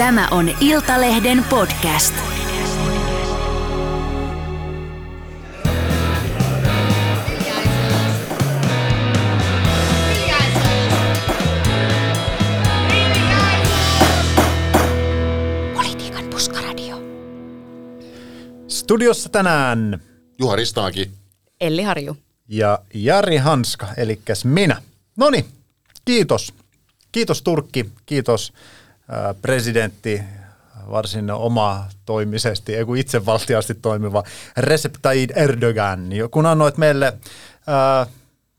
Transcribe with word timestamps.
Tämä 0.00 0.28
on 0.30 0.50
Iltalehden 0.60 1.44
podcast. 1.44 2.14
Politiikan 15.74 16.24
puskaradio. 16.30 16.96
Studiossa 18.68 19.28
tänään 19.28 20.02
Juha 20.38 20.56
Ristamäki. 20.56 21.10
Elli 21.60 21.82
Harju. 21.82 22.16
ja 22.48 22.78
Jari 22.94 23.36
Hanska, 23.36 23.88
eli 23.96 24.20
minä. 24.44 24.82
Noni, 25.16 25.44
kiitos. 26.04 26.54
Kiitos 27.12 27.42
Turkki, 27.42 27.90
kiitos 28.06 28.52
presidentti, 29.42 30.22
varsin 30.90 31.30
oma 31.30 31.84
toimisesti, 32.06 32.76
ei 32.76 32.84
kun 32.84 32.96
itsevaltiasti 32.96 33.74
toimiva 33.74 34.22
Recep 34.56 34.94
Tayyip 35.02 35.30
Erdogan, 35.34 36.10
kun 36.30 36.46
annoit 36.46 36.76
meille 36.76 37.18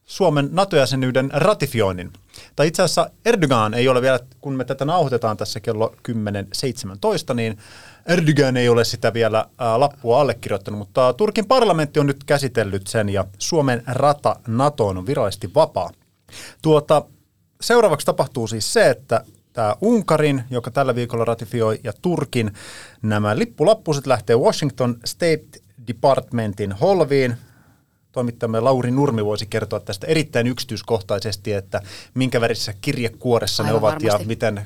Suomen 0.05 0.49
NATO-jäsenyyden 0.51 1.29
ratifioinnin. 1.33 2.13
Tai 2.55 2.67
itse 2.67 2.83
asiassa 2.83 3.09
Erdogan 3.25 3.73
ei 3.73 3.87
ole 3.87 4.01
vielä, 4.01 4.19
kun 4.41 4.53
me 4.53 4.65
tätä 4.65 4.85
nauhoitetaan 4.85 5.37
tässä 5.37 5.59
kello 5.59 5.95
10.17, 7.29 7.33
niin 7.33 7.57
Erdogan 8.05 8.57
ei 8.57 8.69
ole 8.69 8.83
sitä 8.83 9.13
vielä 9.13 9.45
lappua 9.77 10.21
allekirjoittanut, 10.21 10.77
mutta 10.77 11.13
Turkin 11.13 11.45
parlamentti 11.45 11.99
on 11.99 12.07
nyt 12.07 12.23
käsitellyt 12.23 12.87
sen 12.87 13.09
ja 13.09 13.25
Suomen 13.37 13.83
rata 13.87 14.35
NATOon 14.47 14.97
on 14.97 15.05
virallisesti 15.05 15.53
vapaa. 15.55 15.89
Tuota, 16.61 17.05
seuraavaksi 17.61 18.05
tapahtuu 18.05 18.47
siis 18.47 18.73
se, 18.73 18.89
että 18.89 19.25
tämä 19.53 19.75
Unkarin, 19.81 20.43
joka 20.49 20.71
tällä 20.71 20.95
viikolla 20.95 21.25
ratifioi, 21.25 21.79
ja 21.83 21.93
Turkin. 22.01 22.51
Nämä 23.01 23.37
lippulappuset 23.37 24.07
lähtee 24.07 24.35
Washington 24.35 24.97
State 25.05 25.45
Departmentin 25.87 26.71
holviin, 26.71 27.37
toimittajamme 28.11 28.59
Lauri 28.59 28.91
Nurmi 28.91 29.25
voisi 29.25 29.45
kertoa 29.45 29.79
tästä 29.79 30.07
erittäin 30.07 30.47
yksityiskohtaisesti, 30.47 31.53
että 31.53 31.81
minkä 32.13 32.41
värissä 32.41 32.73
kirjekuoressa 32.81 33.63
ne 33.63 33.69
Aivan 33.69 33.83
ovat 33.83 34.03
ja 34.03 34.11
varmasti. 34.11 34.27
miten 34.27 34.57
äh, 34.57 34.65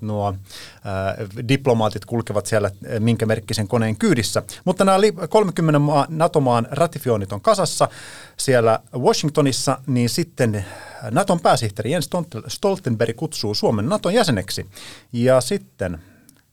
nuo 0.00 0.28
äh, 0.28 1.28
diplomaatit 1.48 2.04
kulkevat 2.04 2.46
siellä 2.46 2.66
äh, 2.66 3.00
minkä 3.00 3.26
merkkisen 3.26 3.68
koneen 3.68 3.96
kyydissä. 3.96 4.42
Mutta 4.64 4.84
nämä 4.84 5.00
li- 5.00 5.14
30 5.28 5.78
maa, 5.78 6.06
NATO-maan 6.08 6.68
ratifioinnit 6.70 7.32
on 7.32 7.40
kasassa 7.40 7.88
siellä 8.36 8.78
Washingtonissa, 8.98 9.78
niin 9.86 10.08
sitten 10.08 10.64
Naton 11.10 11.40
pääsihteeri 11.40 11.92
Jens 11.92 12.06
Stolten- 12.06 12.44
Stoltenberg 12.48 13.16
kutsuu 13.16 13.54
Suomen 13.54 13.88
Naton 13.88 14.14
jäseneksi. 14.14 14.66
Ja 15.12 15.40
sitten 15.40 15.98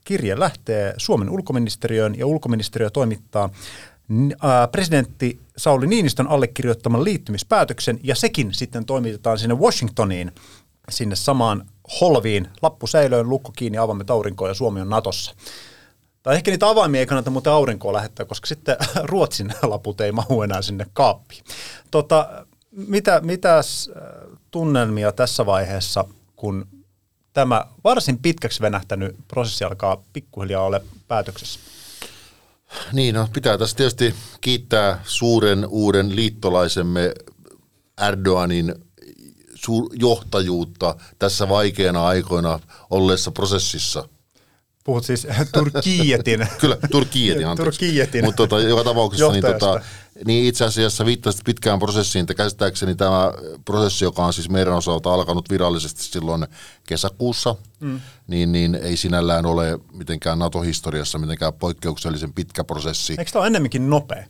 kirje 0.04 0.38
lähtee 0.38 0.94
Suomen 0.96 1.30
ulkoministeriöön 1.30 2.18
ja 2.18 2.26
ulkoministeriö 2.26 2.90
toimittaa 2.90 3.50
presidentti 4.72 5.40
Sauli 5.56 5.86
Niinistön 5.86 6.26
allekirjoittaman 6.26 7.04
liittymispäätöksen 7.04 8.00
ja 8.02 8.14
sekin 8.14 8.54
sitten 8.54 8.84
toimitetaan 8.84 9.38
sinne 9.38 9.54
Washingtoniin, 9.54 10.32
sinne 10.88 11.16
samaan 11.16 11.66
holviin, 12.00 12.48
lappu 12.62 12.86
säilöön, 12.86 13.28
lukko 13.28 13.52
kiinni, 13.56 13.78
avaimet 13.78 14.10
aurinkoon 14.10 14.50
ja 14.50 14.54
Suomi 14.54 14.80
on 14.80 14.88
Natossa. 14.88 15.34
Tai 16.22 16.36
ehkä 16.36 16.50
niitä 16.50 16.68
avaimia 16.68 17.00
ei 17.00 17.06
kannata 17.06 17.30
muuten 17.30 17.52
aurinkoon 17.52 17.94
lähettää, 17.94 18.26
koska 18.26 18.46
sitten 18.46 18.76
Ruotsin 19.04 19.54
laput 19.62 20.00
ei 20.00 20.12
mahu 20.12 20.42
enää 20.42 20.62
sinne 20.62 20.86
kaappiin. 20.92 21.44
Tota, 21.90 22.46
mitä, 22.70 23.20
mitäs 23.20 23.90
tunnelmia 24.50 25.12
tässä 25.12 25.46
vaiheessa, 25.46 26.04
kun 26.36 26.66
tämä 27.32 27.64
varsin 27.84 28.18
pitkäksi 28.18 28.60
venähtänyt 28.60 29.16
prosessi 29.28 29.64
alkaa 29.64 30.02
pikkuhiljaa 30.12 30.64
ole 30.64 30.82
päätöksessä? 31.08 31.60
Niin, 32.92 33.14
no 33.14 33.28
pitää 33.32 33.58
tässä 33.58 33.76
tietysti 33.76 34.14
kiittää 34.40 35.00
suuren 35.04 35.66
uuden 35.66 36.16
liittolaisemme 36.16 37.14
Erdoganin 38.08 38.74
johtajuutta 39.92 40.96
tässä 41.18 41.48
vaikeana 41.48 42.06
aikoina 42.06 42.60
olleessa 42.90 43.30
prosessissa. 43.30 44.08
Puhut 44.88 45.04
siis 45.04 45.26
Turkietin. 45.54 46.46
Kyllä, 46.60 46.76
Turkietin, 46.90 47.46
anteeksi. 47.46 47.78
Turkietin 47.78 48.24
Mutta 48.24 48.36
tota, 48.36 48.60
joka 48.60 48.84
tapauksessa 48.84 49.32
niin, 49.32 49.44
tota, 49.44 49.80
niin 50.26 50.44
itse 50.44 50.64
asiassa 50.64 51.06
viittasit 51.06 51.44
pitkään 51.44 51.78
prosessiin, 51.78 52.20
että 52.22 52.34
käsittääkseni 52.34 52.94
tämä 52.94 53.32
prosessi, 53.64 54.04
joka 54.04 54.24
on 54.24 54.32
siis 54.32 54.50
meidän 54.50 54.74
osalta 54.74 55.14
alkanut 55.14 55.50
virallisesti 55.50 56.02
silloin 56.02 56.46
kesäkuussa, 56.86 57.54
mm. 57.80 58.00
niin, 58.26 58.52
niin 58.52 58.74
ei 58.74 58.96
sinällään 58.96 59.46
ole 59.46 59.78
mitenkään 59.92 60.38
NATO-historiassa 60.38 61.18
mitenkään 61.18 61.52
poikkeuksellisen 61.52 62.32
pitkä 62.32 62.64
prosessi. 62.64 63.14
Eikö 63.18 63.30
tämä 63.32 63.40
ole 63.40 63.46
ennemminkin 63.46 63.90
nopea? 63.90 64.24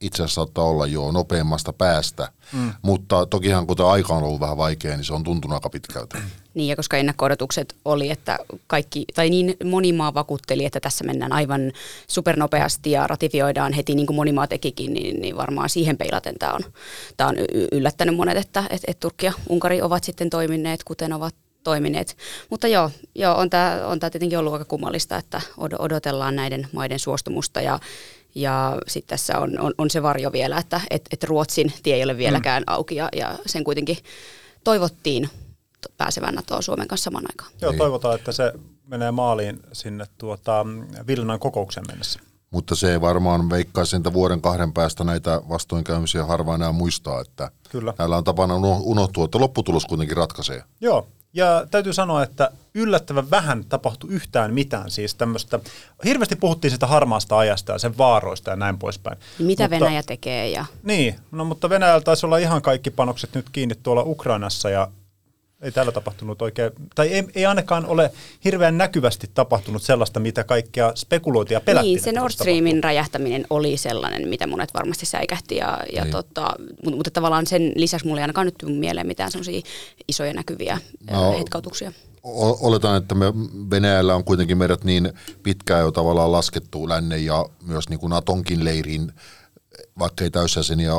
Itse 0.00 0.22
asiassa 0.22 0.34
saattaa 0.34 0.64
olla 0.64 0.86
jo 0.86 1.12
nopeammasta 1.12 1.72
päästä, 1.72 2.28
mm. 2.52 2.72
mutta 2.82 3.26
tokihan 3.26 3.66
kun 3.66 3.76
tämä 3.76 3.88
aika 3.88 4.14
on 4.14 4.22
ollut 4.22 4.40
vähän 4.40 4.56
vaikea, 4.56 4.96
niin 4.96 5.04
se 5.04 5.14
on 5.14 5.24
tuntunut 5.24 5.54
aika 5.54 5.70
pitkältä. 5.70 6.18
Niin, 6.54 6.68
ja 6.68 6.76
koska 6.76 6.96
ennakko-odotukset 6.96 7.76
oli, 7.84 8.10
että 8.10 8.38
kaikki, 8.66 9.04
tai 9.14 9.30
niin 9.30 9.56
moni 9.64 9.92
maa 9.92 10.14
vakuutteli, 10.14 10.64
että 10.64 10.80
tässä 10.80 11.04
mennään 11.04 11.32
aivan 11.32 11.72
supernopeasti 12.08 12.90
ja 12.90 13.06
ratifioidaan 13.06 13.72
heti 13.72 13.94
niin 13.94 14.06
kuin 14.06 14.16
moni 14.16 14.32
maa 14.32 14.46
tekikin, 14.46 14.94
niin, 14.94 15.20
niin 15.20 15.36
varmaan 15.36 15.68
siihen 15.68 15.96
peilaten 15.96 16.34
tämä 16.38 16.52
on, 16.52 16.60
tämä 17.16 17.28
on 17.28 17.36
yllättänyt 17.72 18.16
monet, 18.16 18.36
että 18.36 18.64
et, 18.70 18.82
et 18.86 19.00
Turkki 19.00 19.26
ja 19.26 19.32
Unkari 19.48 19.82
ovat 19.82 20.04
sitten 20.04 20.30
toimineet, 20.30 20.84
kuten 20.84 21.12
ovat 21.12 21.34
toimineet. 21.64 22.16
Mutta 22.50 22.68
joo, 22.68 22.90
joo 23.14 23.36
on 23.36 23.50
tämä 23.50 23.80
on 23.86 24.00
tää 24.00 24.10
tietenkin 24.10 24.38
ollut 24.38 24.52
aika 24.52 24.64
kummallista, 24.64 25.16
että 25.16 25.40
od- 25.58 25.76
odotellaan 25.78 26.36
näiden 26.36 26.68
maiden 26.72 26.98
suostumusta 26.98 27.60
ja 27.60 27.78
ja 28.36 28.78
sitten 28.88 29.08
tässä 29.08 29.38
on, 29.38 29.60
on, 29.60 29.74
on 29.78 29.90
se 29.90 30.02
varjo 30.02 30.32
vielä, 30.32 30.58
että 30.58 30.80
et, 30.90 31.08
et 31.12 31.24
Ruotsin 31.24 31.72
tie 31.82 31.94
ei 31.94 32.04
ole 32.04 32.16
vieläkään 32.16 32.62
mm. 32.62 32.72
auki 32.72 32.94
ja, 32.96 33.08
ja 33.16 33.38
sen 33.46 33.64
kuitenkin 33.64 33.96
toivottiin 34.64 35.30
pääsevän 35.96 36.34
NATOon 36.34 36.62
Suomen 36.62 36.88
kanssa 36.88 37.04
samaan 37.04 37.24
aikaan. 37.32 37.50
Joo, 37.60 37.70
Niin. 37.70 37.78
toivotaan, 37.78 38.14
että 38.14 38.32
se 38.32 38.52
menee 38.86 39.10
maaliin 39.10 39.60
sinne 39.72 40.04
tuota, 40.18 40.66
Vilnan 41.06 41.38
kokoukseen 41.38 41.86
mennessä. 41.88 42.20
Mutta 42.50 42.74
se 42.74 43.00
varmaan 43.00 43.50
veikkaisin, 43.50 43.96
että 43.96 44.12
vuoden 44.12 44.40
kahden 44.40 44.72
päästä 44.72 45.04
näitä 45.04 45.40
vastoinkäymisiä 45.48 46.24
harva 46.24 46.54
enää 46.54 46.72
muistaa, 46.72 47.20
että 47.20 47.50
Kyllä. 47.70 47.94
näillä 47.98 48.16
on 48.16 48.24
tapana 48.24 48.54
uno- 48.54 48.80
unohtua, 48.82 49.24
että 49.24 49.40
lopputulos 49.40 49.86
kuitenkin 49.86 50.16
ratkaisee. 50.16 50.62
Joo, 50.80 51.08
ja 51.36 51.66
täytyy 51.70 51.92
sanoa, 51.92 52.22
että 52.22 52.50
yllättävän 52.74 53.30
vähän 53.30 53.64
tapahtui 53.64 54.10
yhtään 54.10 54.54
mitään. 54.54 54.90
Siis 54.90 55.14
tämmöistä, 55.14 55.60
hirveästi 56.04 56.36
puhuttiin 56.36 56.70
sitä 56.70 56.86
harmaasta 56.86 57.38
ajasta 57.38 57.72
ja 57.72 57.78
sen 57.78 57.98
vaaroista 57.98 58.50
ja 58.50 58.56
näin 58.56 58.78
poispäin. 58.78 59.18
Mitä 59.38 59.64
mutta, 59.64 59.70
Venäjä 59.70 60.02
tekee 60.02 60.48
ja 60.48 60.64
Niin, 60.82 61.14
no 61.30 61.44
mutta 61.44 61.70
Venäjällä 61.70 62.00
taisi 62.00 62.26
olla 62.26 62.38
ihan 62.38 62.62
kaikki 62.62 62.90
panokset 62.90 63.34
nyt 63.34 63.46
kiinni 63.52 63.74
tuolla 63.82 64.02
Ukrainassa 64.02 64.70
ja 64.70 64.88
ei 65.62 65.72
täällä 65.72 65.92
tapahtunut 65.92 66.42
oikein, 66.42 66.70
tai 66.94 67.08
ei, 67.08 67.24
ei 67.34 67.46
ainakaan 67.46 67.86
ole 67.86 68.12
hirveän 68.44 68.78
näkyvästi 68.78 69.30
tapahtunut 69.34 69.82
sellaista, 69.82 70.20
mitä 70.20 70.44
kaikkea 70.44 70.92
spekuloitiin 70.94 71.56
ja 71.56 71.60
pelättiin. 71.60 71.94
niin, 71.94 72.04
se 72.04 72.12
Nord 72.12 72.32
Streamin 72.32 72.84
räjähtäminen 72.84 73.46
oli 73.50 73.76
sellainen, 73.76 74.28
mitä 74.28 74.46
monet 74.46 74.74
varmasti 74.74 75.06
säikähti. 75.06 75.56
Ja, 75.56 75.78
ja 75.92 76.02
Niin. 76.02 76.12
tota, 76.12 76.54
mutta, 76.84 76.90
mutta 76.96 77.10
tavallaan 77.10 77.46
sen 77.46 77.72
lisäksi 77.76 78.06
mulla 78.06 78.20
ei 78.20 78.22
ainakaan 78.22 78.46
nyt 78.46 78.78
mieleen 78.78 79.06
mitään 79.06 79.30
semmoisia 79.30 79.60
isoja 80.08 80.32
näkyviä 80.32 80.78
No, 81.10 81.38
hetkautuksia. 81.38 81.92
Oletan, 82.60 82.96
että 82.96 83.14
me 83.14 83.26
Venäjällä 83.70 84.14
on 84.14 84.24
kuitenkin 84.24 84.58
meidät 84.58 84.84
niin 84.84 85.12
pitkään 85.42 85.80
jo 85.80 85.90
tavallaan 85.90 86.32
laskettu 86.32 86.88
lännen 86.88 87.24
ja 87.24 87.46
myös 87.66 87.88
niin 87.88 87.98
kuin 88.00 88.10
Natonkin 88.10 88.64
leiriin, 88.64 89.12
vaikka 89.98 90.24
ei 90.24 90.30
täysjäseniä 90.30 90.92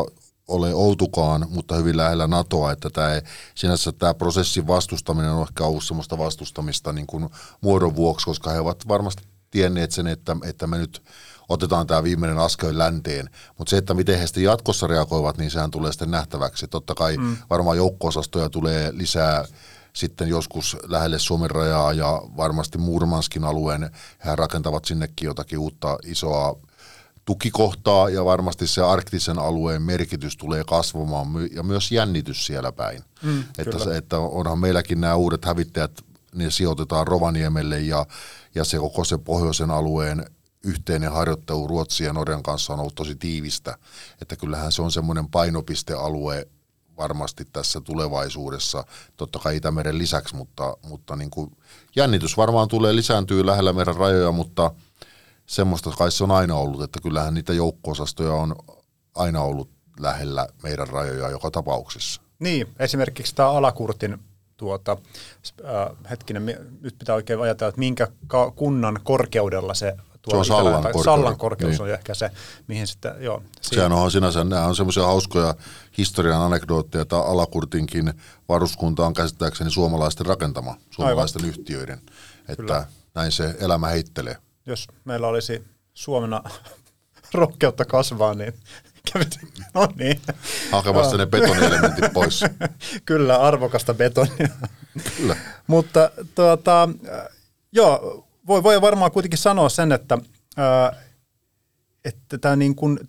ole 0.47 0.73
outukaan, 0.73 1.45
mutta 1.49 1.75
hyvin 1.75 1.97
lähellä 1.97 2.27
NATOa, 2.27 2.71
että 2.71 2.89
tämä, 2.89 3.13
ei- 3.13 3.21
sinänsä 3.55 3.91
tämä 3.91 4.13
prosessin 4.13 4.67
vastustaminen 4.67 5.31
on 5.31 5.41
ehkä 5.41 5.63
ollut 5.63 5.83
sellaista 5.83 6.17
vastustamista 6.17 6.93
niin 6.93 7.07
kuin 7.07 7.29
muodon 7.61 7.95
vuoksi, 7.95 8.25
koska 8.25 8.49
he 8.49 8.59
ovat 8.59 8.87
varmasti 8.87 9.23
tienneet 9.51 9.91
sen, 9.91 10.07
että, 10.07 10.35
että 10.43 10.67
me 10.67 10.77
nyt 10.77 11.03
otetaan 11.49 11.87
tämä 11.87 12.03
viimeinen 12.03 12.37
askel 12.37 12.77
länteen, 12.77 13.29
mutta 13.57 13.69
se, 13.69 13.77
että 13.77 13.93
miten 13.93 14.19
he 14.19 14.27
sitten 14.27 14.43
jatkossa 14.43 14.87
reagoivat, 14.87 15.37
niin 15.37 15.51
sehän 15.51 15.71
tulee 15.71 15.91
sitten 15.91 16.11
nähtäväksi. 16.11 16.67
Totta 16.67 16.95
kai 16.95 17.17
mm. 17.17 17.37
varmaan 17.49 17.77
joukko-osastoja 17.77 18.49
tulee 18.49 18.91
lisää 18.93 19.45
sitten 19.93 20.27
joskus 20.27 20.77
lähelle 20.83 21.19
Suomen 21.19 21.51
rajaa 21.51 21.93
ja 21.93 22.21
varmasti 22.37 22.77
Murmanskin 22.77 23.43
alueen, 23.43 23.91
he 24.25 24.35
rakentavat 24.35 24.85
sinnekin 24.85 25.25
jotakin 25.25 25.59
uutta 25.59 25.97
isoa 26.03 26.59
tukikohtaa 27.27 28.09
ja 28.09 28.25
varmasti 28.25 28.67
se 28.67 28.81
arktisen 28.81 29.39
alueen 29.39 29.81
merkitys 29.81 30.37
tulee 30.37 30.63
kasvamaan 30.63 31.27
ja 31.55 31.63
myös 31.63 31.91
jännitys 31.91 32.45
siellä 32.45 32.71
päin. 32.71 33.03
Mm, 33.23 33.43
että, 33.57 33.79
se, 33.79 33.97
että 33.97 34.19
onhan 34.19 34.59
meilläkin 34.59 35.01
nämä 35.01 35.15
uudet 35.15 35.45
hävittäjät, 35.45 35.91
ne 36.35 36.51
sijoitetaan 36.51 37.07
Rovaniemelle 37.07 37.79
ja, 37.79 38.05
ja 38.55 38.63
se 38.63 38.77
koko 38.77 39.03
se 39.03 39.17
pohjoisen 39.17 39.71
alueen 39.71 40.25
yhteinen 40.63 41.11
harjoittelu 41.11 41.67
Ruotsin 41.67 42.05
ja 42.05 42.13
Norjan 42.13 42.43
kanssa 42.43 42.73
on 42.73 42.79
ollut 42.79 42.95
tosi 42.95 43.15
tiivistä. 43.15 43.77
Että 44.21 44.35
kyllähän 44.35 44.71
se 44.71 44.81
on 44.81 44.91
semmoinen 44.91 45.27
painopistealue 45.27 46.47
varmasti 46.97 47.45
tässä 47.45 47.81
tulevaisuudessa, 47.81 48.83
totta 49.17 49.39
kai 49.39 49.57
Itämeren 49.57 49.97
lisäksi, 49.97 50.35
mutta, 50.35 50.77
mutta 50.85 51.15
niin 51.15 51.29
kuin 51.29 51.51
jännitys 51.95 52.37
varmaan 52.37 52.67
tulee 52.67 52.95
lisääntyä 52.95 53.45
lähellä 53.45 53.73
meidän 53.73 53.95
rajoja, 53.95 54.31
mutta 54.31 54.71
semmoista 55.47 55.91
kai 55.97 56.11
se 56.11 56.23
on 56.23 56.31
aina 56.31 56.55
ollut, 56.55 56.81
että 56.81 56.99
kyllähän 57.01 57.33
niitä 57.33 57.53
joukko-osastoja 57.53 58.33
on 58.33 58.55
aina 59.15 59.41
ollut 59.41 59.69
lähellä 59.99 60.47
meidän 60.63 60.87
rajoja 60.87 61.29
joka 61.29 61.51
tapauksessa. 61.51 62.21
Niin, 62.39 62.67
esimerkiksi 62.79 63.35
tämä 63.35 63.49
Alakurtin 63.49 64.17
tuota, 64.57 64.97
äh, 65.65 66.09
hetkinen, 66.09 66.45
nyt 66.81 66.95
pitää 66.99 67.15
oikein 67.15 67.41
ajatella, 67.41 67.69
että 67.69 67.79
minkä 67.79 68.07
kunnan 68.55 68.99
korkeudella 69.03 69.73
se 69.73 69.95
tuo 70.21 70.43
se 70.43 70.53
on 70.53 70.57
Sallan, 70.57 70.83
korkeus. 70.83 71.03
Sallan 71.05 71.37
korkeus 71.37 71.71
niin. 71.71 71.81
on 71.81 71.89
ehkä 71.89 72.13
se, 72.13 72.31
mihin 72.67 72.87
sitten, 72.87 73.11
joo. 73.19 73.43
Sehän 73.61 73.91
on 73.91 74.11
sinänsä, 74.11 74.43
nämä 74.43 74.65
on 74.65 74.75
semmoisia 74.75 75.05
hauskoja 75.05 75.55
historian 75.97 76.41
anekdootteja, 76.41 77.01
että 77.01 77.17
Alakurtinkin 77.17 78.13
varuskunta 78.49 79.05
on 79.05 79.13
käsittääkseni 79.13 79.71
suomalaisten 79.71 80.25
rakentama, 80.25 80.77
suomalaisten 80.89 81.41
Aivan. 81.41 81.49
yhtiöiden, 81.49 82.01
että 82.39 82.55
Kyllä. 82.55 82.85
näin 83.15 83.31
se 83.31 83.55
elämä 83.59 83.87
heittelee. 83.87 84.35
Jos 84.67 84.87
meillä 85.05 85.27
olisi 85.27 85.63
Suomena 85.93 86.43
rohkeutta 87.33 87.85
kasvaa, 87.85 88.33
niin 88.33 88.53
No 89.73 89.87
niin. 89.95 90.21
Hakemassa 90.71 91.17
ne 91.17 91.25
betonielementit 91.25 92.13
pois. 92.13 92.45
Kyllä, 93.05 93.37
arvokasta 93.37 93.93
betonia. 93.93 94.49
Kyllä. 95.17 95.35
Mutta 95.67 96.11
tuota, 96.35 96.89
joo, 97.71 98.25
voi, 98.47 98.63
voi 98.63 98.81
varmaan 98.81 99.11
kuitenkin 99.11 99.37
sanoa 99.39 99.69
sen, 99.69 99.91
että, 99.91 100.17
että 102.05 102.37
tämä 102.37 102.55
niin 102.55 102.75
kuin 102.75 102.99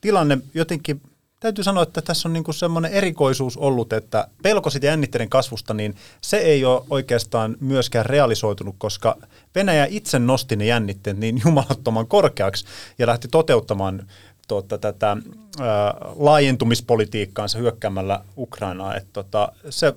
tilanne 0.00 0.38
jotenkin, 0.54 1.02
täytyy 1.40 1.64
sanoa, 1.64 1.82
että 1.82 2.02
tässä 2.02 2.28
on 2.28 2.32
niin 2.32 2.44
kuin 2.44 2.54
semmoinen 2.54 2.92
erikoisuus 2.92 3.56
ollut, 3.56 3.92
että 3.92 4.28
pelko 4.42 4.70
siitä 4.70 4.86
jännitteiden 4.86 5.28
kasvusta, 5.28 5.74
niin 5.74 5.96
se 6.20 6.36
ei 6.36 6.64
ole 6.64 6.82
oikeastaan 6.90 7.56
myöskään 7.60 8.06
realisoitunut, 8.06 8.74
koska 8.78 9.16
Venäjä 9.54 9.86
itse 9.90 10.18
nosti 10.18 10.56
ne 10.56 10.66
jännitteet 10.66 11.18
niin 11.18 11.40
jumalattoman 11.44 12.06
korkeaksi 12.06 12.64
ja 12.98 13.06
lähti 13.06 13.28
toteuttamaan 13.28 14.06
tuota, 14.48 14.78
tätä 14.78 15.08
ää, 15.08 15.94
laajentumispolitiikkaansa 16.16 17.58
hyökkäämällä 17.58 18.24
Ukrainaa. 18.36 18.96
Että 18.96 19.12
tota, 19.12 19.52
se 19.70 19.94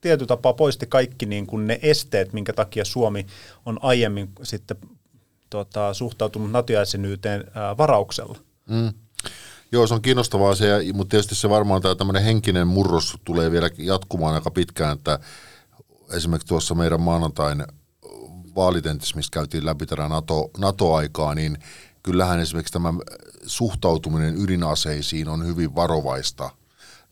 tietyllä 0.00 0.28
tapaa 0.28 0.52
poisti 0.52 0.86
kaikki 0.86 1.26
niin 1.26 1.46
ne 1.66 1.78
esteet, 1.82 2.32
minkä 2.32 2.52
takia 2.52 2.84
Suomi 2.84 3.26
on 3.66 3.78
aiemmin 3.82 4.28
sitten 4.42 4.76
tota, 5.50 5.94
suhtautunut 5.94 6.50
NATO-jäsenyyteen 6.50 7.44
varauksella. 7.78 8.38
Mm. 8.68 8.92
Joo, 9.72 9.86
se 9.86 9.94
on 9.94 10.02
kiinnostavaa 10.02 10.54
se, 10.54 10.78
mutta 10.94 11.10
tietysti 11.10 11.34
se 11.34 11.48
varmaan 11.48 11.82
tämä 11.82 11.94
tämmöinen 11.94 12.22
henkinen 12.22 12.68
murros 12.68 13.16
tulee 13.24 13.50
vielä 13.50 13.70
jatkumaan 13.78 14.34
aika 14.34 14.50
pitkään, 14.50 14.92
että 14.92 15.18
esimerkiksi 16.12 16.48
tuossa 16.48 16.74
meidän 16.74 17.00
maanantain 17.00 17.64
vaalitentissä, 18.56 19.16
mistä 19.16 19.34
käytiin 19.34 19.66
läpi 19.66 19.86
tätä 19.86 20.08
NATO, 20.08 20.50
NATO-aikaa, 20.58 21.34
niin 21.34 21.58
kyllähän 22.02 22.40
esimerkiksi 22.40 22.72
tämä 22.72 22.94
suhtautuminen 23.46 24.36
ydinaseisiin 24.40 25.28
on 25.28 25.46
hyvin 25.46 25.74
varovaista 25.74 26.50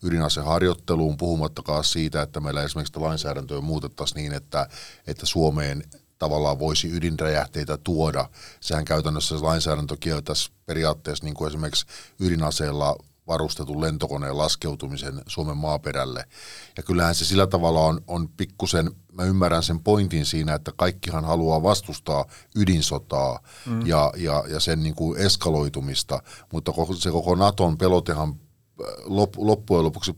ydinaseharjoitteluun, 0.02 1.16
puhumattakaan 1.16 1.84
siitä, 1.84 2.22
että 2.22 2.40
meillä 2.40 2.62
esimerkiksi 2.62 3.00
lainsäädäntöä 3.00 3.60
muutettaisiin 3.60 4.16
niin, 4.22 4.32
että, 4.32 4.68
että 5.06 5.26
Suomeen 5.26 5.82
tavallaan 6.20 6.58
voisi 6.58 6.96
ydinräjähteitä 6.96 7.76
tuoda. 7.76 8.28
Sehän 8.60 8.84
käytännössä 8.84 9.34
lainsäädäntö 9.42 9.96
kieltäisi 10.00 10.52
periaatteessa 10.66 11.24
niin 11.24 11.34
kuin 11.34 11.48
esimerkiksi 11.48 11.86
ydinaseella 12.20 12.96
varustetun 13.26 13.80
lentokoneen 13.80 14.38
laskeutumisen 14.38 15.22
Suomen 15.26 15.56
maaperälle. 15.56 16.24
Ja 16.76 16.82
kyllähän 16.82 17.14
se 17.14 17.24
sillä 17.24 17.46
tavalla 17.46 17.80
on, 17.80 18.00
on 18.06 18.28
pikkusen, 18.28 18.90
mä 19.12 19.24
ymmärrän 19.24 19.62
sen 19.62 19.80
pointin 19.80 20.26
siinä, 20.26 20.54
että 20.54 20.72
kaikkihan 20.76 21.24
haluaa 21.24 21.62
vastustaa 21.62 22.24
ydinsotaa 22.56 23.40
mm. 23.66 23.86
ja, 23.86 24.12
ja, 24.16 24.44
ja 24.48 24.60
sen 24.60 24.82
niin 24.82 24.94
kuin 24.94 25.18
eskaloitumista, 25.18 26.22
mutta 26.52 26.72
se 26.98 27.10
koko 27.10 27.34
Naton 27.34 27.78
pelotehan 27.78 28.28
äh, 28.28 28.36
loppujen 29.36 29.84
lopuksi 29.84 30.12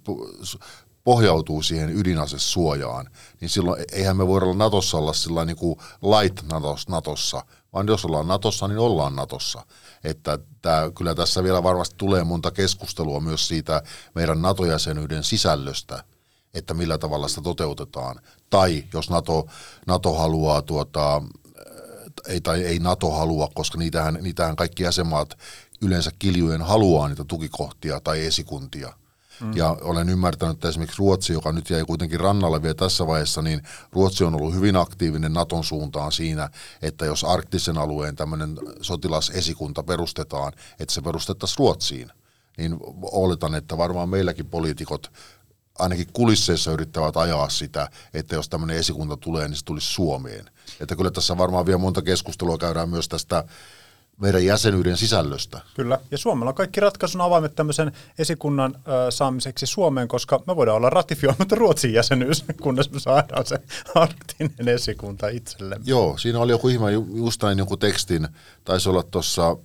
pohjautuu 1.04 1.62
siihen 1.62 1.96
ydinasesuojaan, 1.96 3.10
niin 3.40 3.48
silloin 3.48 3.80
e-, 3.80 3.84
eihän 3.92 4.16
me 4.16 4.26
voida 4.26 4.46
olla 4.46 4.56
Natossa 4.56 4.98
olla 4.98 5.12
sillä 5.12 5.44
niin 5.44 5.56
kuin 5.56 5.76
light 6.02 6.42
Natossa, 6.88 7.44
vaan 7.72 7.86
jos 7.86 8.04
ollaan 8.04 8.28
Natossa, 8.28 8.68
niin 8.68 8.78
ollaan 8.78 9.16
Natossa. 9.16 9.66
Että 10.04 10.38
tämä, 10.62 10.90
kyllä 10.94 11.14
tässä 11.14 11.42
vielä 11.42 11.62
varmasti 11.62 11.94
tulee 11.98 12.24
monta 12.24 12.50
keskustelua 12.50 13.20
myös 13.20 13.48
siitä 13.48 13.82
meidän 14.14 14.42
NATO-jäsenyyden 14.42 15.24
sisällöstä, 15.24 16.04
että 16.54 16.74
millä 16.74 16.98
tavalla 16.98 17.28
sitä 17.28 17.42
toteutetaan. 17.42 18.20
Tai 18.50 18.84
jos 18.92 19.10
NATO, 19.10 19.46
NATO 19.86 20.14
haluaa 20.14 20.62
tuota, 20.62 21.22
ei, 22.28 22.40
tai 22.40 22.64
ei 22.64 22.78
NATO 22.78 23.10
halua, 23.10 23.48
koska 23.54 23.78
niitähän, 23.78 24.18
niitähän 24.22 24.56
kaikki 24.56 24.82
jäsenmaat 24.82 25.38
yleensä 25.82 26.10
kiljujen 26.18 26.62
haluaa 26.62 27.08
niitä 27.08 27.24
tukikohtia 27.24 28.00
tai 28.00 28.26
esikuntia– 28.26 28.92
Mm. 29.40 29.56
Ja 29.56 29.76
olen 29.80 30.08
ymmärtänyt, 30.08 30.54
että 30.54 30.68
esimerkiksi 30.68 30.98
Ruotsi, 30.98 31.32
joka 31.32 31.52
nyt 31.52 31.70
jäi 31.70 31.84
kuitenkin 31.84 32.20
rannalle 32.20 32.62
vielä 32.62 32.74
tässä 32.74 33.06
vaiheessa, 33.06 33.42
niin 33.42 33.62
Ruotsi 33.92 34.24
on 34.24 34.34
ollut 34.34 34.54
hyvin 34.54 34.76
aktiivinen 34.76 35.32
Naton 35.32 35.64
suuntaan 35.64 36.12
siinä, 36.12 36.50
että 36.82 37.04
jos 37.04 37.24
arktisen 37.24 37.78
alueen 37.78 38.16
tämmöinen 38.16 38.58
sotilasesikunta 38.80 39.82
perustetaan, 39.82 40.52
että 40.80 40.94
se 40.94 41.00
perustettaisiin 41.00 41.58
Ruotsiin, 41.58 42.10
niin 42.58 42.76
oletan, 43.02 43.54
että 43.54 43.78
varmaan 43.78 44.08
meilläkin 44.08 44.46
poliitikot 44.46 45.12
ainakin 45.78 46.06
kulisseissa 46.12 46.72
yrittävät 46.72 47.16
ajaa 47.16 47.48
sitä, 47.48 47.88
että 48.14 48.34
jos 48.34 48.48
tämmöinen 48.48 48.76
esikunta 48.76 49.16
tulee, 49.16 49.48
niin 49.48 49.56
se 49.56 49.64
tulisi 49.64 49.86
Suomeen. 49.86 50.50
Että 50.80 50.96
kyllä 50.96 51.10
tässä 51.10 51.38
varmaan 51.38 51.66
vielä 51.66 51.78
monta 51.78 52.02
keskustelua 52.02 52.58
käydään 52.58 52.88
myös 52.88 53.08
tästä 53.08 53.44
meidän 54.20 54.44
jäsenyyden 54.44 54.96
sisällöstä. 54.96 55.60
Kyllä, 55.74 55.98
ja 56.10 56.18
Suomella 56.18 56.48
on 56.48 56.54
kaikki 56.54 56.80
ratkaisun 56.80 57.20
avaimet 57.20 57.54
tämmöisen 57.54 57.92
esikunnan 58.18 58.74
ö, 58.76 59.10
saamiseksi 59.10 59.66
Suomeen, 59.66 60.08
koska 60.08 60.42
me 60.46 60.56
voidaan 60.56 60.76
olla 60.76 60.90
ratifioimatta 60.90 61.54
Ruotsin 61.54 61.92
jäsenyys, 61.92 62.44
kunnes 62.62 62.90
me 62.90 63.00
saadaan 63.00 63.46
se 63.46 63.58
arktinen 63.94 64.68
esikunta 64.68 65.28
itsellemme. 65.28 65.84
Joo, 65.86 66.18
siinä 66.18 66.38
oli 66.38 66.52
joku 66.52 66.68
ihme, 66.68 66.92
just 67.14 67.42
näin 67.42 67.58
joku 67.58 67.76
tekstin, 67.76 68.28
taisi 68.64 68.88
olla 68.88 69.02
tuossa 69.02 69.56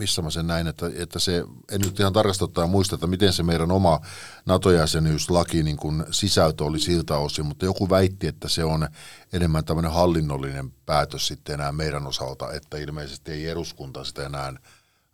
missä 0.00 0.22
mä 0.22 0.30
sen 0.30 0.46
näin, 0.46 0.66
että, 0.66 0.90
että 0.94 1.18
se, 1.18 1.44
en 1.72 1.80
nyt 1.80 2.00
ihan 2.00 2.12
tarkastuttaa 2.12 2.66
muista, 2.66 2.94
että 2.94 3.06
miten 3.06 3.32
se 3.32 3.42
meidän 3.42 3.70
oma 3.70 4.00
NATO-jäsenyyslaki 4.46 5.62
niin 5.62 5.76
kuin 5.76 6.04
sisältö 6.10 6.64
oli 6.64 6.78
siltä 6.78 7.16
osin, 7.16 7.46
mutta 7.46 7.64
joku 7.64 7.90
väitti, 7.90 8.26
että 8.26 8.48
se 8.48 8.64
on 8.64 8.88
enemmän 9.32 9.64
tämmöinen 9.64 9.92
hallinnollinen 9.92 10.70
päätös 10.86 11.26
sitten 11.26 11.54
enää 11.54 11.72
meidän 11.72 12.06
osalta, 12.06 12.52
että 12.52 12.78
ilmeisesti 12.78 13.32
ei 13.32 13.48
eduskunta 13.48 14.04
sitä 14.04 14.26
enää 14.26 14.52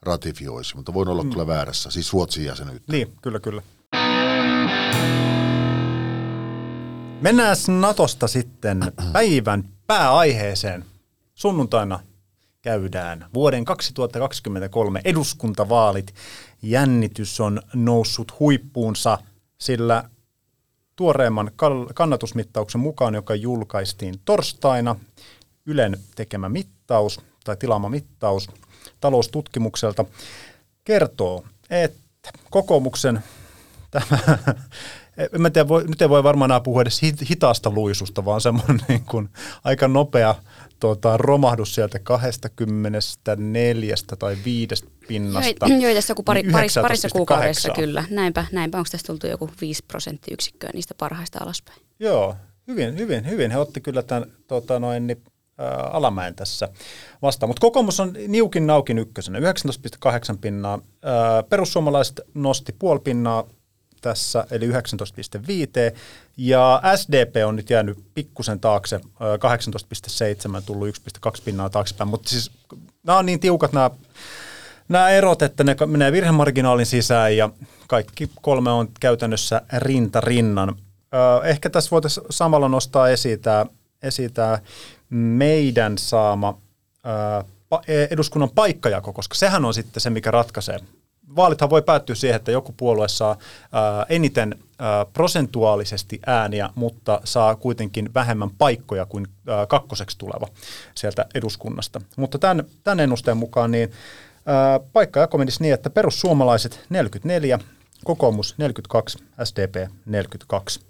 ratifioisi, 0.03 0.77
mutta 0.77 0.95
voin 0.95 1.09
olla 1.09 1.23
mm. 1.23 1.31
kyllä 1.31 1.47
väärässä, 1.47 1.91
siis 1.91 2.13
Ruotsin 2.13 2.45
jäsenyyttä. 2.45 2.93
Niin, 2.93 3.13
kyllä, 3.23 3.41
kyllä. 3.41 3.63
Mennään 7.21 7.57
Natosta 7.81 8.29
sitten 8.29 8.93
päivän 9.13 9.69
pääaiheeseen. 9.87 10.85
Sunnuntaina 11.35 12.01
käydään 12.67 13.27
vuoden 13.35 13.65
2023 13.65 15.01
eduskuntavaalit. 15.05 16.15
Jännitys 16.63 17.41
on 17.41 17.63
noussut 17.75 18.41
huippuunsa, 18.41 19.19
sillä 19.59 20.05
tuoreemman 20.97 21.51
kannatusmittauksen 21.95 22.81
mukaan, 22.81 23.15
joka 23.15 23.35
julkaistiin 23.35 24.15
torstaina, 24.25 24.97
Ylen 25.67 25.99
tekemä 26.15 26.49
mittaus 26.49 27.21
tai 27.45 27.57
tilaama 27.57 27.89
mittaus 27.89 28.51
taloustutkimukselta 29.01 30.05
kertoo, 30.85 31.45
että 31.71 32.31
kokoomuksen 32.51 33.23
tämä, 33.91 34.07
en 35.17 35.53
tiedä, 35.53 35.69
voi, 35.69 35.85
nyt 35.85 36.03
ei 36.03 36.09
voi 36.09 36.25
varmaan 36.25 36.51
enää 36.51 36.61
puhua 36.61 36.83
edes 36.83 37.01
hitaasta 37.31 37.71
luisusta, 37.71 38.25
vaan 38.25 38.41
semmoinen 38.41 38.81
niin 38.89 39.05
kuin 39.05 39.29
aika 39.65 39.89
nopea 39.89 40.35
tuota, 40.81 41.17
romahdus 41.17 41.75
sieltä 41.75 41.99
24 41.99 43.95
tai 44.19 44.37
5 44.45 44.75
pinnasta. 45.09 45.67
Joo, 45.67 45.95
tässä 45.95 46.11
joku 46.11 46.23
pari, 46.23 46.43
parissa, 46.53 46.83
parissa 46.83 47.09
kuukaudessa 47.09 47.71
kyllä. 47.71 48.05
Näinpä, 48.11 48.47
näinpä 48.53 48.79
onko 48.79 48.89
tässä 48.93 49.07
tultu 49.07 49.27
joku 49.27 49.51
5 49.61 49.85
prosenttiyksikköä 49.89 50.71
niistä 50.75 50.95
parhaista 50.99 51.39
alaspäin. 51.43 51.81
Joo, 52.01 52.37
hyvin, 52.69 52.99
hyvin, 52.99 53.29
hyvin. 53.29 53.51
He 53.51 53.59
otti 53.59 53.81
kyllä 53.81 54.03
tämän 54.03 54.31
tota 54.47 54.79
noin, 54.79 55.07
niin, 55.07 55.23
ä, 55.61 55.65
alamäen 55.71 56.35
tässä 56.35 56.69
vastaan. 57.23 57.51
Mutta 57.51 57.61
kokoomus 57.61 58.01
on 58.01 58.15
niukin 58.29 58.67
naukin 58.67 58.99
ykkösenä, 58.99 59.39
19,8 59.39 60.39
pinnaa. 60.41 60.75
Ä, 60.75 61.43
perussuomalaiset 61.43 62.21
nosti 62.35 62.73
puoli 62.79 63.01
pinnaa 63.01 63.45
tässä, 64.07 64.47
eli 64.51 64.69
19,5. 64.69 64.75
Ja 66.37 66.83
SDP 66.97 67.37
on 67.47 67.57
nyt 67.57 67.71
jäänyt 67.71 67.99
pikkusen 68.15 68.61
taakse, 68.61 68.97
18,7, 68.97 70.63
tullut 70.67 70.89
1,2 70.89 71.43
pinnaa 71.45 71.71
taaksepäin. 71.71 72.09
Mutta 72.09 72.29
siis 72.29 72.51
nämä 73.07 73.19
on 73.19 73.27
niin 73.27 73.41
tiukat 73.41 73.73
nämä 73.73 73.91
nämä 74.89 75.11
erot, 75.11 75.43
että 75.43 75.65
ne 75.65 75.77
menee 75.87 76.13
virhemarginaalin 76.13 76.87
sisään 76.87 77.37
ja 77.37 77.51
kaikki 77.87 78.31
kolme 78.43 78.71
on 78.71 78.89
käytännössä 79.01 79.63
rinta 79.77 80.21
rinnan. 80.21 80.77
Ehkä 81.45 81.71
tässä 81.71 81.91
voitaisiin 81.91 82.27
samalla 82.31 82.69
nostaa 82.69 83.09
esiin 83.09 83.41
tämä, 83.41 83.67
esiin 84.03 84.33
tämä 84.33 84.59
meidän 85.11 85.99
saama 85.99 86.59
eduskunnan 88.11 88.51
paikkajako, 88.55 89.13
koska 89.13 89.35
sehän 89.35 89.65
on 89.65 89.75
sitten 89.75 90.01
se, 90.01 90.11
mikä 90.11 90.31
ratkaisee. 90.31 90.81
Vaalithan 91.37 91.71
voi 91.71 91.83
päättyä 91.83 92.15
siihen, 92.15 92.37
että 92.37 92.53
joku 92.53 92.75
puolue 92.77 93.09
saa 93.09 93.37
eniten 94.09 94.55
prosentuaalisesti 95.13 96.21
ääniä, 96.27 96.71
mutta 96.75 97.21
saa 97.25 97.57
kuitenkin 97.57 98.15
vähemmän 98.15 98.51
paikkoja 98.51 99.07
kuin 99.07 99.27
kakkoseksi 99.69 100.19
tuleva 100.19 100.49
sieltä 100.95 101.27
eduskunnasta. 101.35 102.01
Mutta 102.17 102.39
tämän, 102.39 102.65
tämän 102.85 103.01
ennusteen 103.01 103.37
mukaan 103.37 103.71
niin 103.71 103.93
paikkajako 104.93 105.39
menisi 105.39 105.63
niin, 105.63 105.75
että 105.75 105.91
perussuomalaiset 105.91 106.81
44, 106.91 107.59
kokoomus 108.05 108.55
42, 108.59 109.19
SDP 109.45 109.91
42. 110.07 110.81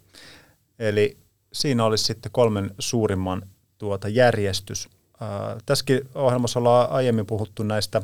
Eli 0.79 1.17
siinä 1.53 1.85
olisi 1.85 2.05
sitten 2.05 2.33
kolmen 2.33 2.71
suurimman 2.79 3.43
tuota 3.79 4.09
järjestys. 4.09 4.89
Ää, 5.21 5.57
tässäkin 5.67 6.09
ohjelmassa 6.15 6.59
ollaan 6.59 6.91
aiemmin 6.91 7.27
puhuttu 7.27 7.63
näistä, 7.63 8.03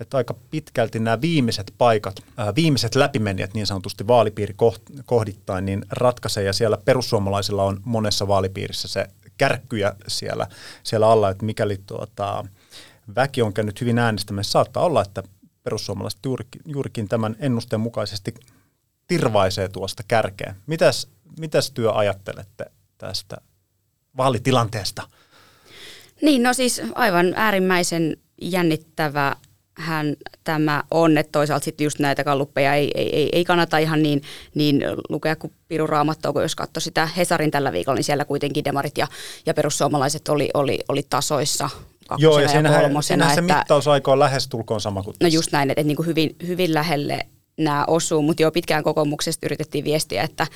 että 0.00 0.16
aika 0.16 0.34
pitkälti 0.50 0.98
nämä 0.98 1.20
viimeiset 1.20 1.74
paikat, 1.78 2.16
ää, 2.36 2.54
viimeiset 2.54 2.94
läpimenijät 2.94 3.54
niin 3.54 3.66
sanotusti 3.66 4.06
vaalipiiri 4.06 4.54
kohdittain, 5.06 5.64
niin 5.64 5.84
ratkaisee. 5.90 6.44
Ja 6.44 6.52
siellä 6.52 6.78
perussuomalaisilla 6.84 7.64
on 7.64 7.80
monessa 7.84 8.28
vaalipiirissä 8.28 8.88
se 8.88 9.06
kärkkyjä 9.38 9.94
siellä, 10.08 10.46
siellä 10.82 11.08
alla, 11.08 11.30
että 11.30 11.44
mikäli 11.44 11.80
tuota, 11.86 12.44
väki 13.16 13.42
on 13.42 13.52
käynyt 13.52 13.80
hyvin 13.80 13.98
äänestämässä, 13.98 14.52
saattaa 14.52 14.84
olla, 14.84 15.02
että 15.02 15.22
perussuomalaiset 15.62 16.20
juurikin, 16.24 16.62
juurikin 16.66 17.08
tämän 17.08 17.36
ennusteen 17.38 17.80
mukaisesti 17.80 18.34
tirvaisee 19.06 19.68
tuosta 19.68 20.02
kärkeä. 20.08 20.54
Mitäs, 20.66 21.08
mitäs 21.40 21.70
työ 21.70 21.92
ajattelette 21.92 22.64
tästä 22.98 23.36
vaalitilanteesta? 24.16 25.02
Niin, 26.22 26.42
no 26.42 26.52
siis 26.52 26.82
aivan 26.94 27.32
äärimmäisen 27.36 28.16
jännittävä 28.42 29.36
hän 29.76 30.16
tämä 30.44 30.82
on, 30.90 31.18
että 31.18 31.32
toisaalta 31.32 31.64
sitten 31.64 31.84
just 31.84 31.98
näitä 31.98 32.24
kalluppeja 32.24 32.74
ei, 32.74 32.90
ei, 32.94 33.16
ei, 33.16 33.28
ei 33.32 33.44
kannata 33.44 33.78
ihan 33.78 34.02
niin, 34.02 34.22
niin 34.54 34.84
lukea 35.08 35.36
kuin 35.36 35.52
Piru 35.68 35.86
Raamattoa, 35.86 36.32
kun 36.32 36.42
jos 36.42 36.54
katsoi 36.54 36.82
sitä 36.82 37.06
Hesarin 37.06 37.50
tällä 37.50 37.72
viikolla, 37.72 37.96
niin 37.96 38.04
siellä 38.04 38.24
kuitenkin 38.24 38.64
demarit 38.64 38.98
ja, 38.98 39.06
ja 39.46 39.54
perussuomalaiset 39.54 40.28
oli, 40.28 40.50
oli, 40.54 40.78
oli 40.88 41.02
tasoissa 41.10 41.70
Joo, 42.18 42.40
ja, 42.40 42.50
ja 42.50 42.80
kolmosena. 42.80 43.34
se 43.34 43.40
mittausaika 43.40 44.12
on 44.12 44.18
lähestulkoon 44.18 44.80
sama 44.80 45.02
kuin 45.02 45.16
No 45.22 45.28
just 45.28 45.52
näin, 45.52 45.70
että, 45.70 45.80
että 45.80 45.86
niin 45.86 45.96
kuin 45.96 46.06
hyvin, 46.06 46.36
hyvin 46.46 46.74
lähelle 46.74 47.26
nämä 47.56 47.84
osuu, 47.86 48.22
mutta 48.22 48.42
jo 48.42 48.50
pitkään 48.50 48.82
kokoomuksesta 48.82 49.46
yritettiin 49.46 49.84
viestiä, 49.84 50.22
että, 50.22 50.46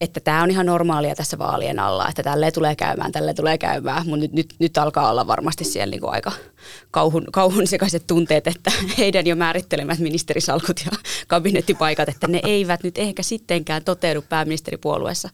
että 0.00 0.20
tämä 0.20 0.42
on 0.42 0.50
ihan 0.50 0.66
normaalia 0.66 1.14
tässä 1.14 1.38
vaalien 1.38 1.78
alla, 1.78 2.08
että 2.08 2.22
tälle 2.22 2.50
tulee 2.50 2.76
käymään, 2.76 3.12
tälle 3.12 3.34
tulee 3.34 3.58
käymään, 3.58 4.06
mutta 4.06 4.20
nyt, 4.20 4.32
nyt, 4.32 4.54
nyt 4.58 4.78
alkaa 4.78 5.10
olla 5.10 5.26
varmasti 5.26 5.64
siellä 5.64 5.90
niin 5.90 6.00
kuin 6.00 6.12
aika 6.12 6.32
kauhun, 6.90 7.24
kauhun 7.32 7.66
sekaiset 7.66 8.06
tunteet, 8.06 8.46
että 8.46 8.72
heidän 8.98 9.26
jo 9.26 9.36
määrittelemät 9.36 9.98
ministerisalkut 9.98 10.80
ja 10.86 10.92
kabinettipaikat, 11.26 12.08
että 12.08 12.28
ne 12.28 12.40
eivät 12.42 12.82
nyt 12.82 12.98
ehkä 12.98 13.22
sittenkään 13.22 13.84
toteudu 13.84 14.22
pääministeripuolueessa, 14.22 15.28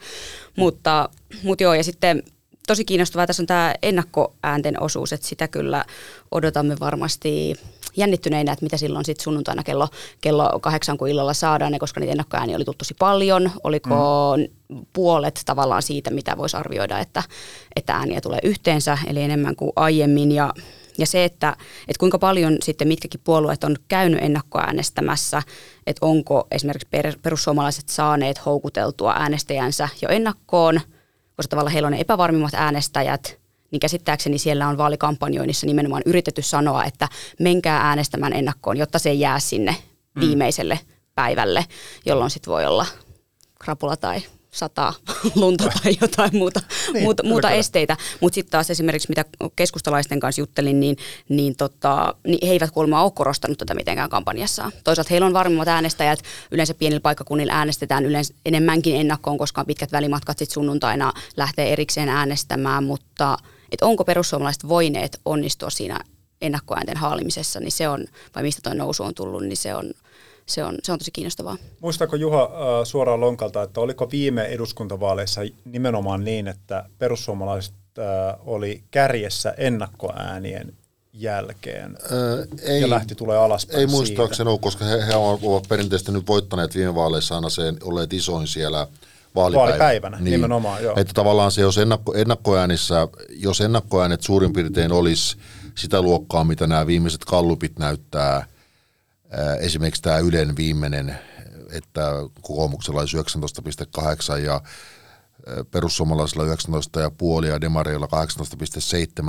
mutta, 0.57 1.09
mutta 1.43 1.63
joo, 1.63 1.75
ja 1.75 1.85
sitten 1.85 2.23
tosi 2.67 2.85
kiinnostavaa 2.85 3.27
tässä 3.27 3.43
on 3.43 3.47
tämä 3.47 3.75
ennakkoäänten 3.83 4.83
osuus, 4.83 5.13
että 5.13 5.27
sitä 5.27 5.49
kyllä 5.49 5.85
odotamme 6.31 6.77
varmasti 6.81 7.55
jännittyneinä, 7.97 8.53
että 8.53 8.65
mitä 8.65 8.77
silloin 8.77 9.05
sitten 9.05 9.25
sunnuntaina 9.25 9.63
kello, 9.63 9.89
kello 10.21 10.59
kahdeksan, 10.61 10.99
kun 10.99 11.09
illalla 11.09 11.35
saadaan 11.35 11.73
ne, 11.73 11.79
koska 11.79 12.01
niitä 12.01 12.13
ennakkoääniä 12.13 12.57
oli 12.57 12.65
tuttu 12.65 12.79
tosi 12.79 12.95
paljon. 12.99 13.51
Oliko 13.65 14.35
mm. 14.69 14.87
puolet 14.93 15.43
tavallaan 15.47 15.83
siitä, 15.83 16.11
mitä 16.11 16.37
voisi 16.37 16.57
arvioida, 16.57 16.99
että, 16.99 17.23
että 17.77 17.95
ääniä 17.95 18.21
tulee 18.21 18.41
yhteensä, 18.43 18.99
eli 19.07 19.23
enemmän 19.23 19.57
kuin 19.57 19.73
aiemmin. 19.77 20.33
Ja, 20.33 20.55
ja 20.99 21.07
se, 21.07 21.25
että, 21.25 21.57
että 21.81 21.99
kuinka 21.99 22.19
paljon 22.19 22.57
sitten 22.63 22.89
mitkäkin 22.89 23.21
puolueet 23.25 23.65
on 23.65 23.77
käynyt 23.89 24.23
ennakkoäänestämässä, 24.23 25.43
että 25.87 26.07
onko 26.07 26.47
esimerkiksi 26.51 26.89
perussuomalaiset 27.23 27.89
saaneet 27.89 28.47
houkuteltua 28.47 29.15
äänestäjänsä 29.19 29.89
jo 30.03 30.09
ennakkoon, 30.09 30.81
koska 31.37 31.51
tavallaan 31.51 31.73
heillä 31.73 31.87
on 31.87 31.93
ne 31.93 32.01
epävarmimmat 32.01 32.55
äänestäjät– 32.55 33.40
niin 33.71 33.81
käsittääkseni 33.81 34.39
siellä 34.39 34.69
on 34.69 34.79
vaalikampanjoinnissa 34.79 35.67
nimenomaan 35.67 36.03
yritetty 36.07 36.43
sanoa, 36.43 36.85
että 36.85 37.09
menkää 37.41 37.89
äänestämään 37.89 38.33
ennakkoon, 38.33 38.77
jotta 38.77 38.99
se 38.99 39.13
jää 39.13 39.41
sinne 39.41 39.77
mm. 40.15 40.21
viimeiselle 40.21 40.81
päivälle, 41.15 41.65
jolloin 42.07 42.31
sitten 42.31 42.51
voi 42.51 42.67
olla 42.67 42.87
krapula 43.59 43.97
tai 43.97 44.23
sataa 44.51 44.95
lunta 45.35 45.65
tai 45.83 45.97
jotain 46.01 46.37
muuta, 46.37 46.61
niin, 46.93 47.03
muuta, 47.03 47.23
muuta 47.23 47.51
esteitä. 47.51 47.97
Mutta 48.21 48.35
sitten 48.35 48.51
taas 48.51 48.71
esimerkiksi 48.71 49.09
mitä 49.09 49.25
keskustalaisten 49.57 50.21
kanssa 50.21 50.41
juttelin, 50.41 50.81
niin, 50.81 50.97
niin, 51.29 51.57
tota, 51.57 52.15
niin 52.27 52.47
he 52.47 52.53
eivät 52.53 52.71
kuulemma 52.71 53.03
ole 53.03 53.11
korostanut 53.11 53.59
tätä 53.59 53.75
mitenkään 53.75 54.11
kampanjassaan. 54.11 54.73
Toisaalta 54.85 55.09
heillä 55.11 55.27
on 55.27 55.33
varmimmat 55.33 55.69
äänestäjät, 55.69 56.23
yleensä 56.51 56.75
pienillä 56.75 57.01
paikkakunnilla 57.01 57.53
äänestetään 57.53 58.07
yleensä 58.07 58.35
enemmänkin 58.47 58.97
ennakkoon, 58.97 59.39
koska 59.39 59.61
on 59.61 59.67
pitkät 59.67 59.93
välimatkat 59.93 60.39
sitten 60.39 60.55
sunnuntaina 60.55 61.13
lähtee 61.37 61.73
erikseen 61.73 62.09
äänestämään, 62.09 62.85
mutta– 62.85 63.39
että 63.73 63.87
onko 63.87 64.05
perussuomalaiset 64.05 64.69
voineet 64.69 65.21
onnistua 65.25 65.71
siinä 65.71 66.01
ennakkoäänten 66.41 66.97
haalimisessa, 66.97 67.61
niin 67.61 67.73
se 67.73 67.89
on, 67.89 68.05
vai 68.35 68.43
mistä 68.43 68.61
tuo 68.63 68.75
nousu 68.75 69.03
on 69.03 69.15
tullut, 69.15 69.43
niin 69.43 69.57
se 69.57 69.75
on, 69.75 69.91
se 70.47 70.65
on, 70.65 70.79
se 70.83 70.93
on 70.93 70.99
tosi 70.99 71.11
kiinnostavaa. 71.11 71.57
Muistaako 71.81 72.17
Juha 72.17 72.43
äh, 72.43 72.51
suoraan 72.85 73.21
lonkalta, 73.21 73.63
että 73.63 73.81
oliko 73.81 74.11
viime 74.11 74.45
eduskuntavaaleissa 74.45 75.41
nimenomaan 75.65 76.25
niin, 76.25 76.49
että 76.49 76.85
perussuomalaiset 76.99 77.75
äh, 77.99 78.05
oli 78.47 78.85
kärjessä 78.91 79.55
ennakkoäänien 79.57 80.75
jälkeen 81.13 81.99
Öö, 82.13 82.47
ei, 82.63 82.81
ja 82.81 82.91
lähti 82.91 83.15
tulee 83.15 83.39
alaspäin 83.39 83.81
Ei 83.81 83.87
muistaakseni 83.87 84.51
ole, 84.51 84.59
koska 84.59 84.85
he, 84.85 85.07
he 85.07 85.17
ovat 85.17 85.69
perinteisesti 85.69 86.13
nyt 86.13 86.27
voittaneet 86.27 86.75
viime 86.75 86.95
vaaleissa 86.95 87.35
aina 87.35 87.49
sen, 87.49 87.77
olleet 87.83 88.13
isoin 88.13 88.47
siellä– 88.47 88.87
vaalipäivänä. 89.35 89.69
Vaalipäivänä, 89.69 90.17
niin. 90.17 90.31
nimenomaan, 90.33 90.83
joo. 90.83 90.95
Että 90.97 91.13
tavallaan 91.15 91.53
se, 91.53 91.61
jos 91.61 91.79
ennakko, 91.79 92.15
ennakkoäänissä, 92.15 93.09
jos 93.31 93.61
ennakkoäänet 93.61 94.23
suurin 94.23 94.53
piirtein 94.53 94.93
olisi 94.93 95.37
sitä 95.75 96.03
luokkaa, 96.03 96.45
mitä 96.45 96.67
nämä 96.67 96.87
viimeiset 96.87 97.25
kallupit 97.25 97.79
näyttää, 97.79 98.47
esimerkiksi 99.61 100.03
tämä 100.03 100.19
Ylen 100.19 100.57
viimeinen, 100.57 101.19
että 101.73 102.11
kokoomuksella 102.41 103.01
olisi 103.01 103.17
19,8 103.17 104.39
ja 104.39 104.61
perussuomalaisilla 105.71 106.45
19,5 106.45 107.47
ja 107.47 107.61
demareilla 107.61 108.09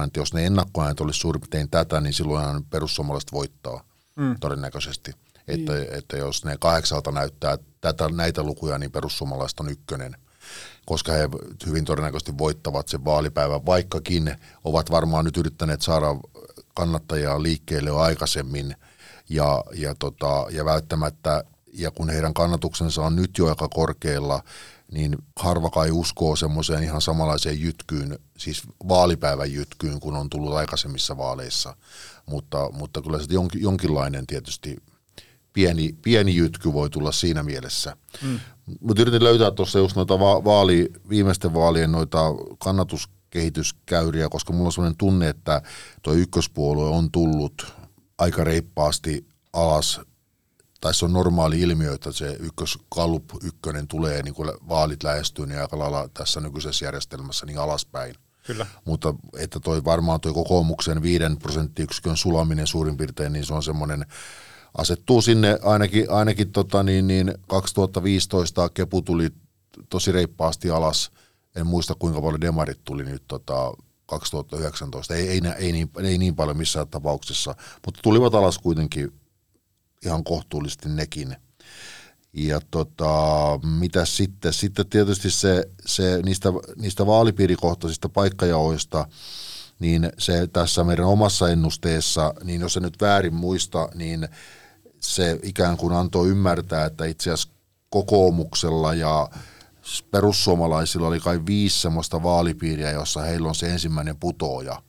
18,7, 0.05 0.09
jos 0.17 0.33
ne 0.33 0.45
ennakkoäänet 0.45 1.01
olisi 1.01 1.19
suurin 1.19 1.41
piirtein 1.41 1.69
tätä, 1.69 2.01
niin 2.01 2.13
silloinhan 2.13 2.63
perussuomalaiset 2.69 3.31
voittaa 3.31 3.83
mm. 4.15 4.35
todennäköisesti. 4.39 5.11
Että, 5.53 5.71
mm. 5.71 5.85
että 5.91 6.17
jos 6.17 6.45
ne 6.45 6.57
kahdeksalta 6.59 7.11
näyttää 7.11 7.57
tätä, 7.81 8.09
näitä 8.09 8.43
lukuja, 8.43 8.77
niin 8.77 8.91
perussuomalaiset 8.91 9.59
on 9.59 9.69
ykkönen, 9.69 10.15
koska 10.85 11.11
he 11.11 11.29
hyvin 11.65 11.85
todennäköisesti 11.85 12.37
voittavat 12.37 12.87
sen 12.87 13.05
vaalipäivän, 13.05 13.65
vaikkakin 13.65 14.35
ovat 14.63 14.91
varmaan 14.91 15.25
nyt 15.25 15.37
yrittäneet 15.37 15.81
saada 15.81 16.07
kannattajaa 16.75 17.43
liikkeelle 17.43 17.89
jo 17.89 17.97
aikaisemmin 17.97 18.75
ja, 19.29 19.63
ja, 19.73 19.95
tota, 19.99 20.45
ja 20.49 20.65
välttämättä, 20.65 21.43
ja 21.73 21.91
kun 21.91 22.09
heidän 22.09 22.33
kannatuksensa 22.33 23.01
on 23.01 23.15
nyt 23.15 23.37
jo 23.37 23.49
aika 23.49 23.67
korkealla, 23.69 24.43
niin 24.91 25.17
harva 25.35 25.69
kai 25.69 25.91
uskoo 25.91 26.35
semmoiseen 26.35 26.83
ihan 26.83 27.01
samanlaiseen 27.01 27.61
jytkyyn, 27.61 28.19
siis 28.37 28.63
vaalipäivän 28.87 29.53
jytkyyn, 29.53 29.99
kun 29.99 30.15
on 30.15 30.29
tullut 30.29 30.53
aikaisemmissa 30.53 31.17
vaaleissa. 31.17 31.75
Mutta, 32.25 32.69
mutta 32.71 33.01
kyllä 33.01 33.19
se 33.19 33.25
jonkinlainen 33.53 34.27
tietysti 34.27 34.77
pieni, 35.53 35.95
pieni 36.01 36.35
jytky 36.35 36.73
voi 36.73 36.89
tulla 36.89 37.11
siinä 37.11 37.43
mielessä. 37.43 37.97
Mm. 38.21 38.39
Mutta 38.79 39.01
yritin 39.01 39.23
löytää 39.23 39.51
tuossa 39.51 39.79
just 39.79 39.95
noita 39.95 40.19
va- 40.19 40.43
vaali, 40.43 40.93
viimeisten 41.09 41.53
vaalien 41.53 41.91
noita 41.91 42.25
kannatuskehityskäyriä, 42.59 44.29
koska 44.29 44.53
mulla 44.53 44.67
on 44.67 44.71
sellainen 44.71 44.97
tunne, 44.97 45.29
että 45.29 45.61
tuo 46.01 46.13
ykköspuolue 46.13 46.89
on 46.89 47.11
tullut 47.11 47.73
aika 48.17 48.43
reippaasti 48.43 49.27
alas 49.53 50.01
tai 50.81 50.93
se 50.93 51.05
on 51.05 51.13
normaali 51.13 51.61
ilmiö, 51.61 51.93
että 51.93 52.11
se 52.11 52.37
ykkös, 52.39 52.79
Gallup 52.91 53.29
ykkönen 53.43 53.87
tulee, 53.87 54.23
niin 54.23 54.33
kuin 54.33 54.51
vaalit 54.69 55.03
lähestyy, 55.03 55.45
niin 55.45 55.61
aika 55.61 55.79
lailla 55.79 56.09
tässä 56.13 56.39
nykyisessä 56.39 56.85
järjestelmässä 56.85 57.45
niin 57.45 57.59
alaspäin. 57.59 58.15
Kyllä. 58.43 58.67
Mutta 58.85 59.13
että 59.37 59.59
toi 59.59 59.83
varmaan 59.83 60.21
tuo 60.21 60.33
kokoomuksen 60.33 61.01
viiden 61.01 61.37
prosenttiyksikön 61.37 62.17
sulaminen 62.17 62.67
suurin 62.67 62.97
piirtein, 62.97 63.33
niin 63.33 63.45
se 63.45 63.53
on 63.53 63.63
semmoinen 63.63 64.05
asettuu 64.77 65.21
sinne 65.21 65.59
ainakin, 65.63 66.11
ainakin 66.11 66.51
tota 66.51 66.83
niin, 66.83 67.07
niin 67.07 67.33
2015 67.47 68.69
Kepu 68.69 69.01
tuli 69.01 69.29
tosi 69.89 70.11
reippaasti 70.11 70.69
alas. 70.69 71.11
En 71.55 71.67
muista 71.67 71.95
kuinka 71.95 72.21
paljon 72.21 72.41
demarit 72.41 72.79
tuli 72.83 73.03
nyt 73.03 73.23
tota 73.27 73.73
2019. 74.05 75.15
Ei, 75.15 75.27
ei, 75.27 75.41
ei, 75.57 75.71
niin, 75.71 75.89
ei 76.03 76.17
niin 76.17 76.35
paljon 76.35 76.57
missään 76.57 76.87
tapauksessa, 76.87 77.55
mutta 77.85 77.99
tulivat 78.03 78.35
alas 78.35 78.57
kuitenkin 78.57 79.13
ihan 80.05 80.23
kohtuullisesti 80.23 80.89
nekin. 80.89 81.35
Ja 82.33 82.61
tota, 82.71 83.13
mitä 83.79 84.05
sitten? 84.05 84.53
Sitten 84.53 84.89
tietysti 84.89 85.31
se, 85.31 85.65
se 85.85 86.19
niistä, 86.25 86.49
niistä 86.75 87.05
vaalipiirikohtaisista 87.05 88.09
paikkajaoista, 88.09 89.07
niin 89.79 90.11
se 90.17 90.47
tässä 90.47 90.83
meidän 90.83 91.05
omassa 91.05 91.49
ennusteessa, 91.49 92.33
niin 92.43 92.61
jos 92.61 92.73
se 92.73 92.79
nyt 92.79 93.01
väärin 93.01 93.33
muista, 93.33 93.89
niin 93.95 94.27
se 95.01 95.39
ikään 95.43 95.77
kuin 95.77 95.93
antoi 95.93 96.29
ymmärtää, 96.29 96.85
että 96.85 97.05
itse 97.05 97.31
asiassa 97.31 97.49
kokoomuksella 97.89 98.93
ja 98.93 99.29
perussuomalaisilla 100.11 101.07
oli 101.07 101.19
kai 101.19 101.45
viisi 101.45 101.81
semmoista 101.81 102.23
vaalipiiriä, 102.23 102.91
jossa 102.91 103.21
heillä 103.21 103.47
on 103.47 103.55
se 103.55 103.71
ensimmäinen 103.71 104.17
putoaja. 104.17 104.81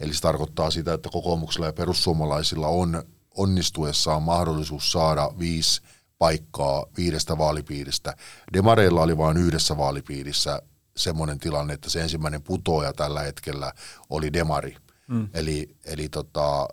Eli 0.00 0.14
se 0.14 0.20
tarkoittaa 0.20 0.70
sitä, 0.70 0.94
että 0.94 1.08
kokoomuksella 1.12 1.66
ja 1.66 1.72
perussuomalaisilla 1.72 2.68
on 2.68 3.02
onnistuessaan 3.36 4.22
mahdollisuus 4.22 4.92
saada 4.92 5.30
viisi 5.38 5.82
paikkaa 6.18 6.86
viidestä 6.96 7.38
vaalipiiristä. 7.38 8.16
Demareilla 8.52 9.02
oli 9.02 9.18
vain 9.18 9.36
yhdessä 9.36 9.76
vaalipiirissä 9.76 10.62
semmoinen 10.96 11.38
tilanne, 11.38 11.74
että 11.74 11.90
se 11.90 12.02
ensimmäinen 12.02 12.42
putoaja 12.42 12.92
tällä 12.92 13.20
hetkellä 13.20 13.72
oli 14.10 14.32
Demari. 14.32 14.76
Mm. 15.08 15.28
Eli, 15.34 15.76
eli 15.84 16.08
tota, 16.08 16.68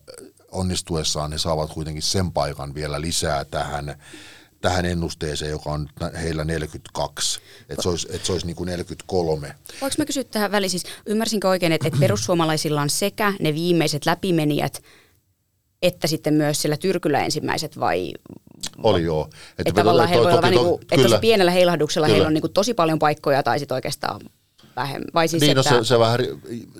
onnistuessaan 0.54 1.32
ne 1.32 1.38
saavat 1.38 1.74
kuitenkin 1.74 2.04
sen 2.04 2.32
paikan 2.32 2.76
vielä 2.76 3.02
lisää 3.02 3.46
tähän, 3.46 3.96
tähän 4.62 4.86
ennusteeseen, 4.86 5.52
joka 5.52 5.70
on 5.70 5.90
heillä 6.22 6.44
42, 6.44 7.42
että 7.70 7.84
se 7.84 7.90
olisi, 7.90 8.08
että 8.12 8.28
se 8.28 8.34
olisi 8.34 8.46
niin 8.46 8.56
kuin 8.56 8.68
43. 8.68 9.56
Voinko 9.82 9.96
mä 9.98 10.06
kysyä 10.06 10.24
tähän 10.24 10.52
väliin, 10.52 10.70
siis 10.70 10.86
ymmärsinkö 11.06 11.50
oikein, 11.50 11.72
että, 11.72 11.88
että 11.88 12.00
perussuomalaisilla 12.00 12.82
on 12.82 12.90
sekä 12.90 13.34
ne 13.40 13.54
viimeiset 13.54 14.06
läpimenijät, 14.06 14.84
että 15.82 16.08
sitten 16.08 16.34
myös 16.34 16.62
sillä 16.62 16.78
tyrkyllä 16.78 17.20
ensimmäiset 17.20 17.80
vai, 17.80 18.14
oli 18.84 19.04
joo. 19.04 19.26
Että, 19.26 19.54
että 19.58 19.74
tavallaan 19.74 20.10
heillä 20.10 20.24
voi 20.24 20.38
olla 20.38 20.50
niinku, 20.50 20.80
että 20.92 21.04
tosi 21.04 21.18
pienellä 21.22 21.52
heilahduksella 21.52 22.08
kyllä. 22.08 22.16
heillä 22.16 22.28
on 22.28 22.34
niinku 22.34 22.50
tosi 22.50 22.74
paljon 22.74 23.00
paikkoja 23.00 23.44
tai 23.44 23.60
sitten 23.60 23.76
oikeastaan 23.76 24.22
vähemmän. 24.76 25.10
Vai 25.14 25.28
siis, 25.28 25.42
niin, 25.42 25.56
no 25.56 25.62
että... 25.62 25.74
no 25.74 25.84
se, 25.84 25.88
se 25.88 26.00
vähän, 26.00 26.20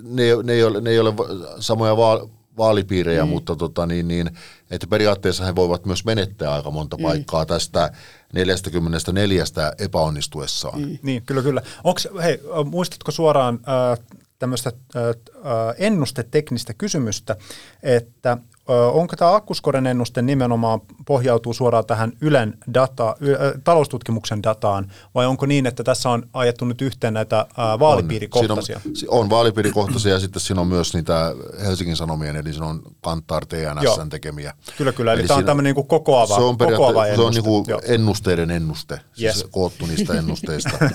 ne, 0.02 0.22
ne, 0.42 0.52
ei 0.52 0.64
ole, 0.64 0.80
ne 0.80 0.90
ei 0.90 0.98
ole 0.98 1.14
samoja 1.60 1.96
va- 1.96 2.28
vaalipiirejä, 2.56 3.24
mm. 3.24 3.28
mutta 3.28 3.56
tota, 3.56 3.86
niin, 3.86 4.08
niin, 4.08 4.30
että 4.70 4.86
periaatteessa 4.86 5.44
he 5.44 5.54
voivat 5.54 5.86
myös 5.86 6.04
menettää 6.04 6.54
aika 6.54 6.70
monta 6.70 6.96
mm. 6.96 7.02
paikkaa 7.02 7.46
tästä 7.46 7.92
44 8.32 9.44
epäonnistuessaan. 9.78 10.80
Mm. 10.80 10.98
Niin, 11.02 11.22
kyllä, 11.26 11.42
kyllä. 11.42 11.62
Onks, 11.84 12.08
hei, 12.22 12.40
muistatko 12.70 13.12
suoraan 13.12 13.60
äh, 13.68 14.06
tämmöistä 14.38 14.72
äh, 14.96 15.02
ennusteteknistä 15.78 16.74
kysymystä, 16.74 17.36
että 17.82 18.38
onko 18.68 19.16
tämä 19.16 19.34
Akkuskoren 19.34 19.86
ennuste 19.86 20.22
nimenomaan 20.22 20.80
pohjautuu 21.06 21.54
suoraan 21.54 21.86
tähän 21.86 22.12
Ylen 22.20 22.58
data, 22.74 23.16
y, 23.20 23.34
taloustutkimuksen 23.64 24.42
dataan, 24.42 24.92
vai 25.14 25.26
onko 25.26 25.46
niin, 25.46 25.66
että 25.66 25.84
tässä 25.84 26.10
on 26.10 26.22
ajettu 26.32 26.64
nyt 26.64 26.82
yhteen 26.82 27.14
näitä 27.14 27.46
vaalipiirikohtaisia? 27.78 28.80
On, 28.86 28.92
on, 29.08 29.20
on 29.20 29.30
vaalipiirikohtaisia 29.30 30.12
ja 30.12 30.20
sitten 30.20 30.40
siinä 30.40 30.60
on 30.60 30.66
myös 30.66 30.94
niitä 30.94 31.34
Helsingin 31.64 31.96
Sanomien, 31.96 32.36
eli 32.36 32.52
siinä 32.52 32.66
on 32.66 32.82
Kantar 33.00 33.46
TNSn 33.46 34.10
tekemiä. 34.10 34.54
Kyllä, 34.78 34.92
kyllä, 34.92 35.12
eli, 35.12 35.20
eli 35.20 35.28
tämä 35.28 35.38
on 35.38 35.44
tämmöinen 35.44 35.74
niin 35.74 35.86
kokoava, 35.86 36.36
se 36.36 36.42
on, 36.42 36.58
kokoava 36.58 37.06
ennuste. 37.06 37.22
Se 37.22 37.26
on 37.26 37.34
niin 37.34 37.44
kuin 37.44 37.64
ennusteiden 37.82 38.50
ennuste, 38.50 38.96
siis 38.96 39.22
yes. 39.22 39.34
siis 39.34 39.46
koottu 39.50 39.86
niistä 39.86 40.14
ennusteista. 40.14 40.70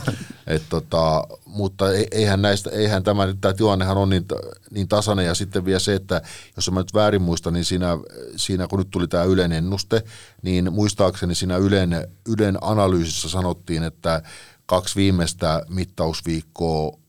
Et 0.48 0.64
tota, 0.70 1.24
mutta 1.46 1.94
e- 1.94 2.08
eihän, 2.12 2.42
näistä, 2.42 2.70
eihän 2.70 3.04
tämä, 3.04 3.28
tämä 3.42 3.54
tilannehan 3.54 3.98
on 3.98 4.10
niin, 4.10 4.26
niin 4.72 4.88
tasainen 4.88 5.26
ja 5.26 5.36
sitten 5.36 5.66
vielä 5.66 5.80
se, 5.80 5.96
että 5.96 6.22
jos 6.56 6.72
mä 6.72 6.80
nyt 6.80 6.94
väärin 6.94 7.22
muistan, 7.22 7.54
niin 7.54 7.66
siinä, 7.66 7.88
siinä 8.36 8.68
kun 8.68 8.80
nyt 8.80 8.90
tuli 8.92 9.08
tämä 9.08 9.24
Ylen 9.24 9.52
ennuste, 9.52 10.04
niin 10.42 10.74
muistaakseni 10.74 11.36
siinä 11.36 11.58
Ylen, 11.58 12.08
Ylen 12.28 12.58
analyysissä 12.62 13.30
sanottiin, 13.30 13.84
että 13.84 14.22
kaksi 14.66 14.96
viimeistä 14.96 15.62
mittausviikkoa 15.70 17.00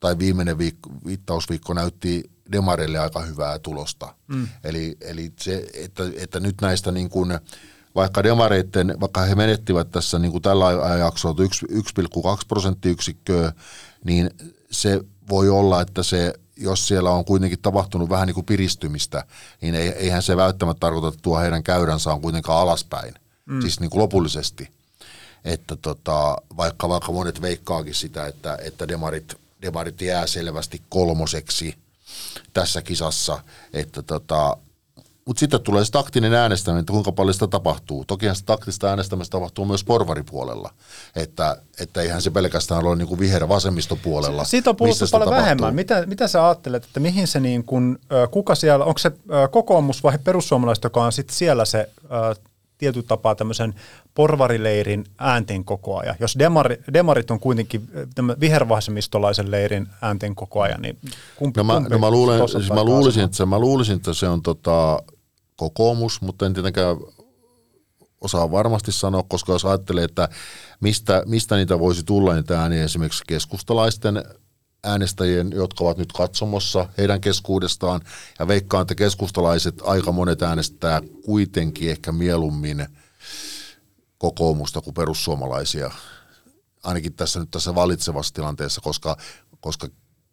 tai 0.00 0.18
viimeinen 0.18 0.58
viikko, 0.58 0.90
mittausviikko 1.04 1.74
näytti 1.74 2.30
Demarille 2.52 2.98
aika 2.98 3.20
hyvää 3.20 3.58
tulosta. 3.58 4.14
Mm. 4.26 4.48
Eli, 4.64 4.96
eli 5.00 5.32
se, 5.40 5.66
että, 5.74 6.02
että 6.16 6.40
nyt 6.40 6.54
näistä 6.60 6.92
niin 6.92 7.10
kuin, 7.10 7.38
vaikka 7.94 8.22
demareiden, 8.22 8.94
vaikka 9.00 9.20
he 9.20 9.34
menettivät 9.34 9.90
tässä 9.90 10.18
niin 10.18 10.32
kuin 10.32 10.42
tällä 10.42 10.66
ajanjaksolla 10.66 11.44
1,2 11.44 12.46
prosenttiyksikköä, 12.48 13.52
niin 14.04 14.30
se 14.70 15.00
voi 15.28 15.48
olla, 15.48 15.80
että 15.80 16.02
se 16.02 16.32
jos 16.58 16.88
siellä 16.88 17.10
on 17.10 17.24
kuitenkin 17.24 17.58
tapahtunut 17.62 18.10
vähän 18.10 18.26
niin 18.26 18.34
kuin 18.34 18.46
piristymistä, 18.46 19.24
niin 19.60 19.74
eihän 19.74 20.22
se 20.22 20.36
välttämättä 20.36 20.80
tarkoita, 20.80 21.08
että 21.08 21.20
tuo 21.22 21.38
heidän 21.38 21.62
käydänsä 21.62 22.12
on 22.12 22.20
kuitenkaan 22.20 22.62
alaspäin, 22.62 23.14
mm. 23.46 23.60
siis 23.60 23.80
niin 23.80 23.90
kuin 23.90 24.00
lopullisesti. 24.02 24.68
Että 25.44 25.76
tota, 25.76 26.36
vaikka, 26.56 26.88
vaikka 26.88 27.12
monet 27.12 27.42
veikkaakin 27.42 27.94
sitä, 27.94 28.26
että, 28.26 28.58
että 28.64 28.88
demarit, 28.88 29.34
demarit 29.62 30.00
jää 30.00 30.26
selvästi 30.26 30.82
kolmoseksi 30.88 31.74
tässä 32.52 32.82
kisassa, 32.82 33.42
että 33.72 34.02
tota, 34.02 34.56
mutta 35.28 35.40
sitten 35.40 35.60
tulee 35.60 35.84
se 35.84 35.90
taktinen 35.90 36.34
äänestäminen, 36.34 36.80
että 36.80 36.92
kuinka 36.92 37.12
paljon 37.12 37.34
sitä 37.34 37.46
tapahtuu. 37.46 38.04
Tokihan 38.04 38.36
se 38.36 38.44
taktista 38.44 38.88
äänestämistä 38.88 39.32
tapahtuu 39.32 39.64
myös 39.64 39.84
porvaripuolella, 39.84 40.70
että, 41.16 41.56
että 41.80 42.02
eihän 42.02 42.22
se 42.22 42.30
pelkästään 42.30 42.86
ole 42.86 42.96
niin 42.96 43.08
kuin 43.08 43.20
viherä 43.20 43.48
vasemmistopuolella. 43.48 44.44
Siitä 44.44 44.70
on 44.70 44.76
puhuttu 44.76 45.04
paljon 45.10 45.28
tapahtuu. 45.28 45.44
vähemmän. 45.44 45.74
Mitä, 45.74 46.06
mitä 46.06 46.28
sä 46.28 46.46
ajattelet, 46.46 46.84
että 46.84 47.00
mihin 47.00 47.26
se 47.26 47.40
niin 47.40 47.64
kuin, 47.64 47.98
kuka 48.30 48.54
siellä, 48.54 48.84
onko 48.84 48.98
se 48.98 49.12
kokoomus 49.50 50.02
vai 50.02 50.18
perussuomalaiset, 50.24 50.84
joka 50.84 51.04
on 51.04 51.12
sitten 51.12 51.36
siellä 51.36 51.64
se 51.64 51.88
tietyllä 52.78 53.06
tapaa 53.06 53.34
tämmöisen 53.34 53.74
porvarileirin 54.14 55.04
äänten 55.18 55.64
kokoaja. 55.64 56.14
Jos 56.20 56.36
demari, 56.38 56.82
demarit 56.92 57.30
on 57.30 57.40
kuitenkin 57.40 57.90
vihervasemmistolaisen 58.40 59.50
leirin 59.50 59.88
äänten 60.02 60.34
kokoaja, 60.34 60.78
niin 60.78 60.98
kumpi, 61.36 61.60
no 61.60 61.64
mä, 61.64 61.74
kumpi 61.74 61.90
no 61.90 61.98
mä, 61.98 62.10
luulen, 62.10 62.48
siis 62.48 62.72
mä, 62.72 62.84
luulisin, 62.84 63.24
että 63.24 63.36
se, 63.36 63.46
mä 63.46 63.58
luulisin, 63.58 63.96
että 63.96 64.14
se 64.14 64.28
on 64.28 64.42
tota, 64.42 65.02
kokoomus, 65.58 66.20
mutta 66.20 66.46
en 66.46 66.54
tietenkään 66.54 66.96
osaa 68.20 68.50
varmasti 68.50 68.92
sanoa, 68.92 69.22
koska 69.22 69.52
jos 69.52 69.64
ajattelee, 69.64 70.04
että 70.04 70.28
mistä, 70.80 71.22
mistä 71.26 71.56
niitä 71.56 71.78
voisi 71.78 72.04
tulla 72.04 72.34
niitä 72.34 72.60
ääniä 72.62 72.84
esimerkiksi 72.84 73.24
keskustalaisten 73.26 74.24
äänestäjien, 74.84 75.50
jotka 75.54 75.84
ovat 75.84 75.98
nyt 75.98 76.12
katsomossa 76.12 76.88
heidän 76.98 77.20
keskuudestaan, 77.20 78.00
ja 78.38 78.48
veikkaan, 78.48 78.82
että 78.82 78.94
keskustalaiset 78.94 79.74
aika 79.84 80.12
monet 80.12 80.42
äänestää 80.42 81.00
kuitenkin 81.24 81.90
ehkä 81.90 82.12
mieluummin 82.12 82.86
kokoomusta 84.18 84.80
kuin 84.80 84.94
perussuomalaisia, 84.94 85.90
ainakin 86.84 87.14
tässä 87.14 87.40
nyt 87.40 87.50
tässä 87.50 87.74
valitsevassa 87.74 88.34
tilanteessa, 88.34 88.80
koska, 88.80 89.16
koska 89.60 89.88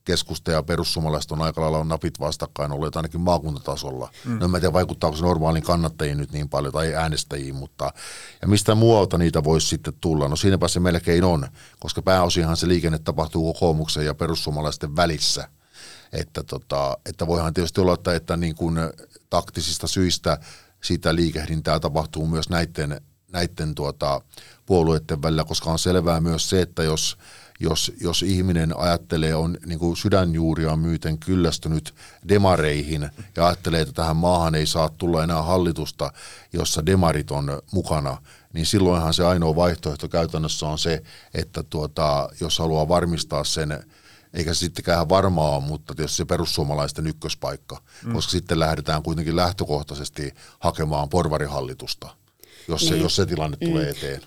keskusta 0.05 0.51
ja 0.51 0.63
perussuomalaiset 0.63 1.31
on 1.31 1.41
aika 1.41 1.61
lailla 1.61 1.83
napit 1.83 2.19
vastakkain 2.19 2.71
olleet 2.71 2.95
ainakin 2.95 3.21
maakuntatasolla. 3.21 4.11
Mm. 4.25 4.39
No 4.39 4.45
en 4.45 4.51
tiedä, 4.51 4.73
vaikuttaako 4.73 5.17
se 5.17 5.23
normaaliin 5.23 5.63
kannattajiin 5.63 6.17
nyt 6.17 6.31
niin 6.31 6.49
paljon 6.49 6.73
tai 6.73 6.95
äänestäjiin, 6.95 7.55
mutta 7.55 7.93
ja 8.41 8.47
mistä 8.47 8.75
muualta 8.75 9.17
niitä 9.17 9.43
voisi 9.43 9.67
sitten 9.67 9.93
tulla? 10.01 10.27
No 10.27 10.35
siinäpä 10.35 10.67
se 10.67 10.79
melkein 10.79 11.23
on, 11.23 11.47
koska 11.79 12.01
pääosinhan 12.01 12.57
se 12.57 12.67
liikenne 12.67 12.99
tapahtuu 12.99 13.53
kokoomuksen 13.53 14.05
ja 14.05 14.15
perussuomalaisten 14.15 14.95
välissä. 14.95 15.49
Että, 16.13 16.43
tota, 16.43 16.97
että 17.05 17.27
voihan 17.27 17.53
tietysti 17.53 17.81
olla, 17.81 17.93
että, 17.93 18.15
että 18.15 18.37
niin 18.37 18.55
kuin 18.55 18.77
taktisista 19.29 19.87
syistä 19.87 20.37
siitä 20.83 21.15
liikehdintää 21.15 21.79
tapahtuu 21.79 22.27
myös 22.27 22.49
näiden, 22.49 23.01
näiden 23.31 23.75
tuota, 23.75 24.21
puolueiden 24.65 25.21
välillä, 25.21 25.43
koska 25.43 25.71
on 25.71 25.79
selvää 25.79 26.21
myös 26.21 26.49
se, 26.49 26.61
että 26.61 26.83
jos– 26.83 27.17
jos, 27.59 27.91
jos 28.01 28.23
ihminen 28.23 28.77
ajattelee, 28.77 29.35
on 29.35 29.57
niin 29.65 29.79
kuin 29.79 29.97
sydänjuuria 29.97 30.75
myyten 30.75 31.17
kyllästynyt 31.17 31.95
demareihin 32.27 33.09
ja 33.35 33.47
ajattelee, 33.47 33.81
että 33.81 33.93
tähän 33.93 34.15
maahan 34.15 34.55
ei 34.55 34.65
saa 34.65 34.89
tulla 34.89 35.23
enää 35.23 35.41
hallitusta, 35.41 36.13
jossa 36.53 36.85
demarit 36.85 37.31
on 37.31 37.61
mukana, 37.71 38.17
niin 38.53 38.65
silloinhan 38.65 39.13
se 39.13 39.25
ainoa 39.25 39.55
vaihtoehto 39.55 40.07
käytännössä 40.07 40.67
on 40.67 40.79
se, 40.79 41.03
että 41.33 41.63
tuota, 41.63 42.29
jos 42.39 42.59
haluaa 42.59 42.87
varmistaa 42.87 43.43
sen, 43.43 43.83
eikä 44.33 44.53
se 44.53 44.59
sittenkään 44.59 45.09
varmaa 45.09 45.59
mutta 45.59 45.95
tietysti 45.95 46.17
se 46.17 46.25
perussuomalaisten 46.25 47.07
ykköspaikka, 47.07 47.81
mm. 48.05 48.13
koska 48.13 48.31
sitten 48.31 48.59
lähdetään 48.59 49.03
kuitenkin 49.03 49.35
lähtökohtaisesti 49.35 50.33
hakemaan 50.59 51.09
porvarihallitusta, 51.09 52.15
jos, 52.67 52.81
niin. 52.81 52.93
se, 52.93 52.97
jos 52.97 53.15
se 53.15 53.25
tilanne 53.25 53.57
mm. 53.61 53.67
tulee 53.67 53.89
eteen 53.89 54.21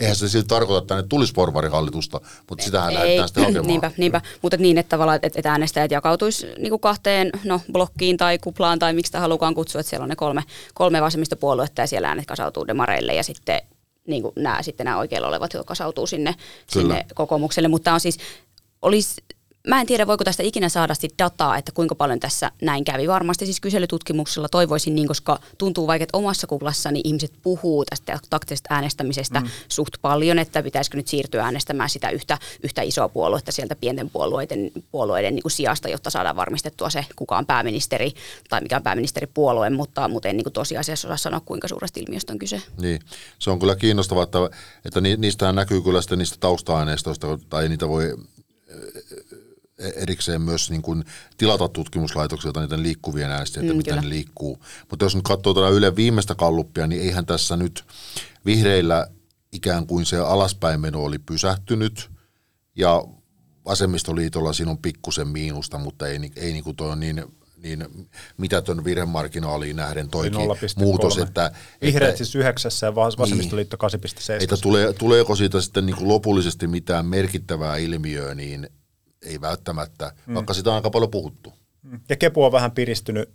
eihän 0.00 0.16
se 0.16 0.28
silti 0.28 0.48
tarkoita, 0.48 0.82
että 0.82 0.94
ne 0.94 1.08
tulisi 1.08 1.32
porvarihallitusta, 1.32 2.20
mutta 2.50 2.64
sitähän 2.64 2.94
lähdetään 2.94 3.28
sitten 3.28 3.44
hakemaan. 3.44 3.66
Niinpä, 3.66 3.92
niinpä. 3.96 4.20
mutta 4.42 4.56
niin, 4.56 4.78
että 4.78 4.90
tavallaan 4.90 5.18
että 5.22 5.50
äänestäjät 5.50 5.90
jakautuisi 5.90 6.46
niin 6.58 6.80
kahteen 6.80 7.30
no, 7.44 7.60
blokkiin 7.72 8.16
tai 8.16 8.38
kuplaan 8.38 8.78
tai 8.78 8.92
miksi 8.92 9.08
sitä 9.08 9.20
halukaan 9.20 9.54
kutsua, 9.54 9.80
että 9.80 9.90
siellä 9.90 10.02
on 10.04 10.08
ne 10.08 10.16
kolme, 10.16 10.42
kolme 10.74 11.02
vasemmistopuoluetta 11.02 11.80
ja 11.80 11.86
siellä 11.86 12.08
äänet 12.08 12.26
kasautuu 12.26 12.66
demareille 12.66 13.14
ja 13.14 13.22
sitten 13.22 13.60
niin 14.06 14.22
kuin 14.22 14.32
nämä, 14.36 14.62
sitten 14.62 14.84
nämä 14.84 14.98
oikealla 14.98 15.28
olevat, 15.28 15.52
jotka 15.52 15.68
kasautuu 15.68 16.06
sinne, 16.06 16.34
sinne 16.66 17.06
kokoomukselle, 17.14 17.68
mutta 17.68 17.92
on 17.92 18.00
siis, 18.00 18.18
olisi 18.82 19.14
Mä 19.68 19.80
en 19.80 19.86
tiedä, 19.86 20.06
voiko 20.06 20.24
tästä 20.24 20.42
ikinä 20.42 20.68
saada 20.68 20.94
sit 20.94 21.14
dataa, 21.18 21.58
että 21.58 21.72
kuinka 21.72 21.94
paljon 21.94 22.20
tässä 22.20 22.50
näin 22.62 22.84
kävi. 22.84 23.08
Varmasti 23.08 23.44
siis 23.44 23.60
kyselytutkimuksella 23.60 24.48
toivoisin 24.48 24.94
niin, 24.94 25.08
koska 25.08 25.38
tuntuu 25.58 25.86
vaikka, 25.86 26.02
että 26.02 26.16
omassa 26.16 26.46
kuplassani 26.46 27.00
ihmiset 27.04 27.32
puhuu 27.42 27.84
tästä 27.84 28.18
taktisesta 28.30 28.74
äänestämisestä 28.74 29.40
mm. 29.40 29.48
suht 29.68 29.94
paljon, 30.02 30.38
että 30.38 30.62
pitäisikö 30.62 30.96
nyt 30.96 31.08
siirtyä 31.08 31.44
äänestämään 31.44 31.90
sitä 31.90 32.10
yhtä, 32.10 32.38
yhtä 32.62 32.82
isoa 32.82 33.08
puoluetta 33.08 33.52
sieltä 33.52 33.76
pienten 33.76 34.10
puolueiden, 34.10 34.70
puolueiden 34.90 35.34
niin 35.34 35.42
kuin 35.42 35.52
sijasta, 35.52 35.88
jotta 35.88 36.10
saadaan 36.10 36.36
varmistettua 36.36 36.90
se, 36.90 37.06
kuka 37.16 37.38
on 37.38 37.46
pääministeri 37.46 38.12
tai 38.48 38.60
mikä 38.60 38.76
on 38.76 38.82
pääministeripuolue, 38.82 39.70
mutta, 39.70 40.08
mutta 40.08 40.28
en 40.28 40.36
niin 40.36 40.44
kuin 40.44 40.52
tosiasiassa 40.52 41.08
osaa 41.08 41.16
sanoa, 41.16 41.40
kuinka 41.40 41.68
suuresta 41.68 42.00
ilmiöstä 42.00 42.32
on 42.32 42.38
kyse. 42.38 42.62
Niin, 42.80 43.00
se 43.38 43.50
on 43.50 43.58
kyllä 43.58 43.76
kiinnostavaa, 43.76 44.24
että, 44.24 44.38
että 44.84 45.00
niistä 45.00 45.52
näkyy 45.52 45.82
kyllä 45.82 46.02
sitten 46.02 46.18
niistä 46.18 46.36
tausta-aineistoista, 46.40 47.38
tai 47.48 47.68
niitä 47.68 47.88
voi 47.88 48.14
erikseen 49.96 50.42
myös 50.42 50.70
niin 50.70 50.82
kuin 50.82 51.04
tilata 51.36 51.68
tutkimuslaitoksilta 51.68 52.60
niiden 52.60 52.82
liikkuvien 52.82 53.30
äänestäjien, 53.30 53.64
että 53.64 53.74
mm, 53.74 53.76
miten 53.76 53.94
kyllä. 53.94 54.02
ne 54.02 54.08
liikkuu. 54.08 54.64
Mutta 54.90 55.04
jos 55.04 55.14
nyt 55.14 55.24
katsoo 55.24 55.54
tätä 55.54 55.68
Yle 55.68 55.96
viimeistä 55.96 56.34
kalluppia, 56.34 56.86
niin 56.86 57.02
eihän 57.02 57.26
tässä 57.26 57.56
nyt 57.56 57.84
vihreillä 58.46 59.06
ikään 59.52 59.86
kuin 59.86 60.06
se 60.06 60.18
alaspäin 60.18 60.80
meno 60.80 61.04
oli 61.04 61.18
pysähtynyt 61.18 62.10
ja 62.76 63.04
vasemmistoliitolla 63.64 64.52
siinä 64.52 64.70
on 64.70 64.78
pikkusen 64.78 65.28
miinusta, 65.28 65.78
mutta 65.78 66.06
ei, 66.06 66.30
ei 66.36 66.52
niin 66.52 66.64
kuin 66.64 66.76
toi 66.76 66.90
on 66.90 67.00
niin 67.00 67.24
niin 67.62 68.08
mitätön 68.36 68.84
virhemarginaaliin 68.84 69.76
nähden 69.76 70.08
toikin 70.10 70.40
muutos. 70.76 71.18
Että, 71.18 71.52
Vihreät 71.82 72.08
että, 72.08 72.16
siis 72.16 72.34
yhdeksässä 72.34 72.86
ja 72.86 72.94
vasemmistoliitto 72.94 73.76
niin, 73.92 74.38
8,7. 74.38 74.42
Että 74.44 74.56
tulee, 74.56 74.92
tuleeko 74.92 75.36
siitä 75.36 75.60
sitten 75.60 75.86
niin 75.86 75.96
kuin 75.96 76.08
lopullisesti 76.08 76.66
mitään 76.66 77.06
merkittävää 77.06 77.76
ilmiöä, 77.76 78.34
niin 78.34 78.68
ei 79.26 79.40
välttämättä, 79.40 80.12
mm. 80.26 80.34
vaikka 80.34 80.54
sitä 80.54 80.70
on 80.70 80.76
aika 80.76 80.90
paljon 80.90 81.10
puhuttu. 81.10 81.54
Mm. 81.82 82.00
Ja 82.08 82.16
Kepu 82.16 82.44
on 82.44 82.52
vähän 82.52 82.70
piristynyt, 82.70 83.28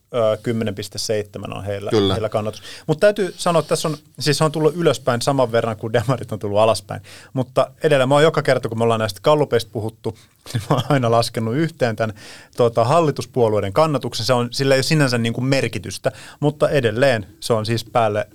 10,7 1.43 1.57
on 1.57 1.65
heillä, 1.65 1.91
Kyllä. 1.91 2.13
heillä 2.13 2.29
kannatus. 2.29 2.61
Mutta 2.87 3.01
täytyy 3.01 3.33
sanoa, 3.37 3.59
että 3.59 3.69
tässä 3.69 3.87
on, 3.87 3.97
siis 4.19 4.41
on 4.41 4.51
tullut 4.51 4.75
ylöspäin 4.75 5.21
saman 5.21 5.51
verran 5.51 5.77
kuin 5.77 5.93
demarit 5.93 6.31
on 6.31 6.39
tullut 6.39 6.59
alaspäin. 6.59 7.01
Mutta 7.33 7.71
edelleen 7.83 8.09
mä 8.09 8.15
oon 8.15 8.23
joka 8.23 8.41
kerta, 8.41 8.69
kun 8.69 8.77
me 8.77 8.83
ollaan 8.83 8.99
näistä 8.99 9.19
kallupeista 9.23 9.71
puhuttu, 9.73 10.17
niin 10.53 10.63
mä 10.69 10.75
oon 10.75 10.85
aina 10.89 11.11
laskenut 11.11 11.55
yhteen 11.55 11.95
tämän 11.95 12.15
tuota, 12.57 12.83
hallituspuolueiden 12.83 13.73
kannatuksen. 13.73 14.25
Se 14.25 14.33
on, 14.33 14.47
sillä 14.51 14.75
ei 14.75 14.77
ole 14.77 14.83
sinänsä 14.83 15.17
niin 15.17 15.33
kuin 15.33 15.45
merkitystä, 15.45 16.11
mutta 16.39 16.69
edelleen 16.69 17.27
se 17.39 17.53
on 17.53 17.65
siis 17.65 17.85
päälle 17.85 18.27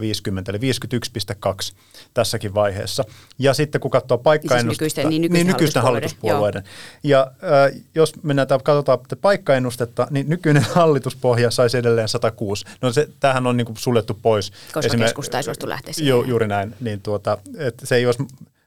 50, 0.00 0.52
eli 0.52 0.58
51,2 0.58 1.76
tässäkin 2.14 2.54
vaiheessa. 2.54 3.04
Ja 3.38 3.54
sitten 3.54 3.80
kun 3.80 3.90
katsoo 3.90 4.18
paikkaennustetta, 4.18 4.84
siis 4.84 4.96
nykyisten, 4.96 5.08
niin 5.08 5.22
nykyisten, 5.22 5.46
niin 5.46 5.52
nykyisten 5.52 5.82
hallituspuolueiden. 5.82 6.62
hallituspuolueiden. 6.62 7.42
Ja 7.42 7.76
äh, 7.76 7.82
jos 7.94 8.22
mennään 8.22 8.48
katsotaan 8.48 8.98
paikkaennustetta, 9.20 10.06
niin 10.10 10.28
nykyinen 10.28 10.66
hallituspohja 10.74 11.50
saisi 11.50 11.78
edelleen 11.78 12.08
106. 12.08 12.64
No 12.82 12.92
se, 12.92 13.08
tämähän 13.20 13.46
on 13.46 13.56
niin 13.56 13.66
kuin 13.66 13.76
suljettu 13.76 14.18
pois. 14.22 14.50
Koska 14.50 14.80
Esimerk- 14.80 15.02
keskusta 15.02 15.36
ei 15.36 15.42
suostu 15.42 15.68
lähteä. 15.68 15.94
Ju, 16.02 16.24
juuri 16.24 16.48
näin. 16.48 16.74
Niin 16.80 17.00
tuota, 17.00 17.38
että 17.58 17.86
se 17.86 17.96
ei 17.96 18.06
olisi, 18.06 18.24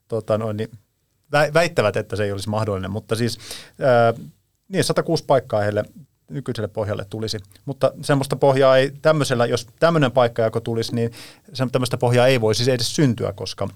tuota, 0.08 0.38
noin, 0.38 0.58
niin, 0.58 0.70
väittävät, 1.54 1.98
että 1.98 2.16
se 2.16 2.24
ei 2.24 2.32
olisi 2.32 2.50
mahdollinen, 2.50 2.92
mutta 2.92 3.16
siis 3.16 3.38
äh, 3.70 4.22
niin 4.68 4.84
106 4.84 5.24
paikkaa 5.28 5.62
heille 5.62 5.86
nykyiselle 6.30 6.68
pohjalle 6.68 7.06
tulisi. 7.10 7.38
Mutta 7.66 7.92
semmoista 8.02 8.36
pohjaa 8.36 8.78
ei 8.78 8.92
tämmöisellä, 9.02 9.46
jos 9.46 9.68
tämmöinen 9.80 10.12
paikkajako 10.12 10.60
tulisi, 10.60 10.96
niin 10.96 11.12
tämmöistä 11.72 11.98
pohjaa 11.98 12.28
ei 12.28 12.42
voisi 12.42 12.72
edes 12.72 12.96
syntyä, 12.96 13.34
koska 13.34 13.68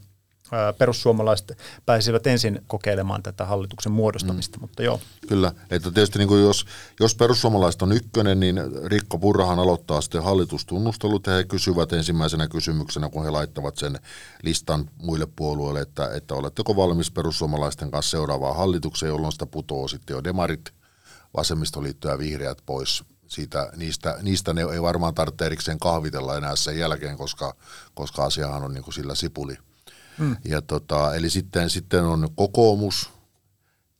perussuomalaiset 0.77 1.57
pääsivät 1.85 2.27
ensin 2.27 2.61
kokeilemaan 2.67 3.23
tätä 3.23 3.45
hallituksen 3.45 3.91
muodostamista, 3.91 4.57
mm. 4.57 4.61
mutta 4.61 4.83
joo. 4.83 4.99
Kyllä, 5.27 5.51
että 5.69 5.91
tietysti 5.91 6.19
niin 6.19 6.27
kuin 6.27 6.41
jos, 6.41 6.65
jos 6.99 7.15
perussuomalaiset 7.15 7.81
on 7.81 7.91
ykkönen, 7.91 8.39
niin 8.39 8.61
Rikko 8.85 9.17
Purrahan 9.17 9.59
aloittaa 9.59 10.01
sitten 10.01 10.23
hallitustunnustelut 10.23 11.27
ja 11.27 11.33
he 11.33 11.43
kysyvät 11.43 11.93
ensimmäisenä 11.93 12.47
kysymyksenä, 12.47 13.09
kun 13.09 13.23
he 13.23 13.29
laittavat 13.29 13.77
sen 13.77 13.99
listan 14.43 14.89
muille 14.97 15.27
puolueille, 15.35 15.81
että, 15.81 16.09
että 16.15 16.35
oletteko 16.35 16.75
valmis 16.75 17.11
perussuomalaisten 17.11 17.91
kanssa 17.91 18.11
seuraavaan 18.11 18.55
hallitukseen, 18.55 19.09
jolloin 19.09 19.31
sitä 19.31 19.45
putoo 19.45 19.87
sitten 19.87 20.13
jo 20.13 20.23
demarit 20.23 20.78
vasemmistoliitto 21.33 22.09
ja 22.09 22.17
vihreät 22.17 22.57
pois 22.65 23.03
siitä, 23.29 23.71
niistä, 23.75 24.17
niistä 24.21 24.53
ne 24.53 24.61
ei 24.73 24.81
varmaan 24.81 25.13
tarvitse 25.13 25.45
erikseen 25.45 25.79
kahvitella 25.79 26.37
enää 26.37 26.55
sen 26.55 26.79
jälkeen, 26.79 27.17
koska, 27.17 27.55
koska 27.93 28.23
asiahan 28.23 28.63
on 28.63 28.73
niin 28.73 28.83
kuin 28.83 28.93
sillä 28.93 29.15
sipuli. 29.15 29.57
Hmm. 30.17 30.37
Ja 30.45 30.61
tota, 30.61 31.15
eli 31.15 31.29
sitten, 31.29 31.69
sitten 31.69 32.03
on 32.03 32.29
kokoomus 32.35 33.09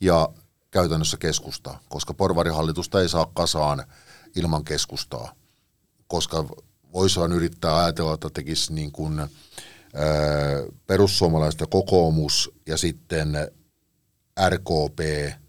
ja 0.02 0.30
käytännössä 0.72 1.18
keskusta, 1.18 1.80
koska 1.90 2.14
porvarihallitusta 2.14 3.02
ei 3.02 3.10
saa 3.10 3.32
kasaan 3.34 3.84
ilman 4.36 4.64
keskustaa, 4.64 5.34
koska 6.08 6.46
voisi 6.94 7.20
yrittää 7.20 7.78
ajatella, 7.78 8.14
että 8.14 8.30
tekisi 8.34 8.74
niin 8.74 8.92
kuin, 8.92 9.20
ää, 9.20 9.30
perussuomalaiset 10.88 11.62
ja 11.62 11.68
kokoomus 11.68 12.52
ja 12.68 12.78
sitten 12.78 13.52
RKP– 14.50 15.00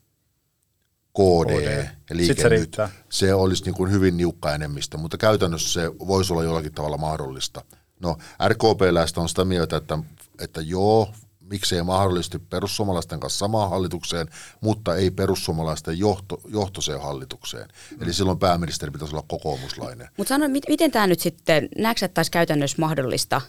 KD, 1.18 1.50
KD. 1.50 2.14
liike 2.14 2.42
se 2.42 2.48
nyt, 2.48 2.76
se 3.08 3.34
olisi 3.34 3.64
niin 3.64 3.74
kuin 3.74 3.90
hyvin 3.90 4.16
niukka 4.16 4.54
enemmistö, 4.54 4.98
mutta 4.98 5.16
käytännössä 5.16 5.72
se 5.72 5.90
voisi 5.98 6.32
olla 6.32 6.44
jollakin 6.44 6.72
tavalla 6.72 6.98
mahdollista. 6.98 7.64
No 8.00 8.16
RKP-läistä 8.48 9.20
on 9.20 9.28
sitä 9.28 9.44
mieltä, 9.44 9.76
että, 9.76 9.98
että 10.38 10.60
joo, 10.60 11.08
miksei 11.40 11.82
mahdollisesti 11.82 12.38
perussuomalaisten 12.38 13.20
kanssa 13.20 13.38
samaan 13.38 13.70
hallitukseen, 13.70 14.28
mutta 14.60 14.96
ei 14.96 15.10
perussuomalaisten 15.10 15.98
johto, 15.98 16.40
johtoiseen 16.48 17.00
hallitukseen. 17.00 17.68
Mm. 17.90 18.02
Eli 18.02 18.12
silloin 18.12 18.38
pääministeri 18.38 18.92
pitäisi 18.92 19.14
olla 19.14 19.24
kokoomuslainen. 19.28 20.08
Mutta 20.16 20.28
sano, 20.28 20.48
miten 20.48 20.90
tämä 20.90 21.06
nyt 21.06 21.20
sitten, 21.20 21.68
näetkö 21.78 22.08
taas 22.08 22.30
käytännössä 22.30 22.76
mahdollista? 22.80 23.40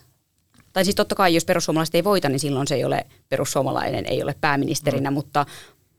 Tai 0.73 0.83
siis 0.85 0.95
totta 0.95 1.15
kai, 1.15 1.33
jos 1.35 1.45
perussuomalaiset 1.45 1.95
ei 1.95 2.03
voita, 2.03 2.29
niin 2.29 2.39
silloin 2.39 2.67
se 2.67 2.75
ei 2.75 2.85
ole 2.85 3.05
perussuomalainen, 3.29 4.05
ei 4.05 4.23
ole 4.23 4.35
pääministerinä, 4.41 5.11
mm. 5.11 5.13
mutta 5.13 5.45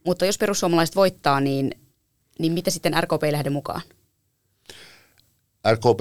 mutta 0.05 0.25
jos 0.25 0.37
perussuomalaiset 0.37 0.95
voittaa, 0.95 1.39
niin, 1.39 1.71
niin 2.39 2.53
mitä 2.53 2.71
sitten 2.71 3.03
RKP 3.03 3.23
lähde 3.31 3.49
mukaan? 3.49 3.81
RKP, 5.71 5.99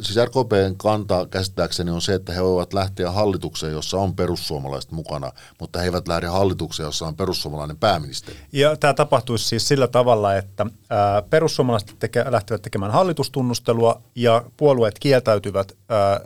siis 0.00 0.18
RKPn 0.24 0.74
kanta 0.76 1.26
käsittääkseni 1.30 1.90
on 1.90 2.02
se, 2.02 2.14
että 2.14 2.32
he 2.32 2.42
voivat 2.42 2.72
lähteä 2.72 3.10
hallitukseen, 3.10 3.72
jossa 3.72 3.96
on 3.96 4.16
perussuomalaiset 4.16 4.92
mukana, 4.92 5.32
mutta 5.60 5.78
he 5.78 5.84
eivät 5.84 6.08
lähde 6.08 6.26
hallitukseen, 6.26 6.84
jossa 6.84 7.06
on 7.06 7.16
perussuomalainen 7.16 7.76
pääministeri. 7.76 8.38
Ja 8.52 8.76
tämä 8.76 8.94
tapahtuisi 8.94 9.44
siis 9.44 9.68
sillä 9.68 9.88
tavalla, 9.88 10.34
että 10.34 10.66
ää, 10.90 11.22
perussuomalaiset 11.22 11.96
teke, 11.98 12.24
lähtevät 12.28 12.62
tekemään 12.62 12.92
hallitustunnustelua 12.92 14.02
ja 14.14 14.44
puolueet 14.56 14.98
kieltäytyvät 14.98 15.72
ää, 15.88 16.20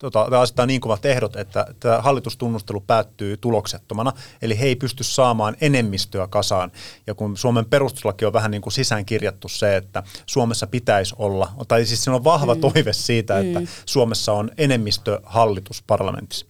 tota, 0.00 0.40
asettaa 0.40 0.66
niin 0.66 0.80
kovat 0.80 1.04
ehdot, 1.04 1.36
että 1.36 1.66
tämä 1.80 2.00
hallitustunnustelu 2.00 2.80
päättyy 2.80 3.36
tuloksettomana, 3.36 4.12
eli 4.42 4.60
he 4.60 4.66
ei 4.66 4.76
pysty 4.76 5.04
saamaan 5.04 5.56
enemmistöä 5.60 6.26
kasaan. 6.26 6.72
Ja 7.06 7.14
kun 7.14 7.36
Suomen 7.36 7.64
perustuslaki 7.64 8.24
on 8.24 8.32
vähän 8.32 8.50
niin 8.50 8.62
kuin 8.62 8.72
sisäänkirjattu 8.72 9.48
se, 9.48 9.76
että 9.76 10.02
Suomessa 10.26 10.66
pitäisi 10.66 11.14
olla, 11.18 11.52
tai 11.68 11.84
siis 11.84 12.04
siinä 12.04 12.16
on 12.16 12.24
vahva 12.24 12.54
mm. 12.54 12.60
toive 12.60 12.92
siitä, 12.92 13.38
että 13.38 13.60
mm. 13.60 13.66
Suomessa 13.86 14.32
on 14.32 14.50
enemmistö 14.58 15.20
hallitus 15.24 15.82
parlamentissa, 15.86 16.46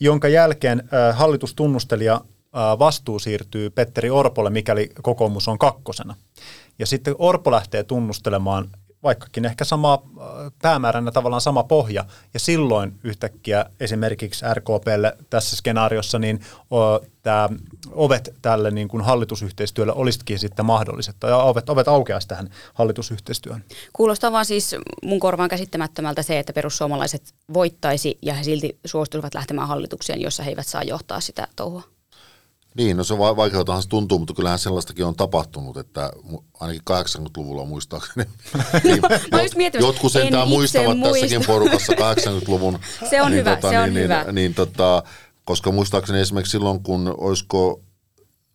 jonka 0.00 0.28
jälkeen 0.28 0.80
äh, 0.80 1.18
hallitustunnustelija 1.18 2.14
äh, 2.14 2.78
vastuu 2.78 3.18
siirtyy 3.18 3.70
Petteri 3.70 4.10
Orpolle, 4.10 4.50
mikäli 4.50 4.90
kokoomus 5.02 5.48
on 5.48 5.58
kakkosena. 5.58 6.14
Ja 6.78 6.86
sitten 6.86 7.14
Orpo 7.18 7.50
lähtee 7.50 7.82
tunnustelemaan 7.82 8.70
vaikkakin 9.02 9.44
ehkä 9.44 9.64
sama 9.64 9.94
äh, 9.94 10.52
päämääränä 10.62 11.10
tavallaan 11.10 11.40
sama 11.40 11.64
pohja, 11.64 12.04
ja 12.34 12.40
silloin 12.40 12.98
yhtäkkiä 13.04 13.66
esimerkiksi 13.80 14.44
RKPlle 14.54 15.16
tässä 15.30 15.56
skenaariossa 15.56 16.18
niin 16.18 16.40
tämä 17.22 17.48
ovet 17.90 18.34
tälle 18.42 18.70
niin 18.70 18.88
kuin 18.88 19.04
hallitusyhteistyölle 19.04 19.92
olisikin 19.92 20.38
sitten 20.38 20.66
mahdolliset, 20.66 21.16
tai 21.20 21.32
ovet, 21.32 21.70
ovet 21.70 21.88
aukeaisi 21.88 22.28
tähän 22.28 22.50
hallitusyhteistyöhön. 22.74 23.64
Kuulostaa 23.92 24.32
vaan 24.32 24.46
siis 24.46 24.76
mun 25.02 25.20
korvaan 25.20 25.48
käsittämättömältä 25.48 26.22
se, 26.22 26.38
että 26.38 26.52
perussuomalaiset 26.52 27.34
voittaisi 27.54 28.18
ja 28.22 28.34
he 28.34 28.44
silti 28.44 28.78
suostuisivat 28.84 29.34
lähtemään 29.34 29.68
hallitukseen, 29.68 30.20
jossa 30.20 30.42
he 30.42 30.50
eivät 30.50 30.66
saa 30.66 30.82
johtaa 30.82 31.20
sitä 31.20 31.48
touhua. 31.56 31.91
Niin, 32.74 32.96
no 32.96 33.04
se 33.04 33.18
vaikeutahan 33.18 33.82
se 33.82 33.88
tuntuu, 33.88 34.18
mutta 34.18 34.34
kyllähän 34.34 34.58
sellaistakin 34.58 35.04
on 35.04 35.16
tapahtunut, 35.16 35.76
että 35.76 36.10
ainakin 36.60 36.82
80-luvulla 36.90 37.64
muistaakseni. 37.64 38.26
niin, 38.84 39.02
jot, 39.64 39.74
jotkut 39.80 40.12
sentään 40.12 40.48
muistavat 40.48 40.98
muista. 40.98 41.20
tässäkin 41.20 41.46
porukassa 41.46 41.92
80-luvun. 41.92 42.78
se 43.10 43.22
on 43.22 43.30
niin, 43.30 43.40
hyvä, 43.40 43.56
tota, 43.56 43.70
se 43.70 43.78
on 43.78 43.94
niin, 43.94 44.04
hyvä. 44.04 44.22
Niin, 44.24 44.34
niin, 44.34 44.54
tota, 44.54 45.02
koska 45.44 45.72
muistaakseni 45.72 46.20
esimerkiksi 46.20 46.50
silloin, 46.50 46.82
kun 46.82 47.14
olisiko, 47.18 47.82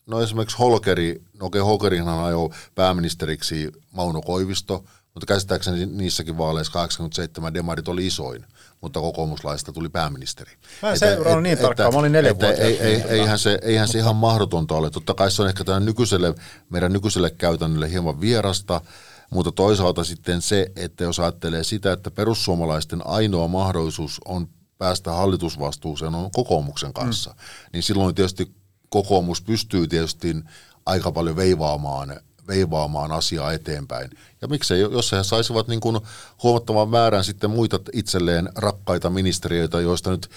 no 0.07 0.21
esimerkiksi 0.21 0.57
Holkeri, 0.57 1.21
no 1.39 1.45
okei 1.45 1.61
okay, 1.61 1.69
Holkerinhan 1.69 2.25
ajoi 2.25 2.49
pääministeriksi 2.75 3.71
Mauno 3.91 4.21
Koivisto, 4.21 4.83
mutta 5.13 5.25
käsittääkseni 5.25 5.85
niissäkin 5.85 6.37
vaaleissa 6.37 6.73
87 6.73 7.53
demarit 7.53 7.87
oli 7.87 8.07
isoin, 8.07 8.45
mutta 8.81 8.99
kokoomuslaista 8.99 9.73
tuli 9.73 9.89
pääministeri. 9.89 10.51
Mä 10.81 10.91
en 10.91 10.99
seurannut 10.99 11.43
niin 11.43 11.57
tarkkaan, 11.57 11.93
mä 11.93 11.99
olin 11.99 12.11
neljä 12.11 12.31
että 12.31 12.51
ei, 12.51 12.79
ei, 12.79 13.01
eihän, 13.01 13.39
se, 13.39 13.59
eihän 13.61 13.87
se 13.87 13.97
ihan 13.97 14.15
mahdotonta 14.15 14.75
ole. 14.75 14.89
Totta 14.89 15.13
kai 15.13 15.31
se 15.31 15.41
on 15.41 15.47
ehkä 15.47 15.63
tämän 15.63 15.85
nykyiselle, 15.85 16.35
meidän 16.69 16.93
nykyiselle 16.93 17.29
käytännölle 17.29 17.91
hieman 17.91 18.21
vierasta, 18.21 18.81
mutta 19.29 19.51
toisaalta 19.51 20.03
sitten 20.03 20.41
se, 20.41 20.71
että 20.75 21.03
jos 21.03 21.19
ajattelee 21.19 21.63
sitä, 21.63 21.91
että 21.91 22.11
perussuomalaisten 22.11 23.07
ainoa 23.07 23.47
mahdollisuus 23.47 24.21
on 24.25 24.47
päästä 24.77 25.11
hallitusvastuuseen 25.11 26.15
on 26.15 26.31
kokoomuksen 26.31 26.93
kanssa, 26.93 27.29
mm. 27.29 27.35
niin 27.73 27.83
silloin 27.83 28.15
tietysti 28.15 28.55
kokoomus 28.89 29.41
pystyy 29.41 29.87
tietysti 29.87 30.35
aika 30.85 31.11
paljon 31.11 31.35
veivaamaan, 31.35 32.19
veivaamaan 32.47 33.11
asiaa 33.11 33.53
eteenpäin. 33.53 34.09
Ja 34.41 34.47
miksei, 34.47 34.81
jos 34.81 35.11
he 35.11 35.23
saisivat 35.23 35.67
niin 35.67 35.79
kuin 35.79 35.99
huomattavan 36.43 36.89
määrän 36.89 37.23
sitten 37.23 37.49
muita 37.49 37.79
itselleen 37.93 38.49
rakkaita 38.55 39.09
ministeriöitä, 39.09 39.81
joista 39.81 40.09
nyt 40.09 40.29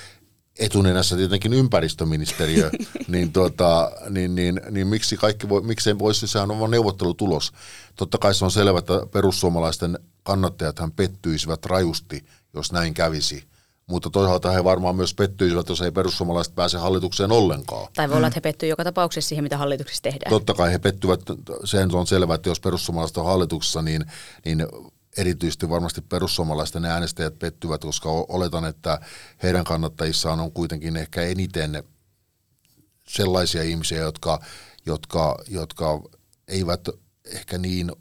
etunenässä 0.59 1.17
tietenkin 1.17 1.53
ympäristöministeriö, 1.53 2.71
niin, 3.09 3.33
tuota, 3.33 3.93
niin, 4.09 4.35
niin, 4.35 4.61
niin, 4.71 4.87
miksi 4.87 5.17
kaikki 5.17 5.49
voi, 5.49 5.63
miksei 5.63 5.99
voisi, 5.99 6.27
sehän 6.27 6.51
on 6.51 6.71
neuvottelutulos. 6.71 7.53
Totta 7.97 8.19
kai 8.19 8.35
se 8.35 8.45
on 8.45 8.51
selvä, 8.51 8.79
että 8.79 9.07
perussuomalaisten 9.13 9.99
kannattajathan 10.23 10.93
pettyisivät 10.93 11.67
rajusti, 11.67 12.25
jos 12.55 12.73
näin 12.73 12.95
kävisi 12.95 13.50
mutta 13.91 14.11
toisaalta 14.11 14.51
he 14.51 14.65
varmaan 14.65 14.97
myös 14.97 15.15
pettyisivät, 15.15 15.69
jos 15.69 15.81
ei 15.81 15.91
perussuomalaiset 15.91 16.55
pääse 16.55 16.79
hallitukseen 16.79 17.33
ollenkaan. 17.33 17.89
Tai 17.95 18.09
voi 18.09 18.17
olla, 18.17 18.27
että 18.27 18.37
he 18.37 18.41
pettyivät 18.41 18.71
joka 18.71 18.85
tapauksessa 18.85 19.29
siihen, 19.29 19.45
mitä 19.45 19.59
hallituksessa 19.59 20.03
tehdään. 20.03 20.31
Totta 20.31 20.55
kai 20.55 20.73
he 20.73 20.79
pettyvät, 20.79 21.21
sen 21.65 21.95
on 21.95 22.07
selvää, 22.07 22.35
että 22.35 22.49
jos 22.49 22.61
perussuomalaiset 22.61 23.17
on 23.17 23.25
hallituksessa, 23.25 23.83
niin, 23.83 24.05
niin 24.45 24.67
erityisesti 25.17 25.69
varmasti 25.69 26.01
perussuomalaisten 26.01 26.85
äänestäjät 26.85 27.39
pettyvät, 27.39 27.81
koska 27.81 28.09
oletan, 28.11 28.65
että 28.65 29.01
heidän 29.43 29.65
kannattajissaan 29.65 30.41
on 30.41 30.53
kuitenkin 30.53 30.97
ehkä 30.97 31.23
eniten 31.23 31.83
sellaisia 33.09 33.63
ihmisiä, 33.63 33.99
jotka, 33.99 34.41
jotka, 34.87 35.37
jotka 35.49 36.01
eivät 36.49 36.89
ehkä 37.25 37.59
niin 37.59 37.93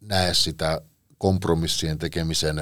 näe 0.00 0.34
sitä 0.34 0.80
kompromissien 1.18 1.98
tekemisen 1.98 2.56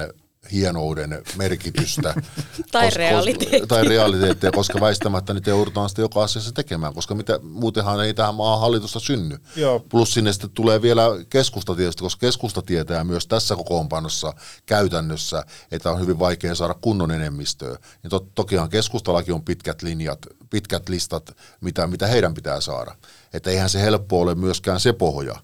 hienouden 0.51 1.23
merkitystä. 1.37 2.13
tai 2.71 2.85
koska, 2.85 2.97
realiteettia. 2.97 3.67
Tai 3.67 3.83
realiteettia, 3.83 4.51
koska 4.51 4.79
väistämättä 4.79 5.33
nyt 5.33 5.47
joudutaan 5.47 5.89
sitä 5.89 6.01
joka 6.01 6.23
asiassa 6.23 6.51
tekemään, 6.51 6.93
koska 6.93 7.15
mitä, 7.15 7.39
muutenhan 7.43 8.05
ei 8.05 8.13
tähän 8.13 8.35
maan 8.35 8.59
hallitusta 8.59 8.99
synny. 8.99 9.37
Joo. 9.55 9.79
Plus 9.79 10.13
sinne 10.13 10.33
sitten 10.33 10.49
tulee 10.49 10.81
vielä 10.81 11.03
keskusta 11.29 11.75
tietysti, 11.75 12.03
koska 12.03 12.19
keskusta 12.19 12.61
tietää 12.61 13.03
myös 13.03 13.27
tässä 13.27 13.55
kokoonpanossa 13.55 14.33
käytännössä, 14.65 15.45
että 15.71 15.91
on 15.91 15.99
hyvin 15.99 16.19
vaikea 16.19 16.55
saada 16.55 16.73
kunnon 16.73 17.11
enemmistöä. 17.11 17.77
Ja 18.03 18.09
to, 18.09 18.27
tokihan 18.35 18.69
keskustallakin 18.69 19.33
on 19.33 19.45
pitkät 19.45 19.81
linjat, 19.81 20.19
pitkät 20.49 20.89
listat, 20.89 21.37
mitä, 21.61 21.87
mitä 21.87 22.07
heidän 22.07 22.33
pitää 22.33 22.61
saada. 22.61 22.95
Että 23.33 23.49
eihän 23.49 23.69
se 23.69 23.81
helppo 23.81 24.21
ole 24.21 24.35
myöskään 24.35 24.79
se 24.79 24.93
pohja 24.93 25.35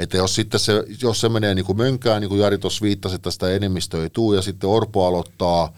että 0.00 0.16
jos 0.16 0.34
sitten 0.34 0.60
se, 0.60 0.84
jos 1.02 1.20
se 1.20 1.28
menee 1.28 1.54
niin 1.54 1.64
kuin 1.64 1.78
mönkään, 1.78 2.20
niin 2.20 2.28
kuin 2.28 2.40
Jari 2.40 2.58
tuossa 2.58 2.82
viittasi, 2.82 3.14
että 3.14 3.30
sitä 3.30 3.50
enemmistöä 3.50 4.02
ei 4.02 4.10
tule, 4.10 4.36
ja 4.36 4.42
sitten 4.42 4.70
Orpo 4.70 5.06
aloittaa, 5.06 5.72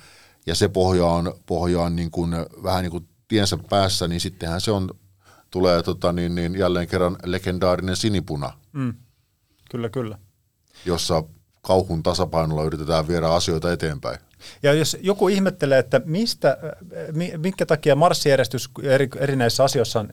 ja 0.46 0.54
se 0.54 0.68
pohja 0.68 1.06
on, 1.06 1.34
pohja 1.46 1.80
on 1.80 1.96
niin 1.96 2.10
kuin, 2.10 2.30
vähän 2.62 2.82
niin 2.82 2.90
kuin 2.90 3.08
tiensä 3.28 3.58
päässä, 3.70 4.08
niin 4.08 4.20
sittenhän 4.20 4.60
se 4.60 4.70
on, 4.70 4.90
tulee 5.50 5.82
tota, 5.82 6.12
niin, 6.12 6.34
niin 6.34 6.58
jälleen 6.58 6.88
kerran 6.88 7.16
legendaarinen 7.24 7.96
sinipuna. 7.96 8.52
Mm. 8.72 8.94
Kyllä, 9.70 9.88
kyllä. 9.88 10.18
Jossa 10.84 11.22
kauhun 11.62 12.02
tasapainolla 12.02 12.64
yritetään 12.64 13.08
viedä 13.08 13.28
asioita 13.28 13.72
eteenpäin. 13.72 14.18
Ja 14.62 14.72
jos 14.72 14.96
joku 15.00 15.28
ihmettelee, 15.28 15.78
että 15.78 16.00
mistä, 16.04 16.58
minkä 17.36 17.66
takia 17.66 17.96
marssijärjestys 17.96 18.70
eri, 18.82 19.08
erinäisissä 19.18 19.64
asioissa 19.64 20.00
on 20.00 20.08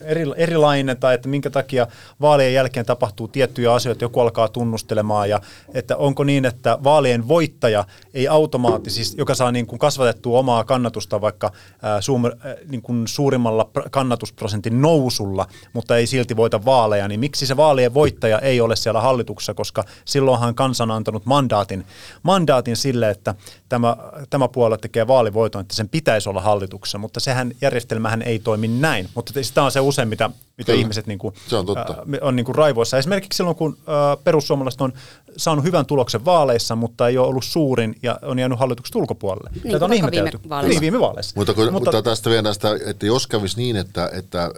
eri, 0.00 0.24
erilainen 0.36 0.96
tai 0.96 1.14
että 1.14 1.28
minkä 1.28 1.50
takia 1.50 1.86
vaalien 2.20 2.54
jälkeen 2.54 2.86
tapahtuu 2.86 3.28
tiettyjä 3.28 3.72
asioita, 3.72 4.04
joku 4.04 4.20
alkaa 4.20 4.48
tunnustelemaan 4.48 5.30
ja 5.30 5.40
että 5.74 5.96
onko 5.96 6.24
niin, 6.24 6.44
että 6.44 6.78
vaalien 6.84 7.28
voittaja 7.28 7.84
ei 8.14 8.28
automaattisesti, 8.28 9.16
joka 9.18 9.34
saa 9.34 9.52
niin 9.52 9.66
kuin 9.66 9.78
kasvatettua 9.78 10.38
omaa 10.38 10.64
kannatusta 10.64 11.20
vaikka 11.20 11.52
suum, 12.00 12.22
niin 12.68 12.82
kuin 12.82 13.08
suurimmalla 13.08 13.70
kannatusprosentin 13.90 14.82
nousulla, 14.82 15.46
mutta 15.72 15.96
ei 15.96 16.06
silti 16.06 16.36
voita 16.36 16.64
vaaleja, 16.64 17.08
niin 17.08 17.20
miksi 17.20 17.46
se 17.46 17.56
vaalien 17.56 17.94
voittaja 17.94 18.38
ei 18.38 18.60
ole 18.60 18.76
siellä 18.76 19.00
hallituksessa, 19.00 19.54
koska 19.54 19.84
silloinhan 20.04 20.54
kansa 20.54 20.84
on 20.84 20.90
antanut 20.90 21.26
mandaatin, 21.26 21.84
mandaatin 22.22 22.76
sille, 22.76 23.10
että 23.10 23.34
tämä, 23.68 23.96
tämä 24.30 24.48
puolue 24.48 24.78
tekee 24.78 25.06
vaalivoiton, 25.06 25.60
että 25.60 25.74
sen 25.74 25.88
pitäisi 25.88 26.28
olla 26.28 26.40
hallituksessa, 26.40 26.98
mutta 26.98 27.20
sehän 27.20 27.52
järjestelmähän 27.60 28.22
ei 28.22 28.38
toimi 28.38 28.68
näin. 28.68 29.08
Mutta 29.14 29.32
sitä 29.42 29.62
on 29.62 29.72
se 29.72 29.80
usein, 29.80 30.08
mitä, 30.08 30.30
mitä 30.58 30.72
ihmiset 30.72 31.06
niin 31.06 31.18
kuin, 31.18 31.34
se 31.46 31.56
on, 31.56 31.66
totta. 31.66 31.92
Äh, 31.92 32.18
on 32.20 32.36
niin 32.36 32.46
kuin 32.46 32.54
raivoissa. 32.54 32.98
Esimerkiksi 32.98 33.36
silloin, 33.36 33.56
kun 33.56 33.78
äh, 33.78 34.24
perussuomalaiset 34.24 34.80
on 34.80 34.92
saanut 35.36 35.64
hyvän 35.64 35.86
tuloksen 35.86 36.24
vaaleissa, 36.24 36.76
mutta 36.76 37.08
ei 37.08 37.18
ole 37.18 37.26
ollut 37.26 37.44
suurin 37.44 37.96
ja 38.02 38.18
on 38.22 38.38
jäänyt 38.38 38.58
hallituksen 38.58 39.00
ulkopuolelle. 39.00 39.50
Niin, 39.64 39.72
Tätä 39.72 39.84
on 39.84 39.92
ihmetelty. 39.92 40.38
Viime 40.38 40.48
vaaleissa. 40.48 40.70
Niin, 40.70 40.80
viime 40.80 41.00
vaaleissa. 41.00 41.32
Mutta, 41.36 41.54
kun, 41.54 41.72
mutta, 41.72 41.90
mutta 41.90 42.02
tästä 42.02 42.30
vielä 42.30 42.42
tästä, 42.42 42.68
että 42.86 43.06
jos 43.06 43.26
kävisi 43.26 43.56
niin, 43.56 43.76
että, 43.76 44.10
että 44.12 44.50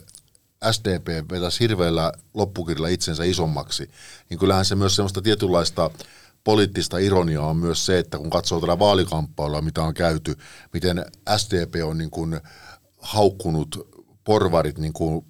SDP 0.70 1.31
vetäisi 1.31 1.61
hirveällä 1.61 2.12
loppukirjalla 2.35 2.88
itsensä 2.88 3.25
isommaksi, 3.25 3.90
niin 4.31 4.38
kyllähän 4.38 4.64
se 4.64 4.75
myös 4.75 4.96
semmoista 4.96 5.23
tietynlaista 5.23 5.90
poliittista 6.44 6.98
ironiaa 6.98 7.46
on 7.46 7.57
myös 7.57 7.87
se, 7.87 7.98
että 7.98 8.18
kun 8.18 8.31
katsoo 8.31 8.61
tätä 8.61 8.79
vaalikamppailua, 8.79 9.62
mitä 9.62 9.83
on 9.83 9.94
käyty, 9.94 10.37
miten 10.72 11.05
SDP 11.37 11.74
on 11.85 11.98
niin 11.98 12.11
kuin 12.11 12.40
haukkunut 12.98 13.88
porvarit 14.24 14.79
niin 14.79 14.92
kuin 14.92 15.24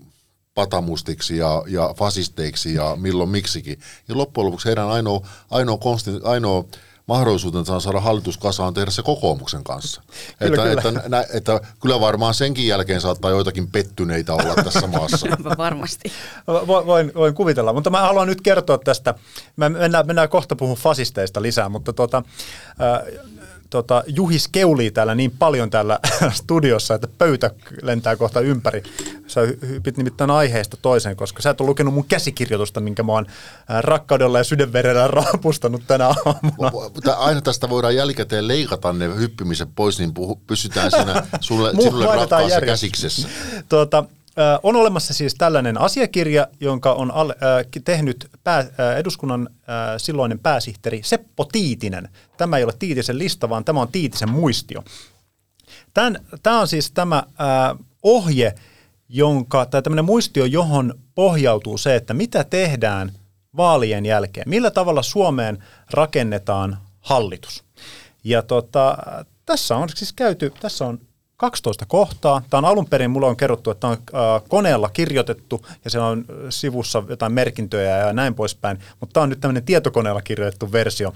patamustiksi 0.54 1.36
ja, 1.36 1.62
ja 1.66 1.94
fasisteiksi 1.98 2.74
ja 2.74 2.96
milloin 2.96 3.30
miksikin. 3.30 3.80
Ja 4.08 4.16
loppujen 4.16 4.46
lopuksi 4.46 4.68
heidän 4.68 4.88
ainoa, 4.88 5.26
ainoa, 5.50 5.78
konsti, 5.78 6.10
ainoa 6.24 6.64
mahdollisuutensa 7.10 7.80
saada 7.80 8.00
hallitus 8.00 8.38
kasaan 8.38 8.74
tehdä 8.74 8.90
se 8.90 9.02
kokoomuksen 9.02 9.64
kanssa. 9.64 10.02
kyllä, 10.38 10.70
että, 10.70 10.82
kyllä. 10.82 10.98
Että, 10.98 11.08
nä, 11.08 11.24
että 11.32 11.60
kyllä 11.80 12.00
varmaan 12.00 12.34
senkin 12.34 12.66
jälkeen 12.66 13.00
saattaa 13.00 13.30
joitakin 13.30 13.70
pettyneitä 13.70 14.34
olla 14.34 14.54
tässä 14.54 14.86
maassa. 14.86 15.26
Varmasti. 15.58 16.12
Voin, 16.86 17.12
voin 17.14 17.34
kuvitella, 17.34 17.72
mutta 17.72 17.90
mä 17.90 18.00
haluan 18.00 18.28
nyt 18.28 18.40
kertoa 18.40 18.78
tästä. 18.78 19.14
Mä 19.56 19.68
mennään, 19.68 20.06
mennään 20.06 20.28
kohta 20.28 20.56
puhun 20.56 20.76
fasisteista 20.76 21.42
lisää, 21.42 21.68
mutta 21.68 21.92
tuota, 21.92 22.22
äh, 22.80 23.26
tota, 23.70 24.04
Juhis 24.06 24.48
keulii 24.48 24.90
täällä 24.90 25.14
niin 25.14 25.30
paljon 25.38 25.70
täällä 25.70 25.98
studiossa, 26.42 26.94
että 26.94 27.08
pöytä 27.18 27.50
lentää 27.82 28.16
kohta 28.16 28.40
ympäri. 28.40 28.82
Sä 29.30 29.40
hypit 29.68 29.96
nimittäin 29.96 30.30
aiheesta 30.30 30.76
toiseen, 30.82 31.16
koska 31.16 31.42
sä 31.42 31.50
et 31.50 31.60
ole 31.60 31.68
lukenut 31.68 31.94
mun 31.94 32.04
käsikirjoitusta, 32.04 32.80
minkä 32.80 33.02
mä 33.02 33.12
oon 33.12 33.26
rakkaudella 33.80 34.38
ja 34.38 34.44
sydänverellä 34.44 35.08
raapustanut 35.22 35.82
tänä 35.86 36.06
aamuna. 36.06 36.72
Aina 37.16 37.40
tästä 37.40 37.68
voidaan 37.68 37.96
jälkikäteen 37.96 38.48
leikata 38.48 38.92
ne 38.92 39.16
hyppimisen 39.16 39.68
pois, 39.74 39.98
niin 39.98 40.12
pysytään 40.46 40.90
siinä 40.90 41.26
sulle, 41.40 41.70
sinulle 41.70 42.06
rakkaassa 42.06 42.60
käsiksessä. 42.60 43.28
Tuota, 43.68 44.04
on 44.62 44.76
olemassa 44.76 45.14
siis 45.14 45.34
tällainen 45.34 45.80
asiakirja, 45.80 46.48
jonka 46.60 46.92
on 46.92 47.10
al, 47.10 47.30
äh, 47.30 47.36
tehnyt 47.84 48.30
pää, 48.44 48.58
äh, 48.58 48.98
eduskunnan 48.98 49.48
äh, 49.52 49.64
silloinen 49.96 50.38
pääsihteeri 50.38 51.00
Seppo 51.04 51.44
Tiitinen. 51.44 52.08
Tämä 52.36 52.56
ei 52.56 52.64
ole 52.64 52.72
Tiitisen 52.78 53.18
lista, 53.18 53.48
vaan 53.48 53.64
tämä 53.64 53.80
on 53.80 53.88
Tiitisen 53.88 54.30
muistio. 54.30 54.84
Tämä 56.42 56.60
on 56.60 56.68
siis 56.68 56.90
tämä 56.90 57.16
äh, 57.16 57.78
ohje, 58.02 58.54
jonka, 59.10 59.66
tai 59.66 59.82
tämmöinen 59.82 60.04
muistio, 60.04 60.44
johon 60.44 60.94
pohjautuu 61.14 61.78
se, 61.78 61.96
että 61.96 62.14
mitä 62.14 62.44
tehdään 62.44 63.12
vaalien 63.56 64.06
jälkeen. 64.06 64.48
Millä 64.48 64.70
tavalla 64.70 65.02
Suomeen 65.02 65.64
rakennetaan 65.90 66.78
hallitus. 67.00 67.64
Ja 68.24 68.42
tota, 68.42 68.98
tässä 69.46 69.76
on 69.76 69.88
siis 69.88 70.12
käyty, 70.12 70.52
tässä 70.60 70.86
on 70.86 71.00
12 71.36 71.86
kohtaa. 71.86 72.42
Tämä 72.50 72.58
on 72.58 72.64
alun 72.64 72.86
perin, 72.86 73.10
mulla 73.10 73.26
on 73.26 73.36
kerrottu, 73.36 73.70
että 73.70 73.80
tämä 73.80 73.92
on 73.92 73.98
äh, 73.98 74.42
koneella 74.48 74.88
kirjoitettu 74.88 75.66
ja 75.84 75.90
siellä 75.90 76.08
on 76.08 76.24
sivussa 76.48 77.02
jotain 77.08 77.32
merkintöjä 77.32 77.96
ja 77.96 78.12
näin 78.12 78.34
poispäin, 78.34 78.78
mutta 79.00 79.12
tämä 79.12 79.22
on 79.22 79.30
nyt 79.30 79.40
tämmöinen 79.40 79.64
tietokoneella 79.64 80.22
kirjoitettu 80.22 80.72
versio 80.72 81.12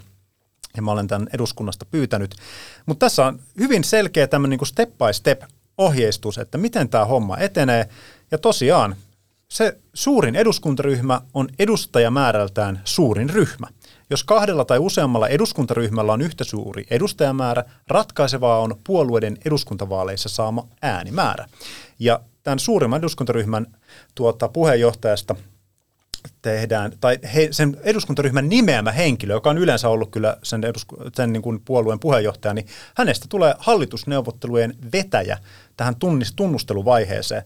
ja 0.76 0.83
mä 0.83 0.92
olen 0.92 1.09
tämän 1.09 1.28
eduskunnasta 1.35 1.85
pyytänyt. 1.85 2.35
Mutta 2.87 3.07
tässä 3.07 3.26
on 3.26 3.40
hyvin 3.59 3.85
selkeä 3.85 4.26
tämmöinen 4.26 4.59
niin 4.59 4.66
step 4.66 4.90
by 4.98 5.12
step 5.12 5.42
ohjeistus, 5.78 6.38
että 6.38 6.58
miten 6.58 6.88
tämä 6.88 7.04
homma 7.04 7.37
etenee. 7.38 7.88
Ja 8.30 8.38
tosiaan 8.38 8.96
se 9.48 9.78
suurin 9.94 10.37
eduskuntaryhmä 10.37 11.20
on 11.34 11.48
edustajamäärältään 11.58 12.80
suurin 12.84 13.30
ryhmä. 13.30 13.66
Jos 14.10 14.24
kahdella 14.24 14.64
tai 14.64 14.78
useammalla 14.78 15.28
eduskuntaryhmällä 15.28 16.12
on 16.12 16.20
yhtä 16.20 16.44
suuri 16.44 16.84
edustajamäärä, 16.90 17.64
ratkaisevaa 17.88 18.58
on 18.58 18.76
puolueiden 18.84 19.38
eduskuntavaaleissa 19.44 20.28
saama 20.28 20.68
äänimäärä. 20.82 21.46
Ja 21.98 22.20
tämän 22.42 22.58
suurimman 22.58 22.98
eduskuntaryhmän 22.98 23.66
tuota, 24.14 24.48
puheenjohtajasta 24.48 25.37
tehdään, 26.42 26.92
tai 27.00 27.18
he, 27.34 27.48
sen 27.50 27.76
eduskuntaryhmän 27.82 28.48
nimeämä 28.48 28.92
henkilö, 28.92 29.32
joka 29.32 29.50
on 29.50 29.58
yleensä 29.58 29.88
ollut 29.88 30.10
kyllä 30.10 30.37
sen, 30.42 30.64
edusku, 30.64 30.96
sen 31.14 31.32
niin 31.32 31.42
kuin 31.42 31.60
puolueen 31.64 32.00
puheenjohtaja, 32.00 32.54
niin 32.54 32.66
hänestä 32.94 33.26
tulee 33.28 33.54
hallitusneuvottelujen 33.58 34.74
vetäjä 34.92 35.38
tähän 35.76 35.94
tunnusteluvaiheeseen. 36.37 37.42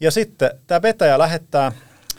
Ja 0.00 0.10
sitten 0.10 0.50
tämä 0.66 0.82
vetäjä 0.82 1.18
lähettää, 1.18 1.72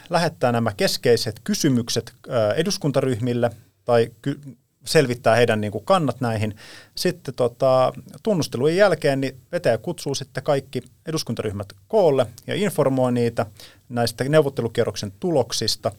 lähettää 0.10 0.52
nämä 0.52 0.72
keskeiset 0.78 1.42
kysymykset 1.44 2.14
eduskuntaryhmille 2.56 3.52
tai 3.86 4.12
ky- 4.22 4.40
selvittää 4.86 5.36
heidän 5.36 5.62
niin 5.62 5.72
kuin 5.72 5.86
kannat 5.86 6.22
näihin. 6.22 6.56
Sitten 6.96 7.34
tota, 7.34 7.94
tunnustelujen 8.24 8.78
jälkeen 8.78 9.22
niin 9.22 9.38
vetäjä 9.52 9.78
kutsuu 9.78 10.16
sitten 10.16 10.44
kaikki 10.44 10.84
eduskuntaryhmät 11.06 11.68
koolle 11.88 12.26
ja 12.48 12.56
informoi 12.56 13.12
niitä 13.12 13.46
näistä 13.90 14.24
neuvottelukierroksen 14.24 15.14
tuloksista. 15.20 15.92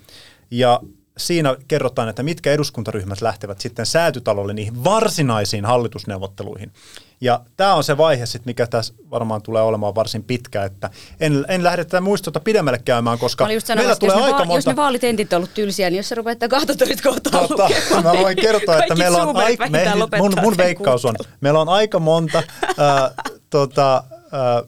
Ja 0.50 0.80
siinä 1.18 1.56
kerrotaan, 1.68 2.08
että 2.08 2.22
mitkä 2.22 2.52
eduskuntaryhmät 2.52 3.20
lähtevät 3.20 3.60
sitten 3.60 3.86
säätytalolle 3.86 4.54
niihin 4.54 4.84
varsinaisiin 4.84 5.64
hallitusneuvotteluihin. 5.64 6.72
Ja 7.20 7.40
tämä 7.56 7.74
on 7.74 7.84
se 7.84 7.96
vaihe, 7.96 8.26
sit, 8.26 8.46
mikä 8.46 8.66
tässä 8.66 8.94
varmaan 9.10 9.42
tulee 9.42 9.62
olemaan 9.62 9.94
varsin 9.94 10.24
pitkä, 10.24 10.64
että 10.64 10.90
en, 11.20 11.44
en 11.48 11.64
lähde 11.64 11.84
tätä 11.84 12.00
muistota 12.00 12.40
pidemmälle 12.40 12.78
käymään, 12.84 13.18
koska 13.18 13.46
meillä 13.74 13.96
tulee 13.96 14.16
aika 14.16 14.38
va- 14.38 14.44
monta... 14.44 14.54
Jos 14.54 14.66
ne 14.66 14.76
vaalitentit 14.76 15.32
on 15.32 15.36
ollut 15.36 15.54
tylsiä, 15.54 15.90
niin 15.90 15.96
jos 15.96 16.08
sä 16.08 16.14
rupeat 16.14 16.38
kahtotorit 16.50 17.00
kohta 17.00 17.30
Tota, 17.30 17.68
mä 18.02 18.12
voin 18.12 18.36
kertoa, 18.36 18.78
että 18.78 18.94
meillä 18.94 19.22
on 19.22 19.36
aika, 19.36 19.68
me, 19.68 19.84
mun, 20.18 20.32
mun 20.42 20.56
veikkaus 20.56 21.04
on, 21.04 21.14
meillä 21.40 21.60
on 21.60 21.68
aika 21.68 21.98
monta 21.98 22.42
ää, 22.78 23.10
tota, 23.50 24.04
ää, 24.32 24.62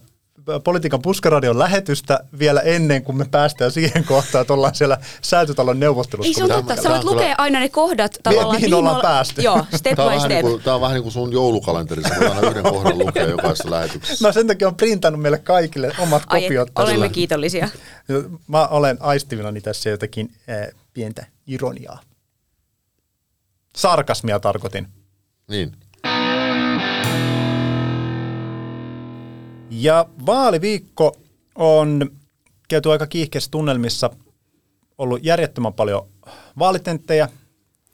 politiikan 0.64 1.02
puskaradion 1.02 1.58
lähetystä 1.58 2.20
vielä 2.38 2.60
ennen 2.60 3.02
kuin 3.02 3.16
me 3.16 3.26
päästään 3.30 3.70
siihen 3.70 4.04
kohtaan, 4.14 4.42
että 4.42 4.54
ollaan 4.54 4.74
siellä 4.74 4.98
säätytalon 5.22 5.80
neuvottelussa. 5.80 6.28
Ei 6.28 6.34
se 6.34 6.44
on 6.44 6.50
totta, 6.64 6.82
sä 6.82 6.88
voit 6.88 7.04
lukea 7.04 7.34
aina 7.38 7.60
ne 7.60 7.68
kohdat 7.68 8.18
tavallaan. 8.22 8.56
mihin 8.56 8.74
ollaan 8.74 9.02
päästy. 9.02 9.42
Joo, 9.42 9.66
step 9.76 9.96
Tämä 9.96 10.06
on, 10.08 10.12
by 10.12 10.16
vähän 10.16 10.30
step. 10.30 10.30
niin 10.30 10.52
kuin, 10.52 10.62
tämä 10.62 10.74
on 10.74 10.80
vähän 10.80 10.94
niin 10.94 11.02
kuin 11.02 11.12
sun 11.12 11.32
joulukalenteri, 11.32 12.02
sä 12.02 12.08
voit 12.20 12.32
aina 12.32 12.48
yhden 12.50 12.62
kohdan 12.62 12.98
lukea 12.98 13.26
jokaisessa 13.28 13.70
lähetyksessä. 13.70 14.28
Mä 14.28 14.32
sen 14.32 14.46
takia 14.46 14.68
on 14.68 14.76
printannut 14.76 15.22
meille 15.22 15.38
kaikille 15.38 15.92
omat 15.98 16.22
Ai, 16.26 16.38
et, 16.38 16.44
kopiot. 16.44 16.70
olemme 16.78 17.08
kiitollisia. 17.08 17.68
Mä 18.46 18.66
olen 18.66 18.96
aistivinani 19.00 19.60
tässä 19.60 19.90
jotakin 19.90 20.32
äh, 20.50 20.68
pientä 20.94 21.26
ironiaa. 21.46 22.00
Sarkasmia 23.76 24.40
tarkoitin. 24.40 24.88
Niin. 25.48 25.72
Ja 29.76 30.06
vaaliviikko 30.26 31.16
on 31.54 32.10
käyty 32.68 32.90
aika 32.92 33.06
kiihkeässä 33.06 33.50
tunnelmissa, 33.50 34.10
ollut 34.98 35.24
järjettömän 35.24 35.72
paljon 35.72 36.08
vaalitenttejä, 36.58 37.28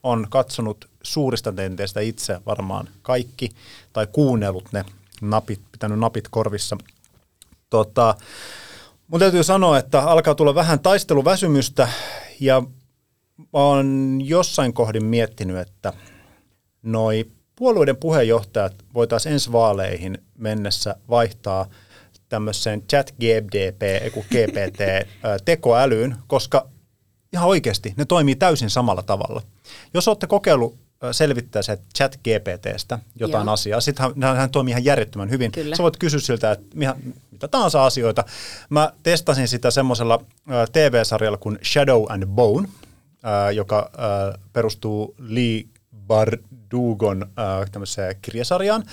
on 0.03 0.27
katsonut 0.31 0.91
suurista 1.03 1.53
tenteistä 1.53 2.01
itse 2.01 2.41
varmaan 2.47 2.89
kaikki, 3.03 3.51
tai 3.93 4.07
kuunnellut 4.13 4.73
ne 4.73 4.85
napit, 5.21 5.61
pitänyt 5.73 5.99
napit 5.99 6.29
korvissa. 6.29 6.77
Tota, 7.71 8.15
mun 9.09 9.21
täytyy 9.21 9.45
sanoa, 9.45 9.79
että 9.79 10.01
alkaa 10.03 10.35
tulla 10.35 10.55
vähän 10.55 10.81
taisteluväsymystä, 10.81 11.89
ja 12.41 12.63
olen 13.53 14.19
jossain 14.25 14.73
kohdin 14.73 15.05
miettinyt, 15.05 15.57
että 15.57 15.93
noi 16.83 17.27
puolueiden 17.61 17.97
puheenjohtajat 17.97 18.75
voitaisiin 18.95 19.33
ensi 19.33 19.53
vaaleihin 19.53 20.19
mennessä 20.39 20.97
vaihtaa 21.11 21.67
tämmöiseen 22.29 22.83
chat 22.83 23.15
GDP, 23.21 23.83
GPT 24.31 24.81
tekoälyyn, 25.45 26.17
koska 26.27 26.67
ihan 27.33 27.49
oikeasti 27.49 27.95
ne 27.97 28.05
toimii 28.05 28.37
täysin 28.37 28.71
samalla 28.71 29.03
tavalla. 29.03 29.43
Jos 29.95 30.09
olette 30.09 30.27
kokeillut 30.27 30.79
ää, 31.03 31.13
selvittää 31.13 31.63
se 31.63 31.79
chat 31.97 32.17
GPTstä 32.17 32.99
jotain 33.17 33.47
Joo. 33.47 33.53
asiaa, 33.53 33.81
sitten 33.81 34.15
hän, 34.23 34.37
hän 34.37 34.51
toimii 34.51 34.73
ihan 34.73 34.85
järjettömän 34.85 35.31
hyvin. 35.31 35.53
Kyllä. 35.53 35.77
Sä 35.77 35.83
voit 35.83 35.97
kysyä 35.97 36.21
siltä, 36.21 36.53
että 36.53 36.67
ihan, 36.81 36.97
mitä 37.31 37.49
tahansa 37.49 37.87
asioita. 37.87 38.25
Mä 38.71 38.93
testasin 39.03 39.49
sitä 39.49 39.71
semmoisella 39.71 40.25
TV-sarjalla 40.73 41.39
kuin 41.39 41.59
Shadow 41.65 42.05
and 42.09 42.27
Bone, 42.27 42.69
ää, 43.23 43.51
joka 43.51 43.91
ää, 43.99 44.39
perustuu 44.53 45.15
Lee 45.19 45.65
Bardugon 46.11 47.23
äh, 47.23 47.71
tämmöiseen 47.73 48.17
kirjasarjaan. 48.23 48.85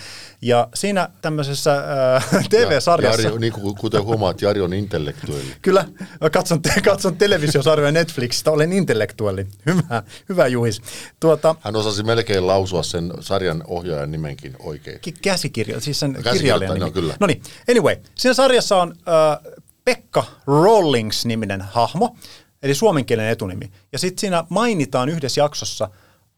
Ja 0.41 0.67
siinä 0.73 1.09
tämmöisessä 1.21 1.83
äh, 2.15 2.47
TV-sarjassa... 2.49 3.21
Jari, 3.21 3.39
niin 3.39 3.53
kuin, 3.53 3.75
kuten 3.75 4.03
huomaat, 4.03 4.41
Jari 4.41 4.61
on 4.61 4.73
intellektuelli. 4.73 5.53
Kyllä, 5.61 5.85
mä 6.21 6.29
katson, 6.29 6.61
te, 6.61 6.81
katson 6.85 7.17
televisiosarjoja 7.17 7.91
Netflixistä, 7.91 8.51
olen 8.51 8.73
intellektuelli. 8.73 9.47
Hyvä, 9.65 10.03
hyvä 10.29 10.47
Juhis. 10.47 10.81
Tuota, 11.19 11.55
Hän 11.61 11.75
osasi 11.75 12.03
melkein 12.03 12.47
lausua 12.47 12.83
sen 12.83 13.13
sarjan 13.19 13.63
ohjaajan 13.67 14.11
nimenkin 14.11 14.55
oikein. 14.59 14.99
ki- 14.99 15.11
käsikirja, 15.21 15.79
siis 15.79 15.99
sen 15.99 16.17
kirjailijan 16.33 16.79
no 16.79 16.85
nimi. 16.85 16.91
kyllä. 16.91 17.15
No 17.19 17.27
niin, 17.27 17.41
anyway, 17.69 17.95
siinä 18.15 18.33
sarjassa 18.33 18.81
on 18.81 18.95
äh, 19.07 19.53
Pekka 19.85 20.23
Rawlings-niminen 20.47 21.61
hahmo, 21.61 22.15
eli 22.63 22.75
suomenkielinen 22.75 23.31
etunimi. 23.31 23.71
Ja 23.91 23.99
sitten 23.99 24.19
siinä 24.21 24.43
mainitaan 24.49 25.09
yhdessä 25.09 25.41
jaksossa 25.41 25.89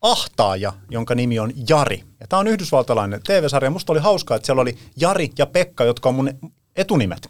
ahtaaja, 0.02 0.74
jonka 0.90 1.16
nimi 1.16 1.40
on 1.40 1.54
Jari. 1.70 2.04
Ja 2.20 2.28
tämä 2.28 2.40
on 2.40 2.48
yhdysvaltalainen 2.48 3.22
TV-sarja. 3.24 3.70
Musta 3.70 3.94
oli 3.94 4.00
hauskaa, 4.00 4.36
että 4.38 4.46
siellä 4.46 4.62
oli 4.62 4.78
Jari 4.98 5.30
ja 5.38 5.46
Pekka, 5.46 5.84
jotka 5.84 6.10
on 6.10 6.16
mun 6.16 6.54
etunimet. 6.76 7.30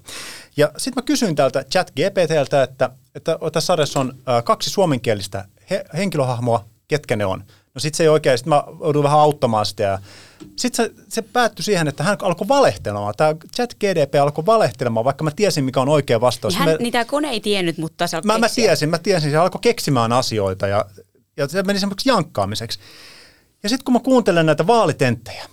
Ja 0.58 0.72
sitten 0.78 1.02
mä 1.02 1.06
kysyin 1.06 1.36
täältä 1.36 1.64
chat 1.64 1.92
GPTltä, 1.92 2.64
että, 2.64 2.90
että 3.16 3.38
tässä 3.54 3.68
sarjassa 3.68 4.00
on 4.00 4.14
kaksi 4.44 4.70
suomenkielistä 4.70 5.46
he, 5.70 5.86
henkilöhahmoa, 5.98 6.66
ketkä 6.88 7.16
ne 7.16 7.26
on. 7.26 7.44
No 7.76 7.80
sit 7.80 7.96
se 7.96 8.04
ei 8.04 8.10
oikein, 8.10 8.38
sit 8.38 8.48
mä 8.48 8.64
joudun 8.84 9.04
vähän 9.04 9.20
auttamaan 9.20 9.66
sitä 9.66 9.84
ja 9.84 10.00
sitten 10.56 10.86
se, 10.86 11.04
se 11.10 11.22
päättyi 11.22 11.64
siihen, 11.64 11.88
että 11.88 12.04
hän 12.04 12.18
alkoi 12.22 12.48
valehtelemaan. 12.48 13.14
Tämä 13.18 13.36
chat 13.56 13.74
GDP 13.74 14.16
alkoi 14.22 14.46
valehtelemaan, 14.46 15.06
vaikka 15.06 15.24
mä 15.24 15.32
tiesin, 15.36 15.64
mikä 15.64 15.82
on 15.82 15.90
oikea 15.90 16.22
vastaus. 16.22 16.56
Hän, 16.56 16.70
Me- 16.70 16.78
niin 16.80 16.92
tämä 16.92 17.06
kone 17.06 17.30
ei 17.30 17.40
tiennyt, 17.40 17.78
mutta 17.78 18.08
sä 18.08 18.22
Mä, 18.26 18.38
mä 18.38 18.46
keksiä. 18.48 18.64
tiesin, 18.66 18.90
mä 18.90 18.98
tiesin, 18.98 19.32
se 19.32 19.38
alkoi 19.38 19.60
keksimään 19.62 20.14
asioita 20.14 20.68
ja, 20.68 20.86
ja 21.40 21.48
se 21.48 21.64
meni 21.64 21.80
semmoiksi 21.80 22.10
jankkaamiseksi. 22.10 22.80
Ja 23.64 23.70
sitten 23.70 23.86
kun 23.86 23.94
mä 23.94 24.00
kuuntelen 24.00 24.46
näitä 24.46 24.68
vaalitenttejä, 24.68 25.46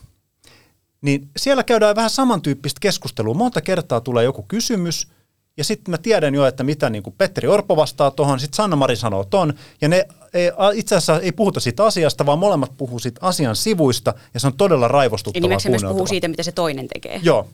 niin 1.01 1.29
siellä 1.37 1.63
käydään 1.63 1.97
vähän 1.97 2.11
samantyyppistä 2.11 2.79
keskustelua. 2.81 3.35
Monta 3.35 3.61
kertaa 3.61 4.01
tulee 4.01 4.25
joku 4.25 4.43
kysymys, 4.43 5.09
ja 5.57 5.65
sitten 5.65 5.91
mä 5.91 5.99
tiedän 5.99 6.35
jo, 6.35 6.47
että 6.47 6.63
mitä 6.63 6.91
niin 6.91 7.03
kuin 7.03 7.15
Petteri 7.19 7.49
Orpo 7.49 7.77
vastaa 7.77 8.11
tuohon, 8.11 8.41
sitten 8.41 8.57
Sanna-Mari 8.57 8.97
sanoo 8.97 9.25
ton, 9.25 9.55
ja 9.81 9.89
ne 9.89 10.07
ei, 10.35 10.51
itse 10.75 10.95
asiassa 10.95 11.21
ei 11.21 11.33
puhuta 11.33 11.61
siitä 11.61 11.85
asiasta, 11.85 12.27
vaan 12.27 12.39
molemmat 12.39 12.73
puhuu 12.77 12.99
siitä 12.99 13.21
asian 13.23 13.57
sivuista, 13.57 14.15
ja 14.35 14.41
se 14.41 14.47
on 14.47 14.57
todella 14.57 14.89
raivostuttavaa 14.89 15.59
myös 15.69 15.83
puhuu 15.89 16.07
siitä, 16.07 16.29
mitä 16.29 16.43
se 16.43 16.53
toinen 16.53 16.89
tekee. 16.89 17.21
Joo, 17.23 17.49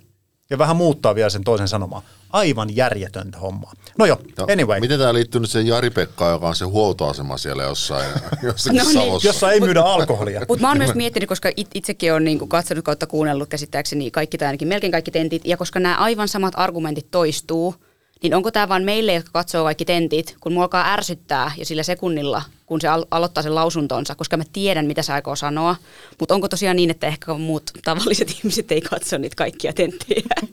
ja 0.52 0.58
vähän 0.58 0.76
muuttaa 0.76 1.14
vielä 1.14 1.30
sen 1.30 1.44
toisen 1.44 1.68
sanomaa. 1.68 2.02
Aivan 2.30 2.76
järjetöntä 2.76 3.38
hommaa. 3.38 3.72
No 3.98 4.06
joo, 4.06 4.18
No, 4.38 4.46
anyway. 4.52 4.80
Miten 4.80 4.98
tämä 4.98 5.14
liittyy 5.14 5.40
nyt 5.40 5.50
siihen 5.50 5.66
Jari-Pekkaan, 5.66 6.32
joka 6.32 6.48
on 6.48 6.54
se 6.54 6.64
huoltoasema 6.64 7.38
siellä 7.38 7.62
jossain, 7.62 8.06
jossakin 8.42 8.78
No 8.78 8.84
niin. 8.88 9.20
Jossa 9.22 9.52
ei 9.52 9.60
myydä 9.60 9.80
alkoholia. 9.80 10.40
Mutta 10.48 10.62
mä 10.62 10.68
oon 10.68 10.78
myös 10.78 10.94
miettinyt, 10.94 11.28
koska 11.28 11.50
it, 11.56 11.68
itsekin 11.74 12.12
olen 12.12 12.24
niinku 12.24 12.46
katsonut 12.46 12.84
kautta 12.84 13.06
kuunnellut 13.06 13.48
käsittääkseni 13.48 14.10
kaikki 14.10 14.38
tai 14.38 14.46
ainakin 14.46 14.68
melkein 14.68 14.92
kaikki 14.92 15.10
tentit, 15.10 15.42
ja 15.44 15.56
koska 15.56 15.80
nämä 15.80 15.96
aivan 15.96 16.28
samat 16.28 16.54
argumentit 16.56 17.10
toistuu, 17.10 17.74
niin 18.22 18.34
onko 18.34 18.50
tämä 18.50 18.68
vain 18.68 18.84
meille, 18.84 19.14
jotka 19.14 19.30
katsoo 19.32 19.64
kaikki 19.64 19.84
tentit, 19.84 20.36
kun 20.40 20.52
mua 20.52 20.62
alkaa 20.62 20.92
ärsyttää 20.92 21.52
ja 21.56 21.66
sillä 21.66 21.82
sekunnilla, 21.82 22.42
kun 22.66 22.80
se 22.80 22.88
al- 22.88 23.06
aloittaa 23.10 23.42
sen 23.42 23.54
lausuntonsa, 23.54 24.14
koska 24.14 24.36
mä 24.36 24.44
tiedän, 24.52 24.86
mitä 24.86 25.02
se 25.02 25.12
aikoo 25.12 25.36
sanoa. 25.36 25.76
Mutta 26.20 26.34
onko 26.34 26.48
tosiaan 26.48 26.76
niin, 26.76 26.90
että 26.90 27.06
ehkä 27.06 27.34
muut 27.34 27.70
tavalliset 27.84 28.30
ihmiset 28.38 28.72
ei 28.72 28.80
katso 28.80 29.18
niitä 29.18 29.36
kaikkia 29.36 29.72
tenttejä? 29.72 30.22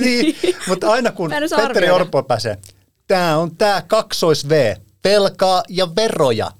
Niin, 0.00 0.36
mutta 0.68 0.90
aina 0.90 1.12
kun 1.12 1.30
Petteri 1.30 1.64
arvioida. 1.64 1.94
Orpo 1.94 2.22
pääsee, 2.22 2.58
tämä 3.06 3.36
on 3.38 3.56
tämä 3.56 3.82
kaksois 3.86 4.48
V, 4.48 4.74
velkaa 5.04 5.62
ja 5.68 5.88
veroja. 5.96 6.50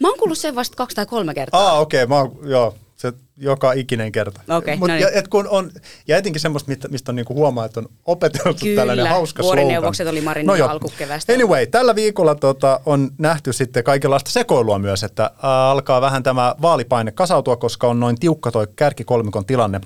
Mä 0.00 0.08
oon 0.08 0.18
kuullut 0.18 0.38
sen 0.38 0.54
vasta 0.54 0.76
kaksi 0.76 0.96
tai 0.96 1.06
kolme 1.06 1.34
kertaa. 1.34 1.68
Aa, 1.68 1.80
okei, 1.80 2.02
okay, 2.02 2.08
mä 2.08 2.18
oon, 2.18 2.38
joo, 2.50 2.74
se 3.10 3.18
joka 3.36 3.72
ikinen 3.72 4.12
kerta. 4.12 4.40
Okei, 4.56 4.76
Mut 4.76 4.88
no 4.88 4.94
niin. 4.94 5.02
ja, 5.02 5.10
et 5.14 5.28
kun 5.28 5.48
on, 5.48 5.70
ja 6.08 6.16
etenkin 6.16 6.40
semmoista, 6.40 6.68
mistä, 6.68 6.88
mistä 6.88 7.12
on 7.12 7.16
niinku 7.16 7.34
huomaa, 7.34 7.64
että 7.64 7.80
on 7.80 7.88
opeteltu 8.04 8.58
Kyllä, 8.60 8.80
tällainen 8.80 9.08
hauska 9.08 9.42
slogan. 9.42 9.58
vuorineuvokset 9.58 10.08
oli 10.08 10.20
Marinin 10.20 10.46
no 10.46 10.54
joo. 10.54 10.68
alkukeväästä. 10.68 11.32
Anyway, 11.32 11.66
tällä 11.66 11.94
viikolla 11.94 12.34
tota, 12.34 12.80
on 12.86 13.10
nähty 13.18 13.52
sitten 13.52 13.84
kaikenlaista 13.84 14.30
sekoilua 14.30 14.78
myös, 14.78 15.02
että 15.02 15.22
ää, 15.42 15.70
alkaa 15.70 16.00
vähän 16.00 16.22
tämä 16.22 16.54
vaalipaine 16.62 17.12
kasautua, 17.12 17.56
koska 17.56 17.88
on 17.88 18.00
noin 18.00 18.16
tiukka 18.20 18.50
toi 18.50 18.66
kärkikolmikon 18.76 19.46
tilanne. 19.46 19.80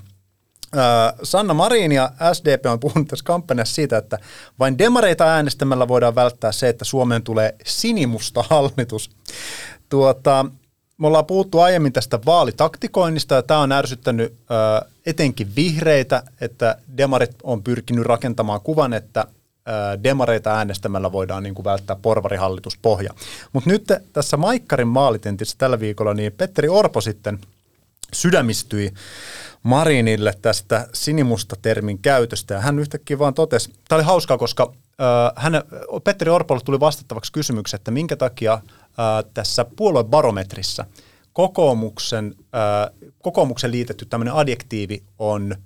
Sanna 1.22 1.54
Marin 1.54 1.92
ja 1.92 2.10
SDP 2.32 2.66
on 2.66 2.80
puhunut 2.80 3.08
tässä 3.08 3.24
kampanjassa 3.24 3.74
siitä, 3.74 3.98
että 3.98 4.18
vain 4.58 4.78
demareita 4.78 5.24
äänestämällä 5.24 5.88
voidaan 5.88 6.14
välttää 6.14 6.52
se, 6.52 6.68
että 6.68 6.84
Suomeen 6.84 7.22
tulee 7.22 7.54
sinimusta 7.64 8.44
hallitus. 8.50 9.10
Tuota, 9.88 10.46
me 10.98 11.06
ollaan 11.06 11.26
puhuttu 11.26 11.60
aiemmin 11.60 11.92
tästä 11.92 12.18
vaalitaktikoinnista 12.26 13.34
ja 13.34 13.42
tämä 13.42 13.60
on 13.60 13.72
ärsyttänyt 13.72 14.32
ö, 14.32 14.86
etenkin 15.06 15.56
vihreitä, 15.56 16.22
että 16.40 16.76
demarit 16.96 17.36
on 17.42 17.62
pyrkinyt 17.62 18.04
rakentamaan 18.04 18.60
kuvan, 18.60 18.92
että 18.92 19.26
demareita 20.04 20.54
äänestämällä 20.56 21.12
voidaan 21.12 21.42
niin 21.42 21.54
kuin 21.54 21.64
välttää 21.64 21.96
porvarihallituspohja. 22.02 23.14
Mutta 23.52 23.70
nyt 23.70 23.84
tässä 24.12 24.36
Maikkarin 24.36 24.88
maalitentissä 24.88 25.54
tällä 25.58 25.80
viikolla, 25.80 26.14
niin 26.14 26.32
Petteri 26.32 26.68
Orpo 26.68 27.00
sitten 27.00 27.38
sydämistyi 28.12 28.92
Marinille 29.62 30.34
tästä 30.42 30.88
sinimusta 30.92 31.56
termin 31.62 31.98
käytöstä. 31.98 32.54
Ja 32.54 32.60
hän 32.60 32.78
yhtäkkiä 32.78 33.18
vaan 33.18 33.34
totesi, 33.34 33.72
tämä 33.88 33.96
oli 33.96 34.04
hauskaa, 34.04 34.38
koska 34.38 34.72
hän, 35.36 35.52
Petteri 36.04 36.30
Orpolle 36.30 36.62
tuli 36.64 36.80
vastattavaksi 36.80 37.32
kysymyksiä, 37.32 37.76
että 37.76 37.90
minkä 37.90 38.16
takia 38.16 38.52
äh, 38.52 38.60
tässä 39.34 39.66
puoluebarometrissa 39.76 40.84
kokoomuksen, 41.32 42.34
äh, 42.40 43.10
kokoomuksen 43.22 43.70
liitetty 43.70 44.06
tämmöinen 44.06 44.34
adjektiivi 44.34 45.02
on 45.18 45.56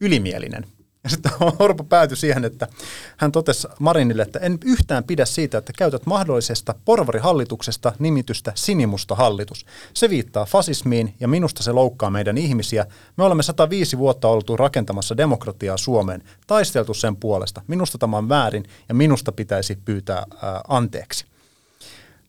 ylimielinen. 0.00 0.66
Ja 1.04 1.10
sitten 1.10 1.32
Orpo 1.58 1.84
päätyi 1.84 2.16
siihen, 2.16 2.44
että 2.44 2.68
hän 3.16 3.32
totesi 3.32 3.68
Marinille, 3.78 4.22
että 4.22 4.38
en 4.38 4.58
yhtään 4.64 5.04
pidä 5.04 5.24
siitä, 5.24 5.58
että 5.58 5.72
käytät 5.78 6.06
mahdollisesta 6.06 6.74
porvarihallituksesta 6.84 7.92
nimitystä 7.98 8.52
sinimusta 8.54 9.14
hallitus. 9.14 9.66
Se 9.94 10.10
viittaa 10.10 10.44
fasismiin 10.44 11.14
ja 11.20 11.28
minusta 11.28 11.62
se 11.62 11.72
loukkaa 11.72 12.10
meidän 12.10 12.38
ihmisiä. 12.38 12.86
Me 13.16 13.24
olemme 13.24 13.42
105 13.42 13.98
vuotta 13.98 14.28
oltu 14.28 14.56
rakentamassa 14.56 15.16
demokratiaa 15.16 15.76
Suomeen, 15.76 16.22
taisteltu 16.46 16.94
sen 16.94 17.16
puolesta. 17.16 17.62
Minusta 17.66 17.98
tämä 17.98 18.16
on 18.18 18.28
väärin 18.28 18.64
ja 18.88 18.94
minusta 18.94 19.32
pitäisi 19.32 19.78
pyytää 19.84 20.26
ää, 20.42 20.60
anteeksi. 20.68 21.24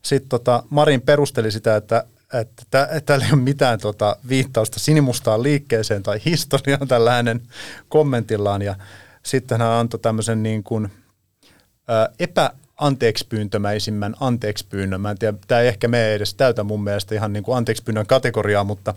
Sitten 0.02 0.28
tota, 0.28 0.62
Marin 0.70 1.02
perusteli 1.02 1.50
sitä, 1.50 1.76
että 1.76 2.04
että 2.32 2.88
täällä 3.06 3.24
ei 3.24 3.32
ole 3.32 3.40
mitään 3.40 3.80
tota 3.80 4.16
viittausta 4.28 4.80
sinimustaan 4.80 5.42
liikkeeseen 5.42 6.02
tai 6.02 6.20
historiaan 6.24 6.88
tällä 6.88 7.12
hänen 7.12 7.42
kommentillaan. 7.88 8.62
Ja 8.62 8.74
sitten 9.22 9.60
hän 9.60 9.70
antoi 9.70 10.00
tämmöisen 10.00 10.42
niin 10.42 10.64
kuin, 10.64 10.92
ää, 11.88 12.08
epäanteekspyyntömäisimmän 12.18 14.14
anteekspyynnön. 14.20 15.00
Mä 15.00 15.10
en 15.10 15.18
tiedä, 15.18 15.38
tämä 15.48 15.60
ei 15.60 15.68
ehkä 15.68 15.88
mene 15.88 16.14
edes 16.14 16.34
täytä 16.34 16.64
mun 16.64 16.84
mielestä 16.84 17.14
ihan 17.14 17.32
niin 17.32 17.42
kuin 17.42 17.56
anteekspyynnön 17.56 18.06
kategoriaa, 18.06 18.64
mutta 18.64 18.94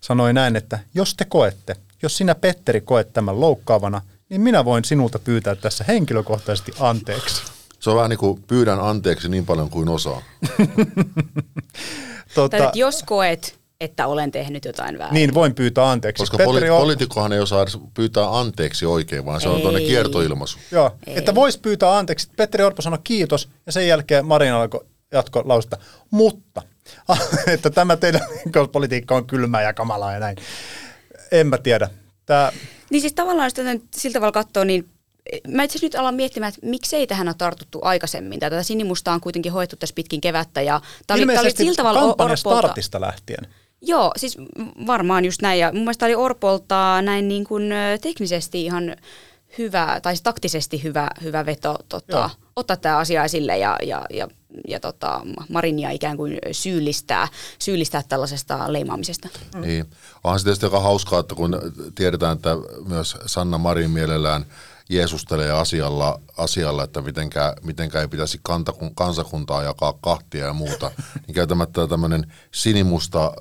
sanoi 0.00 0.32
näin, 0.32 0.56
että 0.56 0.78
jos 0.94 1.14
te 1.14 1.24
koette, 1.24 1.76
jos 2.02 2.16
sinä 2.16 2.34
Petteri 2.34 2.80
koet 2.80 3.12
tämän 3.12 3.40
loukkaavana, 3.40 4.00
niin 4.28 4.40
minä 4.40 4.64
voin 4.64 4.84
sinulta 4.84 5.18
pyytää 5.18 5.54
tässä 5.54 5.84
henkilökohtaisesti 5.88 6.72
anteeksi. 6.80 7.42
Se 7.80 7.90
on 7.90 7.96
vähän 7.96 8.10
niin 8.10 8.18
kuin 8.18 8.42
pyydän 8.42 8.80
anteeksi 8.80 9.28
niin 9.28 9.46
paljon 9.46 9.70
kuin 9.70 9.88
osaa. 9.88 10.22
Tota, 12.34 12.56
tai 12.56 12.66
että 12.66 12.78
jos 12.78 13.02
koet, 13.02 13.58
että 13.80 14.06
olen 14.06 14.30
tehnyt 14.30 14.64
jotain 14.64 14.98
väärin. 14.98 15.14
Niin, 15.14 15.34
voin 15.34 15.54
pyytää 15.54 15.90
anteeksi. 15.90 16.22
Koska 16.22 16.36
poli- 16.36 16.70
on... 16.70 16.80
poliitikkohan 16.80 17.32
ei 17.32 17.40
osaa 17.40 17.64
pyytää 17.94 18.38
anteeksi 18.38 18.86
oikein, 18.86 19.24
vaan 19.24 19.40
se 19.40 19.48
ei. 19.48 19.54
on 19.54 19.60
tuonne 19.60 19.80
kiertoilmaisu. 19.80 20.58
Joo, 20.70 20.90
ei. 21.06 21.18
että 21.18 21.34
vois 21.34 21.58
pyytää 21.58 21.96
anteeksi. 21.98 22.30
Petteri 22.36 22.64
Orpo 22.64 22.82
sanoi 22.82 22.98
kiitos, 23.04 23.48
ja 23.66 23.72
sen 23.72 23.88
jälkeen 23.88 24.26
Marin 24.26 24.52
alkoi 24.52 24.84
jatko 25.12 25.42
lausta. 25.44 25.76
Mutta, 26.10 26.62
että 27.46 27.70
tämä 27.70 27.96
teidän 27.96 28.20
politiikka 28.72 29.16
on 29.16 29.26
kylmää 29.26 29.62
ja 29.62 29.72
kamalaa 29.72 30.12
ja 30.12 30.20
näin. 30.20 30.36
En 31.32 31.46
mä 31.46 31.58
tiedä. 31.58 31.90
Tää... 32.26 32.52
Niin 32.90 33.00
siis 33.00 33.14
tavallaan, 33.14 33.46
jos 33.46 33.54
tätä 33.54 33.76
sillä 33.96 34.14
tavalla 34.14 34.32
katsoo, 34.32 34.64
niin 34.64 34.88
mä 35.48 35.62
itse 35.62 35.78
nyt 35.82 35.94
alan 35.94 36.14
miettimään, 36.14 36.48
että 36.48 36.66
miksei 36.66 37.06
tähän 37.06 37.28
on 37.28 37.34
tartuttu 37.38 37.78
aikaisemmin. 37.82 38.40
Tätä 38.40 38.62
sinimusta 38.62 39.12
on 39.12 39.20
kuitenkin 39.20 39.52
hoettu 39.52 39.76
tässä 39.76 39.94
pitkin 39.94 40.20
kevättä. 40.20 40.62
Ja 40.62 40.80
tää 41.06 41.14
oli, 41.14 41.22
Ilmeisesti 41.22 41.64
tää 41.64 41.64
oli 41.64 41.74
sillä 41.74 42.16
tavalla 42.16 42.36
startista 42.36 43.00
lähtien. 43.00 43.46
Joo, 43.82 44.12
siis 44.16 44.36
varmaan 44.86 45.24
just 45.24 45.42
näin. 45.42 45.60
Ja 45.60 45.72
mun 45.72 45.82
mielestä 45.82 46.06
oli 46.06 46.14
Orpolta 46.14 47.02
näin 47.02 47.28
niin 47.28 47.44
kuin 47.44 47.72
teknisesti 48.00 48.64
ihan 48.64 48.96
hyvä, 49.58 50.00
tai 50.02 50.12
siis 50.12 50.22
taktisesti 50.22 50.82
hyvä, 50.82 51.10
hyvä 51.22 51.46
veto 51.46 51.76
tota, 51.88 52.30
ottaa 52.56 52.76
tämä 52.76 52.96
asia 52.96 53.24
esille 53.24 53.58
ja, 53.58 53.76
ja, 53.82 54.06
ja, 54.10 54.28
ja 54.68 54.80
tota, 54.80 55.20
Marinia 55.48 55.90
ikään 55.90 56.16
kuin 56.16 56.38
syyllistää, 56.52 57.28
syyllistää 57.58 58.02
tällaisesta 58.08 58.72
leimaamisesta. 58.72 59.28
Mm. 59.54 59.60
Niin. 59.60 59.86
Onhan 60.24 60.40
se 60.40 60.44
tietysti 60.44 60.66
aika 60.66 60.80
hauskaa, 60.80 61.20
että 61.20 61.34
kun 61.34 61.60
tiedetään, 61.94 62.36
että 62.36 62.56
myös 62.88 63.16
Sanna 63.26 63.58
Marin 63.58 63.90
mielellään– 63.90 64.46
jeesustelee 64.88 65.52
asialla, 65.52 66.20
asialla 66.36 66.84
että 66.84 67.00
mitenkä, 67.00 67.54
mitenkä 67.62 68.00
ei 68.00 68.08
pitäisi 68.08 68.40
kantakun, 68.42 68.94
kansakuntaa 68.94 69.62
jakaa 69.62 69.92
kahtia 69.92 70.46
ja 70.46 70.52
muuta, 70.52 70.90
niin 71.26 71.34
käytämättä 71.34 71.86
tämmöinen 71.86 72.32
sinimusta 72.54 73.32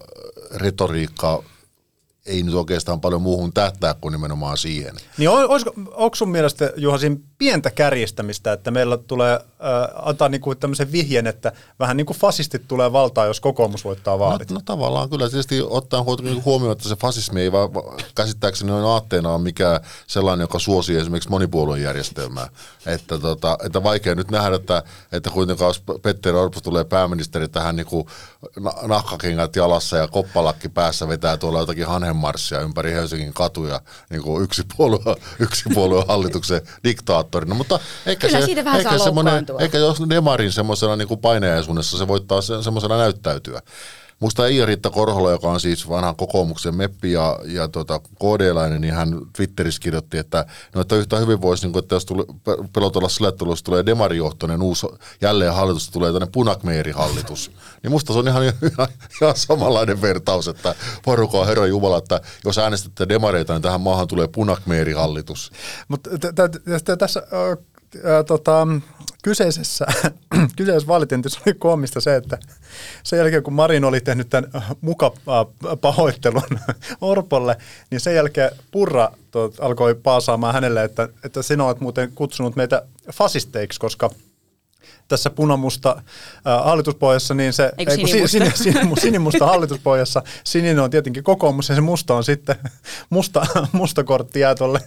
retoriikka 0.56 1.44
ei 2.26 2.44
nyt 2.44 2.56
oikeastaan 2.56 3.02
paljon 3.02 3.22
muuhun 3.22 3.54
tähtää 3.54 3.94
kuin 3.94 4.12
nimenomaan 4.12 4.58
siihen. 4.58 4.96
Niin 5.18 5.30
olisiko, 5.30 5.74
onko 5.92 6.16
sun 6.16 6.30
mielestä, 6.30 6.74
Juha, 6.78 6.98
siinä 6.98 7.18
pientä 7.38 7.72
kärjistämistä, 7.72 8.54
että 8.54 8.72
meillä 8.72 8.98
tulee 8.98 9.34
äh, 9.34 9.40
antaa 9.96 10.30
niinku 10.30 10.56
tämmöisen 10.56 10.92
vihjen, 10.92 11.28
että 11.28 11.52
vähän 11.80 11.98
niin 11.98 12.06
kuin 12.06 12.18
fasistit 12.18 12.68
tulee 12.68 12.94
valtaan, 12.94 13.28
jos 13.28 13.40
kokoomus 13.40 13.84
voittaa 13.86 14.20
vaalit? 14.20 14.52
No, 14.52 14.56
no 14.56 14.62
tavallaan 14.66 15.10
kyllä, 15.10 15.30
tietysti 15.30 15.62
ottaa 15.62 16.06
huomioon, 16.46 16.72
että 16.72 16.90
se 16.90 16.96
fasismi 16.96 17.42
ei 17.42 17.52
vaan 17.52 17.70
käsittääkseni 18.16 18.72
on 18.72 18.86
aatteena 18.86 19.34
on 19.34 19.42
mikään 19.42 19.80
sellainen, 20.08 20.44
joka 20.44 20.60
suosii 20.60 20.98
esimerkiksi 20.98 21.30
monipuolueen 21.30 21.84
järjestelmää. 21.84 22.50
Että, 22.86 23.18
tota, 23.18 23.58
että 23.66 23.84
vaikea 23.84 24.16
nyt 24.16 24.32
nähdä, 24.32 24.56
että, 24.56 24.84
että 25.12 25.30
kuitenkaan 25.30 25.70
jos 25.70 25.84
Petteri 26.02 26.38
Orpo 26.38 26.62
tulee 26.62 26.84
pääministeri 26.84 27.48
tähän 27.48 27.76
niin 27.76 27.86
kuin 27.86 28.08
nahkakengät 28.88 29.56
jalassa 29.56 29.98
ja 29.98 30.08
koppalakki 30.08 30.70
päässä 30.70 31.08
vetää 31.08 31.38
tuolla 31.38 31.60
jotakin 31.60 31.88
hanhenmarssia 31.88 32.62
ympäri 32.62 32.92
Helsingin 32.92 33.34
katuja 33.34 33.82
niin 34.10 34.22
kuin 34.22 34.44
yksi 34.44 34.64
puolue, 34.78 35.16
yksi 35.40 35.64
puolue 35.74 36.06
hallituksen 36.08 36.62
diktaattorina. 37.28 37.56
Mutta 37.56 37.80
eikä 38.06 38.28
Kyllä 38.28 38.40
se, 38.40 38.46
siitä 38.46 38.66
vähän 38.66 38.80
eikä 38.80 38.98
semmoinen, 38.98 39.46
eikä 39.60 39.78
jos 39.78 39.98
Demarin 40.10 40.52
semmoisena 40.52 40.96
niin 40.96 41.20
painajaisuudessa 41.22 41.98
se 41.98 42.08
voittaa 42.08 42.42
semmoisena 42.42 42.98
näyttäytyä. 42.98 43.62
Musta 44.20 44.48
Iia-Riitta 44.48 44.90
Korhola, 44.90 45.32
joka 45.32 45.48
on 45.48 45.60
siis 45.60 45.90
vanhan 45.90 46.16
kokoomuksen 46.16 46.76
meppi 46.76 47.12
ja, 47.12 47.40
ja 47.46 47.68
tota, 47.68 48.00
KD-läinen, 48.00 48.82
niin 48.82 48.94
hän 48.94 49.22
Twitterissä 49.36 49.82
kirjoitti, 49.82 50.18
että, 50.18 50.46
no, 50.76 50.82
että 50.82 50.96
yhtä 50.96 51.18
hyvin 51.18 51.42
voisi, 51.42 51.68
niin 51.68 51.78
että 51.78 51.96
jos 51.96 52.06
tuli, 52.06 52.24
pelotella 52.74 53.10
sille, 53.10 53.28
että 53.28 53.46
tulee 53.64 53.86
demarijohtoinen 53.86 54.62
uusi 54.62 54.88
jälleen 55.22 55.54
hallitus, 55.54 55.90
tulee 55.90 56.12
tänne 56.12 56.28
punakmeerihallitus. 56.32 57.52
niin 57.84 57.92
musta 57.92 58.14
se 58.14 58.20
on 58.20 58.28
ihan, 58.28 58.44
ihan, 58.44 58.88
ihan 59.22 59.36
samanlainen 59.36 60.02
vertaus, 60.02 60.48
että 60.48 60.76
porukaa 61.06 61.46
Herra 61.46 61.66
Jumala, 61.66 61.98
että 61.98 62.22
jos 62.46 62.58
äänestätte 62.58 63.10
demareita, 63.10 63.54
niin 63.54 63.62
tähän 63.62 63.82
maahan 63.82 64.08
tulee 64.08 64.28
punakmeerihallitus. 64.28 65.52
Mutta 65.88 66.10
tässä 66.98 67.24
tota, 68.28 68.68
kyseisessä, 69.24 69.86
kyseisessä 70.58 70.88
vaalitentissä 70.88 71.40
oli 71.46 71.54
koomista 71.54 72.02
se, 72.02 72.16
että 72.16 72.38
sen 73.04 73.20
jälkeen 73.20 73.44
kun 73.44 73.54
Marin 73.54 73.86
oli 73.86 74.02
tehnyt 74.02 74.30
tämän 74.30 74.52
muka 74.82 75.12
pahoittelun 75.82 76.60
Orpolle, 77.02 77.58
niin 77.90 78.00
sen 78.00 78.16
jälkeen 78.16 78.52
Purra 78.72 79.12
alkoi 79.62 79.96
paasaamaan 79.96 80.54
hänelle, 80.54 80.84
että, 80.84 81.10
että 81.24 81.42
sinä 81.42 81.66
olet 81.66 81.80
muuten 81.80 82.12
kutsunut 82.16 82.56
meitä 82.56 82.82
fasisteiksi, 83.12 83.80
koska– 83.80 84.10
tässä 85.08 85.30
punamusta 85.30 85.96
äh, 85.98 86.66
hallituspohjassa, 86.66 87.34
niin 87.34 87.54
se, 87.54 87.72
ei, 87.78 87.86
sinimusta. 87.86 88.28
Sin, 88.28 88.74
sin, 88.74 88.92
sinimusta 89.02 89.46
hallituspohjassa, 89.46 90.24
sininen 90.44 90.80
on 90.80 90.90
tietenkin 90.90 91.24
kokoomus 91.24 91.70
ja 91.70 91.76
se 91.76 91.82
musta 91.82 92.16
on 92.16 92.24
sitten, 92.24 92.56
musta, 93.10 93.46
musta 93.72 94.04
kortti 94.04 94.40
jää 94.40 94.56
tuolle 94.56 94.80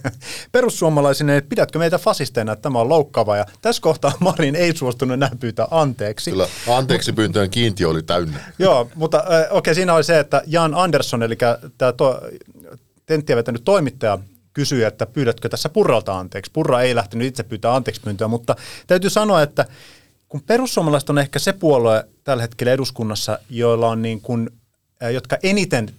perussuomalaisille, 0.51 1.37
että 1.37 1.49
pidätkö 1.49 1.79
meitä 1.79 1.97
fasisteina, 1.97 2.51
että 2.51 2.61
tämä 2.61 2.79
on 2.79 2.89
loukkaava 2.89 3.37
ja 3.37 3.45
tässä 3.61 3.81
kohtaa 3.81 4.11
Marin 4.19 4.55
ei 4.55 4.75
suostunut 4.75 5.13
enää 5.13 5.31
pyytää 5.39 5.67
anteeksi. 5.71 6.31
Kyllä, 6.31 6.47
anteeksi 6.69 7.13
pyyntöön 7.13 7.49
kiintiö 7.49 7.89
oli 7.89 8.03
täynnä. 8.03 8.39
Joo, 8.59 8.89
mutta 8.95 9.17
äh, 9.17 9.25
okei, 9.25 9.57
okay, 9.57 9.75
siinä 9.75 9.93
oli 9.93 10.03
se, 10.03 10.19
että 10.19 10.41
Jan 10.47 10.75
Andersson, 10.75 11.23
eli 11.23 11.37
tämä 11.77 11.93
to, 11.93 12.21
tenttiä 13.05 13.35
vetänyt 13.35 13.63
toimittaja, 13.63 14.17
kysyi, 14.53 14.83
että 14.83 15.05
pyydätkö 15.05 15.49
tässä 15.49 15.69
Purralta 15.69 16.19
anteeksi. 16.19 16.51
Purra 16.51 16.81
ei 16.81 16.95
lähtenyt 16.95 17.27
itse 17.27 17.43
pyytää 17.43 17.75
anteeksi 17.75 18.01
pyyntöä, 18.01 18.27
mutta 18.27 18.55
täytyy 18.87 19.09
sanoa, 19.09 19.41
että 19.41 19.65
kun 20.31 20.41
perussuomalaiset 20.41 21.09
on 21.09 21.17
ehkä 21.17 21.39
se 21.39 21.53
puolue 21.53 22.07
tällä 22.23 22.41
hetkellä 22.41 22.73
eduskunnassa, 22.73 23.39
joilla 23.49 23.87
on 23.87 24.01
niin 24.01 24.21
kuin, 24.21 24.49
jotka 25.13 25.37
eniten 25.43 25.93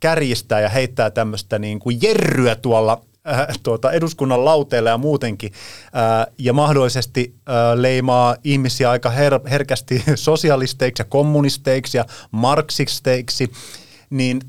kärjistää 0.00 0.60
ja 0.60 0.68
heittää 0.68 1.10
tämmöistä 1.10 1.58
niin 1.58 1.78
kuin 1.80 1.98
jerryä 2.02 2.54
tuolla 2.54 3.02
äh, 3.28 3.46
tuota, 3.62 3.92
eduskunnan 3.92 4.44
lauteilla 4.44 4.90
ja 4.90 4.98
muutenkin, 4.98 5.52
äh, 5.84 6.34
ja 6.38 6.52
mahdollisesti 6.52 7.34
äh, 7.48 7.54
leimaa 7.80 8.36
ihmisiä 8.44 8.90
aika 8.90 9.10
her- 9.10 9.48
herkästi 9.50 10.04
sosialisteiksi 10.14 11.00
ja 11.00 11.04
kommunisteiksi 11.04 11.96
ja 11.96 12.04
marksisteiksi, 12.30 13.52
niin 14.10 14.40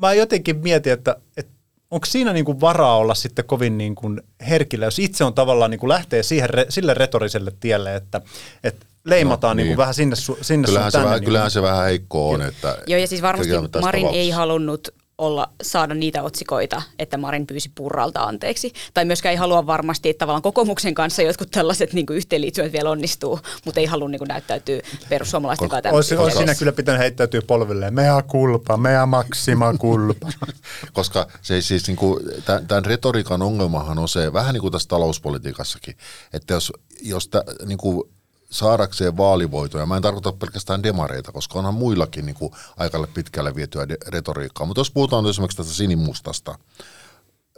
mä 0.00 0.12
jotenkin 0.12 0.56
mietin, 0.56 0.92
että, 0.92 1.16
että 1.36 1.53
onko 1.94 2.06
siinä 2.06 2.32
niin 2.32 2.44
kuin 2.44 2.60
varaa 2.60 2.96
olla 2.96 3.14
sitten 3.14 3.44
kovin 3.44 3.78
niin 3.78 3.94
kuin 3.94 4.20
herkillä, 4.48 4.84
jos 4.84 4.98
itse 4.98 5.24
on 5.24 5.34
tavallaan 5.34 5.70
niin 5.70 5.78
kuin 5.78 5.88
lähtee 5.88 6.22
siihen, 6.22 6.48
sille 6.68 6.94
retoriselle 6.94 7.52
tielle, 7.60 7.96
että, 7.96 8.20
että 8.64 8.86
leimataan 9.04 9.56
no, 9.56 9.56
niin. 9.56 9.64
Niin 9.64 9.76
kuin 9.76 9.82
vähän 9.82 9.94
sinne, 9.94 10.16
sinne 10.16 10.66
kyllähän, 10.66 10.92
sun 10.92 10.92
se, 10.92 10.98
tänne. 10.98 11.04
vähän, 11.04 11.20
niin 11.20 11.24
kyllähän 11.24 11.50
se 11.50 11.62
vähän 11.62 11.84
heikko 11.84 12.30
on. 12.30 12.42
Että 12.42 12.78
Joo, 12.86 13.00
ja 13.00 13.06
siis 13.06 13.22
varmasti 13.22 13.52
Marin 13.80 14.06
ei 14.06 14.30
halunnut 14.30 14.88
olla, 15.18 15.50
saada 15.62 15.94
niitä 15.94 16.22
otsikoita, 16.22 16.82
että 16.98 17.16
Marin 17.16 17.46
pyysi 17.46 17.70
Purralta 17.74 18.22
anteeksi. 18.22 18.72
Tai 18.94 19.04
myöskään 19.04 19.30
ei 19.30 19.36
halua 19.36 19.66
varmasti, 19.66 20.08
että 20.08 20.18
tavallaan 20.18 20.42
kokoomuksen 20.42 20.94
kanssa 20.94 21.22
jotkut 21.22 21.50
tällaiset 21.50 21.92
niin 21.92 22.06
yhteenliittymät 22.10 22.72
vielä 22.72 22.90
onnistuu, 22.90 23.40
mutta 23.64 23.80
ei 23.80 23.86
halua 23.86 24.08
niin 24.08 24.18
kuin 24.18 24.28
näyttäytyy 24.28 24.80
perussuomalaisten 25.08 25.68
kanssa. 25.68 25.90
Olisi, 25.90 26.16
olisi 26.16 26.36
siinä 26.36 26.54
kyllä 26.54 26.72
pitänyt 26.72 27.00
heittäytyä 27.00 27.42
polvilleen, 27.46 27.94
mea 27.94 28.22
kulpa, 28.22 28.76
mea 28.76 29.06
maksima 29.06 29.74
kulpa. 29.74 30.28
Koska 30.92 31.26
se 31.42 31.60
siis 31.60 31.86
niin 31.86 31.96
kuin, 31.96 32.20
tämän 32.68 32.84
retoriikan 32.84 33.42
ongelmahan 33.42 33.98
on 33.98 34.08
se, 34.08 34.32
vähän 34.32 34.54
niin 34.54 34.60
kuin 34.60 34.72
tässä 34.72 34.88
talouspolitiikassakin, 34.88 35.96
että 36.32 36.54
jos, 36.54 36.72
jos 37.02 37.28
tä, 37.28 37.44
niin 37.66 37.78
kuin 37.78 38.13
saadakseen 38.54 39.16
vaalivoitoja, 39.16 39.86
mä 39.86 39.96
en 39.96 40.02
tarkoita 40.02 40.32
pelkästään 40.32 40.82
demareita, 40.82 41.32
koska 41.32 41.58
onhan 41.58 41.74
muillakin 41.74 42.26
niin 42.26 42.36
kuin 42.36 42.52
aikalle 42.76 43.06
pitkälle 43.06 43.54
vietyä 43.54 43.88
de- 43.88 43.98
retoriikkaa, 44.06 44.66
mutta 44.66 44.80
jos 44.80 44.90
puhutaan 44.90 45.26
esimerkiksi 45.26 45.56
tästä 45.56 45.72
sinimustasta, 45.72 46.58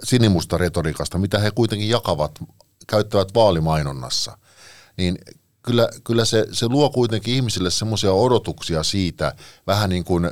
sinimusta 0.04 0.58
retoriikasta, 0.58 1.18
mitä 1.18 1.38
he 1.38 1.50
kuitenkin 1.50 1.88
jakavat, 1.88 2.38
käyttävät 2.86 3.34
vaalimainonnassa, 3.34 4.38
niin 4.96 5.18
kyllä, 5.62 5.88
kyllä 6.04 6.24
se, 6.24 6.46
se 6.52 6.68
luo 6.68 6.90
kuitenkin 6.90 7.34
ihmisille 7.34 7.70
semmoisia 7.70 8.12
odotuksia 8.12 8.82
siitä, 8.82 9.32
vähän 9.66 9.90
niin 9.90 10.04
kuin 10.04 10.30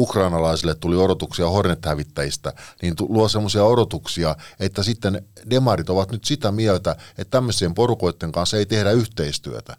ukrainalaisille 0.00 0.74
tuli 0.74 0.96
odotuksia 0.96 1.50
Hornet-hävittäjistä, 1.50 2.52
niin 2.82 2.94
luo 3.08 3.28
semmoisia 3.28 3.64
odotuksia, 3.64 4.36
että 4.60 4.82
sitten 4.82 5.26
demarit 5.50 5.90
ovat 5.90 6.12
nyt 6.12 6.24
sitä 6.24 6.52
mieltä, 6.52 6.96
että 7.18 7.30
tämmöisien 7.30 7.74
porukoiden 7.74 8.32
kanssa 8.32 8.56
ei 8.56 8.66
tehdä 8.66 8.90
yhteistyötä. 8.90 9.76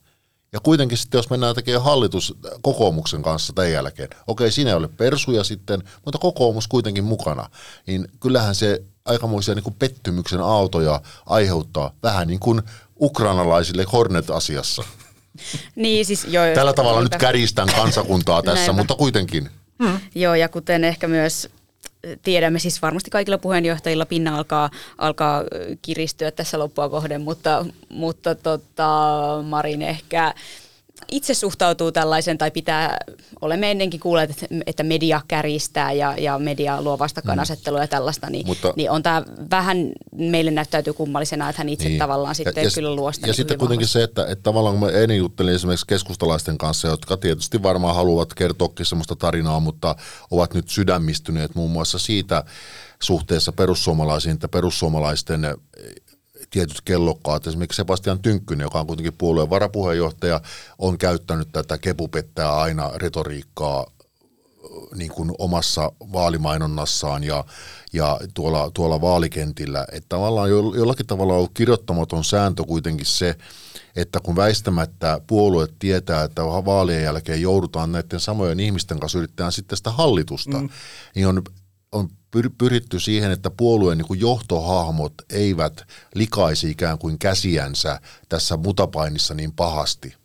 Ja 0.54 0.60
kuitenkin 0.60 0.98
sitten, 0.98 1.18
jos 1.18 1.30
mennään 1.30 1.56
tekemään 1.56 1.84
hallitus 1.84 2.38
kokoomuksen 2.62 3.22
kanssa 3.22 3.54
tämän 3.54 3.72
jälkeen, 3.72 4.10
okei, 4.28 4.52
siinä 4.52 4.70
ei 4.70 4.76
ole 4.78 4.88
persuja 4.88 5.44
sitten, 5.44 5.84
mutta 6.06 6.20
kokoomus 6.20 6.68
kuitenkin 6.68 7.04
mukana, 7.04 7.50
niin 7.88 8.08
kyllähän 8.20 8.56
se 8.56 8.84
aikamoisia 9.06 9.56
niin 9.56 9.64
kuin 9.64 9.76
pettymyksen 9.80 10.42
aaltoja 10.42 11.02
aiheuttaa 11.26 11.92
vähän 12.04 12.28
niin 12.28 12.40
kuin 12.40 12.62
ukrainalaisille 13.02 13.86
Hornet-asiassa. 13.92 14.84
Niin, 15.76 16.06
siis 16.06 16.26
jo, 16.26 16.42
Tällä 16.56 16.74
tavalla 16.74 17.02
nyt 17.02 17.16
kärjistän 17.16 17.68
kansakuntaa 17.76 18.44
tässä, 18.44 18.66
Näinpä. 18.66 18.74
mutta 18.74 18.96
kuitenkin. 18.96 19.50
Hmm. 19.84 20.00
Joo, 20.16 20.36
ja 20.36 20.50
kuten 20.50 20.84
ehkä 20.84 21.08
myös 21.08 21.50
tiedämme, 22.24 22.60
siis 22.60 22.82
varmasti 22.82 23.10
kaikilla 23.10 23.38
puheenjohtajilla 23.38 24.06
pinna 24.06 24.38
alkaa, 24.38 24.70
alkaa 24.98 25.44
kiristyä 25.82 26.32
tässä 26.32 26.60
loppua 26.60 26.90
kohden, 26.90 27.22
mutta, 27.22 27.66
mutta 27.90 28.36
tota, 28.36 28.90
Marin 29.44 29.82
ehkä 29.82 30.34
itse 31.08 31.34
suhtautuu 31.34 31.92
tällaisen 31.92 32.38
tai 32.38 32.52
pitää, 32.52 32.98
olemme 33.42 33.72
ennenkin 33.72 34.00
kuulleet, 34.00 34.46
että 34.66 34.84
media 34.84 35.22
käristää 35.28 35.92
ja, 35.92 36.16
ja 36.18 36.40
media 36.40 36.82
luo 36.82 37.00
vastakkainasettelua 37.00 37.80
mm. 37.80 37.84
ja 37.84 37.88
tällaista, 37.88 38.30
niin, 38.30 38.48
Mutta, 38.48 38.74
niin 38.76 38.92
on 38.92 39.04
tämä 39.04 39.24
vähän, 39.52 39.92
meille 40.12 40.52
näyttäytyy 40.52 40.94
kummallisena, 40.94 41.50
että 41.50 41.60
hän 41.60 41.70
itse 41.70 41.88
niin. 41.88 42.00
tavallaan 42.00 42.36
sitten 42.36 42.64
ja, 42.64 42.70
kyllä 42.76 42.96
luo 42.96 43.12
sitä. 43.12 43.28
Ja 43.28 43.28
niin 43.28 43.36
sitten 43.36 43.58
kuitenkin 43.58 43.86
vahvasti. 43.86 44.00
se, 44.00 44.04
että, 44.04 44.26
että 44.26 44.44
tavallaan 44.44 44.80
kun 44.80 44.90
mä 44.90 44.98
ennen 44.98 45.18
juttelin 45.18 45.56
esimerkiksi 45.56 45.88
keskustalaisten 45.88 46.58
kanssa, 46.58 46.88
jotka 46.88 47.18
tietysti 47.18 47.64
varmaan 47.64 47.96
haluavat 47.96 48.34
kertoakin 48.34 48.86
sellaista 48.86 49.16
tarinaa, 49.16 49.60
mutta 49.60 49.96
ovat 50.32 50.54
nyt 50.54 50.70
sydämistyneet 50.70 51.56
muun 51.56 51.72
muassa 51.72 52.00
siitä, 52.00 52.44
suhteessa 53.02 53.52
perussuomalaisiin, 53.52 54.34
että 54.34 54.48
perussuomalaisten 54.48 55.42
tietyt 56.52 56.82
kellokkaat. 56.82 57.48
Esimerkiksi 57.48 57.78
Sebastian 57.78 58.20
Tynkkynen, 58.20 58.66
joka 58.66 58.80
on 58.80 58.88
kuitenkin 58.88 59.14
puolueen 59.18 59.50
varapuheenjohtaja, 59.50 60.42
on 60.78 60.98
käyttänyt 60.98 61.48
tätä 61.52 61.78
kepupettää 61.78 62.56
aina 62.58 62.92
retoriikkaa 62.96 63.86
niin 64.96 65.12
kuin 65.12 65.32
omassa 65.40 65.92
vaalimainonnassaan 66.14 67.24
ja, 67.24 67.44
ja 67.94 68.20
tuolla, 68.34 68.72
tuolla 68.74 69.02
vaalikentillä. 69.02 69.86
Että 69.92 70.10
tavallaan 70.10 70.50
jollakin 70.50 71.06
tavalla 71.06 71.34
on 71.34 71.48
kirjoittamaton 71.54 72.24
sääntö 72.24 72.64
kuitenkin 72.64 73.06
se, 73.06 73.36
että 73.96 74.20
kun 74.20 74.36
väistämättä 74.36 75.22
puolue 75.28 75.68
tietää, 75.80 76.24
että 76.24 76.42
vaalien 76.46 77.04
jälkeen 77.04 77.42
joudutaan 77.42 77.92
näiden 77.92 78.20
samojen 78.20 78.60
ihmisten 78.60 79.00
kanssa 79.00 79.18
yrittämään 79.18 79.52
sitten 79.52 79.78
sitä 79.78 79.92
hallitusta, 79.92 80.58
mm. 80.58 80.70
niin 81.16 81.28
on, 81.28 81.42
on 81.92 82.10
pyritty 82.58 83.00
siihen, 83.00 83.32
että 83.32 83.50
puolueen 83.50 83.98
niin 83.98 84.20
johtohahmot 84.20 85.14
eivät 85.30 85.84
likaisi 86.16 86.70
ikään 86.70 86.98
kuin 86.98 87.20
käsiänsä 87.20 88.02
tässä 88.30 88.58
mutapainissa 88.58 89.34
niin 89.34 89.52
pahasti. 89.52 90.16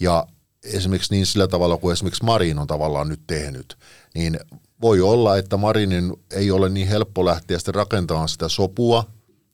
Ja 0.00 0.26
esimerkiksi 0.64 1.14
niin 1.14 1.26
sillä 1.26 1.48
tavalla 1.48 1.76
kuin 1.76 1.92
esimerkiksi 1.92 2.24
Marin 2.24 2.58
on 2.58 2.66
tavallaan 2.66 3.08
nyt 3.08 3.20
tehnyt, 3.26 3.78
niin 4.14 4.40
voi 4.80 5.00
olla, 5.00 5.36
että 5.36 5.56
Marinin 5.56 6.12
ei 6.30 6.50
ole 6.50 6.68
niin 6.68 6.88
helppo 6.88 7.24
lähteä 7.24 7.58
sitten 7.58 7.74
rakentamaan 7.74 8.28
sitä 8.28 8.48
sopua. 8.48 9.04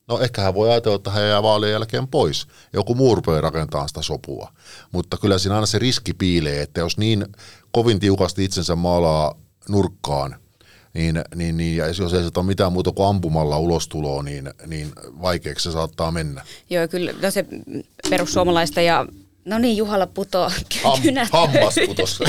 No 0.09 0.21
ehkä 0.21 0.43
hän 0.43 0.55
voi 0.55 0.71
ajatella, 0.71 0.97
että 0.97 1.11
hän 1.11 1.29
jää 1.29 1.43
vaalien 1.43 1.73
jälkeen 1.73 2.09
pois. 2.09 2.47
Joku 2.73 2.95
muu 2.95 3.15
rupeaa 3.15 3.41
rakentamaan 3.41 3.89
sitä 3.89 4.03
sopua. 4.03 4.53
Mutta 4.93 5.17
kyllä 5.17 5.39
siinä 5.39 5.55
aina 5.55 5.67
se 5.67 5.79
riski 5.79 6.15
piilee, 6.15 6.63
että 6.63 6.81
jos 6.81 6.99
niin 6.99 7.27
kovin 7.73 8.01
tiukasti 8.01 8.45
itsensä 8.45 8.77
maalaa 8.77 9.35
nurkkaan– 9.69 10.37
niin, 10.95 11.25
niin, 11.35 11.57
niin 11.57 11.77
ja 11.77 11.87
jos 11.87 12.15
ei 12.15 12.31
ole 12.37 12.47
mitään 12.47 12.73
muuta 12.73 12.93
kuin 12.93 13.09
ampumalla 13.09 13.59
ulostuloa, 13.59 14.23
niin, 14.23 14.51
niin 14.67 14.93
vaikeaksi 15.23 15.63
se 15.63 15.73
saattaa 15.73 16.11
mennä. 16.11 16.45
Joo, 16.71 16.89
kyllä 16.89 17.13
no 17.23 17.31
se 17.31 17.45
perussuomalaista 18.11 18.81
ja 18.81 19.07
no 19.45 19.59
niin, 19.59 19.77
Juhalla 19.77 20.07
puto 20.07 20.51
Ham, 20.85 21.03
kynät. 21.03 21.29
Hammas 21.33 21.75
putos. 21.87 22.21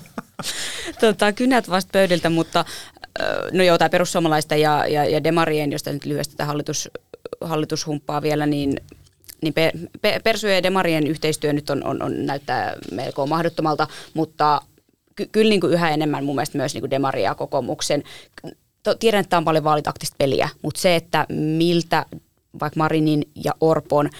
tota, 1.00 1.32
kynät 1.32 1.70
vasta 1.70 1.90
pöydiltä, 1.92 2.30
mutta 2.30 2.64
no 3.52 3.64
joo, 3.64 3.78
tämä 3.78 3.88
perussuomalaista 3.88 4.56
ja, 4.56 4.86
ja, 4.86 5.04
ja 5.04 5.24
Demarien, 5.24 5.72
josta 5.72 5.92
nyt 5.92 6.04
lyhyesti 6.04 6.36
tämä 6.36 6.46
hallitus, 6.46 6.90
hallitus 7.40 7.86
humppaa 7.86 8.22
vielä, 8.22 8.46
niin 8.46 8.80
niin 9.42 9.54
pe, 9.54 9.72
pe, 10.02 10.20
Persujen 10.24 10.56
ja 10.56 10.62
Demarien 10.62 11.06
yhteistyö 11.06 11.52
nyt 11.52 11.70
on, 11.70 11.84
on, 11.84 12.02
on, 12.02 12.26
näyttää 12.26 12.76
melko 12.92 13.26
mahdottomalta, 13.26 13.86
mutta 14.14 14.62
ky- 15.20 15.28
kyllä 15.32 15.48
niin 15.48 15.60
kuin 15.60 15.72
yhä 15.72 15.90
enemmän 15.90 16.24
mun 16.24 16.34
mielestä 16.34 16.58
myös 16.58 16.74
niin 16.74 16.82
kuin 16.82 16.90
Demaria 16.90 17.24
ja 17.24 17.34
kokoomuksen. 17.34 18.02
Tiedän, 18.98 19.20
että 19.20 19.30
tämä 19.30 19.38
on 19.38 19.44
paljon 19.44 19.64
vaalitaktista 19.64 20.16
peliä, 20.18 20.48
mutta 20.62 20.80
se, 20.80 20.96
että 20.96 21.26
miltä 21.30 22.06
vaikka 22.60 22.78
Marinin 22.78 23.22
ja 23.44 23.52
Orpon 23.60 24.10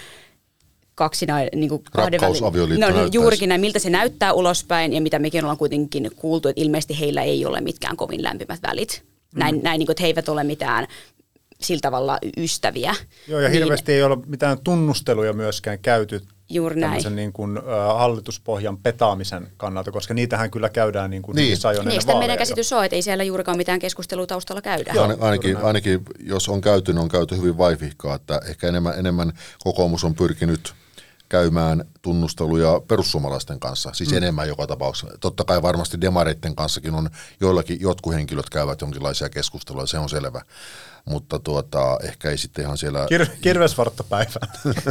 kaksi 0.94 1.26
näin, 1.26 1.48
niin 1.54 1.68
kuin 1.68 1.82
kahden 1.92 2.20
välin, 2.20 2.80
no, 2.80 2.90
niin, 2.90 3.12
juurikin 3.12 3.48
näin, 3.48 3.60
miltä 3.60 3.78
se 3.78 3.90
näyttää 3.90 4.32
ulospäin 4.32 4.92
ja 4.92 5.00
mitä 5.00 5.18
mekin 5.18 5.44
ollaan 5.44 5.58
kuitenkin 5.58 6.10
kuultu, 6.16 6.48
että 6.48 6.62
ilmeisesti 6.62 7.00
heillä 7.00 7.22
ei 7.22 7.46
ole 7.46 7.60
mitkään 7.60 7.96
kovin 7.96 8.22
lämpimät 8.22 8.60
välit. 8.62 9.02
Näin, 9.34 9.54
mm. 9.54 9.60
näin 9.64 9.78
niin 9.78 9.86
kuin, 9.86 9.92
että 9.92 10.02
he 10.02 10.06
eivät 10.06 10.28
ole 10.28 10.44
mitään 10.44 10.86
sillä 11.60 11.80
tavalla 11.80 12.18
ystäviä. 12.36 12.94
Joo, 13.28 13.40
ja 13.40 13.48
niin, 13.48 13.62
hirveästi 13.62 13.92
ei 13.92 14.02
ole 14.02 14.18
mitään 14.26 14.58
tunnusteluja 14.64 15.32
myöskään 15.32 15.78
käyty 15.78 16.22
Juuri 16.50 16.80
näin. 16.80 17.16
Niin 17.16 17.32
kuin, 17.32 17.58
uh, 17.58 17.64
hallituspohjan 17.98 18.78
petaamisen 18.78 19.48
kannalta, 19.56 19.92
koska 19.92 20.14
niitähän 20.14 20.50
kyllä 20.50 20.68
käydään 20.68 21.10
niin 21.10 21.22
kuin 21.22 21.36
niin. 21.36 21.48
niissä 21.48 21.68
ajoin 21.68 21.88
niin, 21.88 22.18
meidän 22.18 22.38
käsitys 22.38 22.72
on, 22.72 22.84
että 22.84 22.96
ei 22.96 23.02
siellä 23.02 23.24
juurikaan 23.24 23.56
mitään 23.56 23.78
keskustelua 23.78 24.26
taustalla 24.26 24.62
käydä? 24.62 24.92
Joo, 24.94 25.16
ainakin, 25.20 25.56
ainakin 25.56 26.00
jos 26.20 26.48
on 26.48 26.60
käyty, 26.60 26.92
niin 26.92 27.00
on 27.00 27.08
käyty 27.08 27.36
hyvin 27.36 27.58
vaivihkaa, 27.58 28.14
että 28.14 28.40
ehkä 28.48 28.68
enemmän, 28.68 28.98
enemmän 28.98 29.32
kokoomus 29.64 30.04
on 30.04 30.14
pyrkinyt 30.14 30.74
käymään 31.30 31.84
tunnusteluja 32.02 32.80
perussuomalaisten 32.88 33.60
kanssa, 33.60 33.90
siis 33.92 34.10
mm. 34.10 34.16
enemmän 34.16 34.48
joka 34.48 34.66
tapauksessa. 34.66 35.18
Totta 35.20 35.44
kai 35.44 35.62
varmasti 35.62 36.00
demareiden 36.00 36.56
kanssakin 36.56 36.94
on 36.94 37.10
joillakin, 37.40 37.80
jotkut 37.80 38.14
henkilöt 38.14 38.50
käyvät 38.50 38.80
jonkinlaisia 38.80 39.28
keskusteluja, 39.28 39.86
se 39.86 39.98
on 39.98 40.08
selvä 40.08 40.42
mutta 41.04 41.38
tuota, 41.38 41.98
ehkä 42.02 42.30
ei 42.30 42.38
sitten 42.38 42.64
ihan 42.64 42.78
siellä... 42.78 43.06
Kir- 43.06 43.30
kirvesvarttapäivä. 43.40 44.40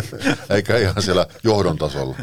Eikä 0.55 0.77
ihan 0.77 1.01
siellä 1.01 1.27
johdon 1.43 1.77
tasolla. 1.77 2.15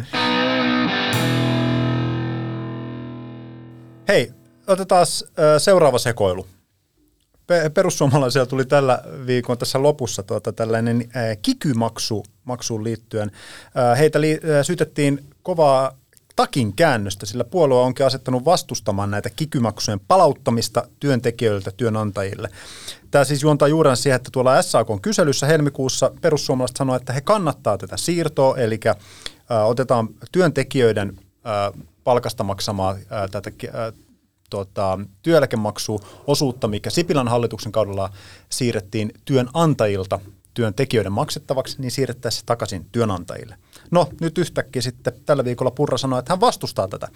Hei, 4.08 4.32
otetaan 4.66 5.06
seuraava 5.58 5.98
sekoilu. 5.98 6.46
Perussuomalaisilla 7.74 8.46
tuli 8.46 8.64
tällä 8.64 9.02
viikon 9.26 9.58
tässä 9.58 9.82
lopussa 9.82 10.22
tuota, 10.22 10.52
tällainen 10.52 11.08
kikymaksu 11.42 12.24
maksuun 12.44 12.84
liittyen. 12.84 13.30
Heitä 13.98 14.20
li- 14.20 14.40
syytettiin 14.62 15.24
kovaa 15.42 15.92
takin 16.36 16.76
käännöstä, 16.76 17.26
sillä 17.26 17.44
puolue 17.44 17.80
onkin 17.80 18.06
asettanut 18.06 18.44
vastustamaan 18.44 19.10
näitä 19.10 19.30
kikymaksujen 19.30 20.00
palauttamista 20.08 20.88
työntekijöiltä 21.00 21.70
työnantajille. 21.76 22.48
Tämä 23.16 23.24
siis 23.24 23.42
juontaa 23.42 23.68
juuren 23.68 23.96
siihen, 23.96 24.16
että 24.16 24.30
tuolla 24.32 24.62
SAK 24.62 24.88
kyselyssä 25.02 25.46
helmikuussa 25.46 26.10
perussuomalaiset 26.20 26.76
sanoivat, 26.76 27.02
että 27.02 27.12
he 27.12 27.20
kannattaa 27.20 27.78
tätä 27.78 27.96
siirtoa, 27.96 28.56
eli 28.56 28.80
äh, 28.86 28.96
otetaan 29.66 30.08
työntekijöiden 30.32 31.18
äh, 31.18 31.82
palkasta 32.04 32.44
maksamaa 32.44 32.90
äh, 32.90 33.30
tätä 33.30 33.50
tota, 34.50 34.98
työeläkemaksuosuutta, 35.22 36.68
mikä 36.68 36.90
Sipilän 36.90 37.28
hallituksen 37.28 37.72
kaudella 37.72 38.10
siirrettiin 38.48 39.12
työnantajilta 39.24 40.20
työntekijöiden 40.54 41.12
maksettavaksi, 41.12 41.76
niin 41.80 41.90
siirrettäisiin 41.90 42.46
takaisin 42.46 42.86
työnantajille. 42.92 43.56
No 43.90 44.08
nyt 44.20 44.38
yhtäkkiä 44.38 44.82
sitten 44.82 45.12
tällä 45.26 45.44
viikolla 45.44 45.70
Purra 45.70 45.98
sanoi, 45.98 46.18
että 46.18 46.32
hän 46.32 46.40
vastustaa 46.40 46.88
tätä. 46.88 47.08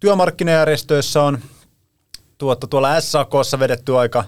Työmarkkinajärjestöissä 0.00 1.22
on 1.22 1.38
tuota, 2.38 2.66
tuolla 2.66 3.00
SAKssa 3.00 3.58
vedetty 3.58 3.96
aika, 3.96 4.24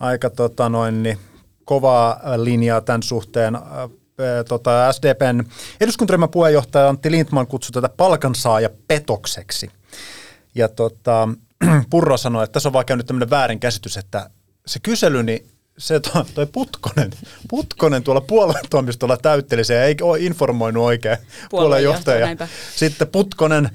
aika 0.00 0.30
tota 0.30 0.68
noin, 0.68 1.02
niin, 1.02 1.18
kovaa 1.64 2.20
linjaa 2.36 2.80
tämän 2.80 3.02
suhteen. 3.02 3.54
Äh, 3.54 4.44
tota, 4.48 4.92
SDPn 4.92 5.44
eduskuntaryhmän 5.80 6.28
puheenjohtaja 6.28 6.88
Antti 6.88 7.10
Lindman 7.10 7.46
kutsui 7.46 7.72
tätä 7.72 7.88
palkansaaja 7.88 8.70
petokseksi. 8.88 9.70
Ja 10.54 10.68
tota, 10.68 11.28
Purro 11.90 12.16
sanoi, 12.16 12.44
että 12.44 12.52
tässä 12.52 12.68
on 12.68 12.72
vaan 12.72 12.86
käynyt 12.86 13.06
tämmöinen 13.06 13.30
väärinkäsitys, 13.30 13.96
että 13.96 14.30
se 14.66 14.78
kysely, 14.78 15.22
niin 15.22 15.46
se 15.78 16.00
toi, 16.00 16.24
toi 16.34 16.46
Putkonen, 16.46 17.10
Putkonen 17.48 18.02
tuolla 18.02 18.20
puoluetoimistolla 18.20 19.16
täytteli 19.16 19.64
se 19.64 19.84
ei 19.84 19.96
ole 20.02 20.18
informoinut 20.18 20.84
oikein 20.84 21.18
puolueenjohtaja. 21.50 22.36
Sitten 22.76 23.08
Putkonen 23.08 23.70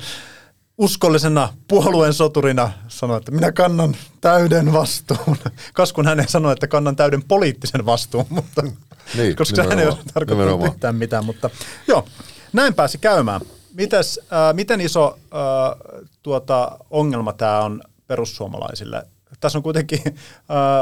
uskollisena 0.77 1.53
puolueen 1.67 2.13
soturina 2.13 2.71
sanoi, 2.87 3.17
että 3.17 3.31
minä 3.31 3.51
kannan 3.51 3.95
täyden 4.21 4.73
vastuun. 4.73 5.37
Kaskun 5.73 6.05
hänen 6.05 6.27
sanoi, 6.27 6.53
että 6.53 6.67
kannan 6.67 6.95
täyden 6.95 7.23
poliittisen 7.23 7.85
vastuun, 7.85 8.25
mutta 8.29 8.63
niin, 9.15 9.35
koska 9.39 9.63
hän 9.63 9.79
ei 9.79 9.87
ole 9.87 9.97
tarkoittanut 10.13 10.65
yhtään 10.65 10.95
mitään. 10.95 11.25
Mutta 11.25 11.49
joo, 11.87 12.05
näin 12.53 12.73
pääsi 12.73 12.97
käymään. 12.97 13.41
Mites, 13.73 14.19
äh, 14.23 14.53
miten 14.53 14.81
iso 14.81 15.19
äh, 15.23 16.09
tuota, 16.23 16.77
ongelma 16.89 17.33
tämä 17.33 17.61
on 17.61 17.81
perussuomalaisille? 18.07 19.03
Tässä 19.39 19.59
on 19.59 19.63
kuitenkin 19.63 20.01
äh, 20.05 20.15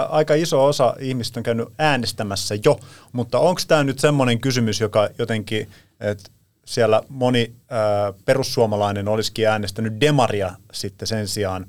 aika 0.10 0.34
iso 0.34 0.66
osa 0.66 0.96
ihmistä 1.00 1.40
on 1.40 1.44
käynyt 1.44 1.68
äänestämässä 1.80 2.56
jo, 2.66 2.80
mutta 3.12 3.40
onko 3.40 3.62
tämä 3.68 3.84
nyt 3.84 4.00
semmoinen 4.00 4.40
kysymys, 4.40 4.82
joka 4.82 5.10
jotenkin, 5.18 5.70
että 6.00 6.30
siellä 6.66 7.02
moni 7.10 7.54
äh, 7.72 8.16
perussuomalainen 8.26 9.08
olisikin 9.08 9.48
äänestänyt 9.48 10.02
demaria 10.02 10.52
sitten 10.74 11.08
sen 11.08 11.28
sijaan, 11.28 11.66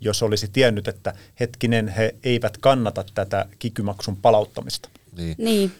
jos 0.00 0.22
olisi 0.22 0.48
tiennyt, 0.48 0.88
että 0.88 1.14
hetkinen, 1.40 1.88
he 1.88 2.14
eivät 2.24 2.56
kannata 2.56 3.04
tätä 3.14 3.46
kikymaksun 3.58 4.16
palauttamista. 4.16 4.88
Niin. 5.16 5.34
niin. 5.38 5.72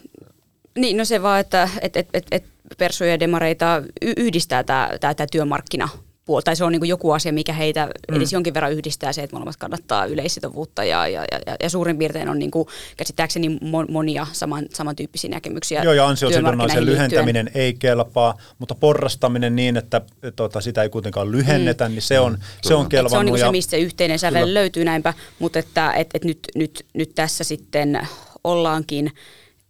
Niin, 0.75 0.97
no 0.97 1.05
se 1.05 1.21
vaan, 1.21 1.39
että 1.39 1.69
et, 1.81 1.97
et, 1.97 2.09
et, 2.13 2.25
et 2.31 2.43
persuja 2.77 3.09
ja 3.09 3.19
demareita 3.19 3.83
yhdistää 4.17 4.63
tämä, 4.63 4.89
työmarkkina 5.31 5.89
puoli, 6.25 6.43
tai 6.43 6.55
se 6.55 6.63
on 6.63 6.71
niin 6.71 6.87
joku 6.87 7.11
asia, 7.11 7.33
mikä 7.33 7.53
heitä 7.53 7.85
mm. 7.85 8.17
edes 8.17 8.33
jonkin 8.33 8.53
verran 8.53 8.71
yhdistää 8.71 9.13
se, 9.13 9.23
että 9.23 9.35
molemmat 9.35 9.55
kannattaa 9.57 10.05
yleissitovuutta 10.05 10.83
ja, 10.83 11.07
ja, 11.07 11.21
ja, 11.31 11.55
ja 11.63 11.69
suurin 11.69 11.97
piirtein 11.97 12.29
on 12.29 12.39
niin 12.39 12.51
kuin, 12.51 12.67
käsittääkseni 12.97 13.59
monia 13.89 14.27
saman, 14.31 14.65
samantyyppisiä 14.73 15.29
näkemyksiä. 15.29 15.83
Joo, 15.83 15.93
ja 15.93 16.07
ansiosidonnaisen 16.07 16.85
lyhentäminen 16.85 17.51
ei 17.55 17.73
kelpaa, 17.73 18.37
mutta 18.59 18.75
porrastaminen 18.75 19.55
niin, 19.55 19.77
että 19.77 20.01
tuota, 20.35 20.61
sitä 20.61 20.83
ei 20.83 20.89
kuitenkaan 20.89 21.31
lyhennetä, 21.31 21.89
mm. 21.89 21.91
niin 21.91 22.01
se 22.01 22.19
on, 22.19 22.31
mm. 22.31 22.39
se 22.61 22.73
on 22.73 22.89
kelvannut. 22.89 23.11
Se 23.11 23.17
on 23.17 23.25
niin 23.25 23.39
se, 23.39 23.51
mistä 23.51 23.71
se 23.71 23.79
yhteinen 23.79 24.19
sävel 24.19 24.53
löytyy 24.53 24.85
näinpä, 24.85 25.13
mutta 25.39 25.59
että 25.59 25.93
et, 25.93 26.09
et 26.13 26.23
nyt, 26.23 26.39
nyt, 26.55 26.85
nyt 26.93 27.15
tässä 27.15 27.43
sitten 27.43 28.07
ollaankin– 28.43 29.11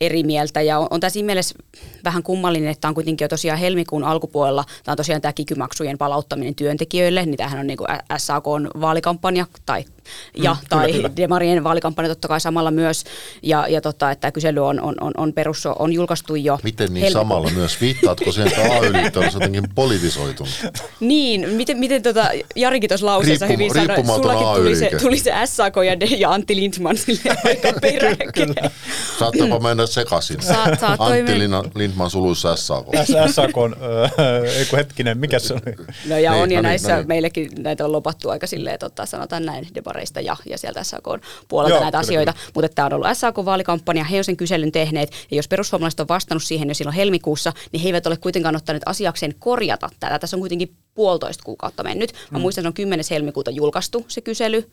eri 0.01 0.23
mieltä. 0.23 0.61
Ja 0.61 0.79
on, 0.79 0.87
on 0.89 0.99
tässä 0.99 1.13
siinä 1.13 1.25
mielessä 1.25 1.55
vähän 2.03 2.23
kummallinen, 2.23 2.69
että 2.69 2.81
tämä 2.81 2.89
on 2.89 2.95
kuitenkin 2.95 3.25
jo 3.25 3.29
tosiaan 3.29 3.59
helmikuun 3.59 4.03
alkupuolella. 4.03 4.65
Tämä 4.83 4.93
on 4.93 4.97
tosiaan 4.97 5.21
tämä 5.21 5.33
kikymaksujen 5.33 5.97
palauttaminen 5.97 6.55
työntekijöille, 6.55 7.25
niin 7.25 7.37
tämähän 7.37 7.59
on 7.59 7.67
niin 7.67 7.77
kuin 7.77 7.87
SAK 8.17 8.47
on 8.47 8.71
vaalikampanja 8.81 9.45
tai 9.65 9.85
ja 10.37 10.53
mm, 10.53 10.67
tai 10.69 10.91
kyllä, 10.91 11.09
kyllä. 11.09 11.17
Demarien 11.17 11.63
vaalikampanja 11.63 12.09
totta 12.09 12.27
kai 12.27 12.41
samalla 12.41 12.71
myös. 12.71 13.03
Ja, 13.43 13.67
ja 13.67 13.81
tota, 13.81 14.11
että 14.11 14.31
kysely 14.31 14.65
on, 14.67 14.81
on, 14.81 14.95
on, 15.01 15.11
on, 15.17 15.33
perus, 15.33 15.65
on 15.65 15.93
julkaistu 15.93 16.35
jo. 16.35 16.59
Miten 16.63 16.93
niin 16.93 17.01
helmikuun. 17.01 17.25
samalla 17.25 17.49
myös? 17.49 17.81
Viittaatko 17.81 18.31
siihen, 18.31 18.47
että 18.47 18.61
AY-liitto 18.61 19.19
on 19.19 19.29
jotenkin 19.33 19.63
politisoitunut? 19.75 20.53
niin, 20.99 21.49
miten, 21.49 21.77
miten 21.77 22.03
tota, 22.03 22.29
Jarikin 22.55 22.89
tuossa 22.89 23.05
lauseessa 23.05 23.47
Riippum, 23.47 23.69
hyvin 23.69 23.87
sanoi, 23.87 24.05
sullakin 24.05 24.47
tuli 24.55 24.75
se, 24.75 24.89
tuli 25.01 25.19
se 25.19 25.31
SAK 25.45 25.75
ja, 25.85 25.99
De, 25.99 26.05
ja 26.05 26.31
Antti 26.31 26.55
Lindman 26.55 26.97
sille 26.97 27.35
aika 27.45 27.73
peräkkäin. 27.81 28.55
Saattaa 29.19 29.59
mennä 29.59 29.85
sekaisin. 29.85 30.41
Saat, 30.41 30.79
saat 30.79 31.01
Antti 31.01 31.39
Lindman, 31.39 31.71
Lindman 31.75 32.09
suluissa 32.09 32.55
SAK. 32.55 32.85
SAK 33.31 33.57
on, 33.57 33.75
äh, 33.75 34.71
hetkinen, 34.77 35.17
mikä 35.17 35.39
se 35.39 35.53
oli? 35.53 35.75
No 36.09 36.17
ja 36.17 36.31
niin, 36.31 36.43
on, 36.43 36.51
ja 36.51 36.57
no 36.57 36.61
niin, 36.61 36.63
näissä 36.63 36.89
no 36.91 36.97
niin. 36.97 37.07
meillekin 37.07 37.49
näitä 37.57 37.85
on 37.85 37.91
lopattu 37.91 38.29
aika 38.29 38.47
silleen, 38.47 38.79
tota, 38.79 39.05
sanotaan 39.05 39.45
näin, 39.45 39.67
demareista 39.95 40.21
ja, 40.21 40.37
ja 40.45 40.57
sieltä 40.57 40.83
SAK 40.83 41.03
puolelta 41.47 41.75
Joo, 41.75 41.81
näitä 41.81 41.97
kyllä, 41.97 42.07
asioita, 42.07 42.33
kyllä. 42.33 42.51
mutta 42.53 42.69
tämä 42.75 42.85
on 42.85 42.93
ollut 42.93 43.07
SAK-vaalikampanja, 43.13 44.03
he 44.03 44.17
on 44.17 44.23
sen 44.23 44.37
kyselyn 44.37 44.71
tehneet, 44.71 45.11
ja 45.31 45.37
jos 45.37 45.47
perussuomalaiset 45.47 45.99
on 45.99 46.07
vastannut 46.07 46.43
siihen 46.43 46.67
jo 46.67 46.73
silloin 46.73 46.95
helmikuussa, 46.95 47.53
niin 47.71 47.81
he 47.81 47.89
eivät 47.89 48.07
ole 48.07 48.17
kuitenkaan 48.17 48.55
ottaneet 48.55 48.83
asiakseen 48.85 49.35
korjata 49.39 49.89
tätä. 49.99 50.19
Tässä 50.19 50.37
on 50.37 50.41
kuitenkin 50.41 50.75
puolitoista 50.93 51.43
kuukautta 51.43 51.83
mennyt. 51.83 52.13
Mä 52.31 52.37
mm. 52.37 52.41
muistan, 52.41 52.61
että 52.61 52.67
se 52.67 52.83
on 52.83 52.89
10. 52.89 53.05
helmikuuta 53.11 53.51
julkaistu 53.51 54.05
se 54.07 54.21
kysely, 54.21 54.69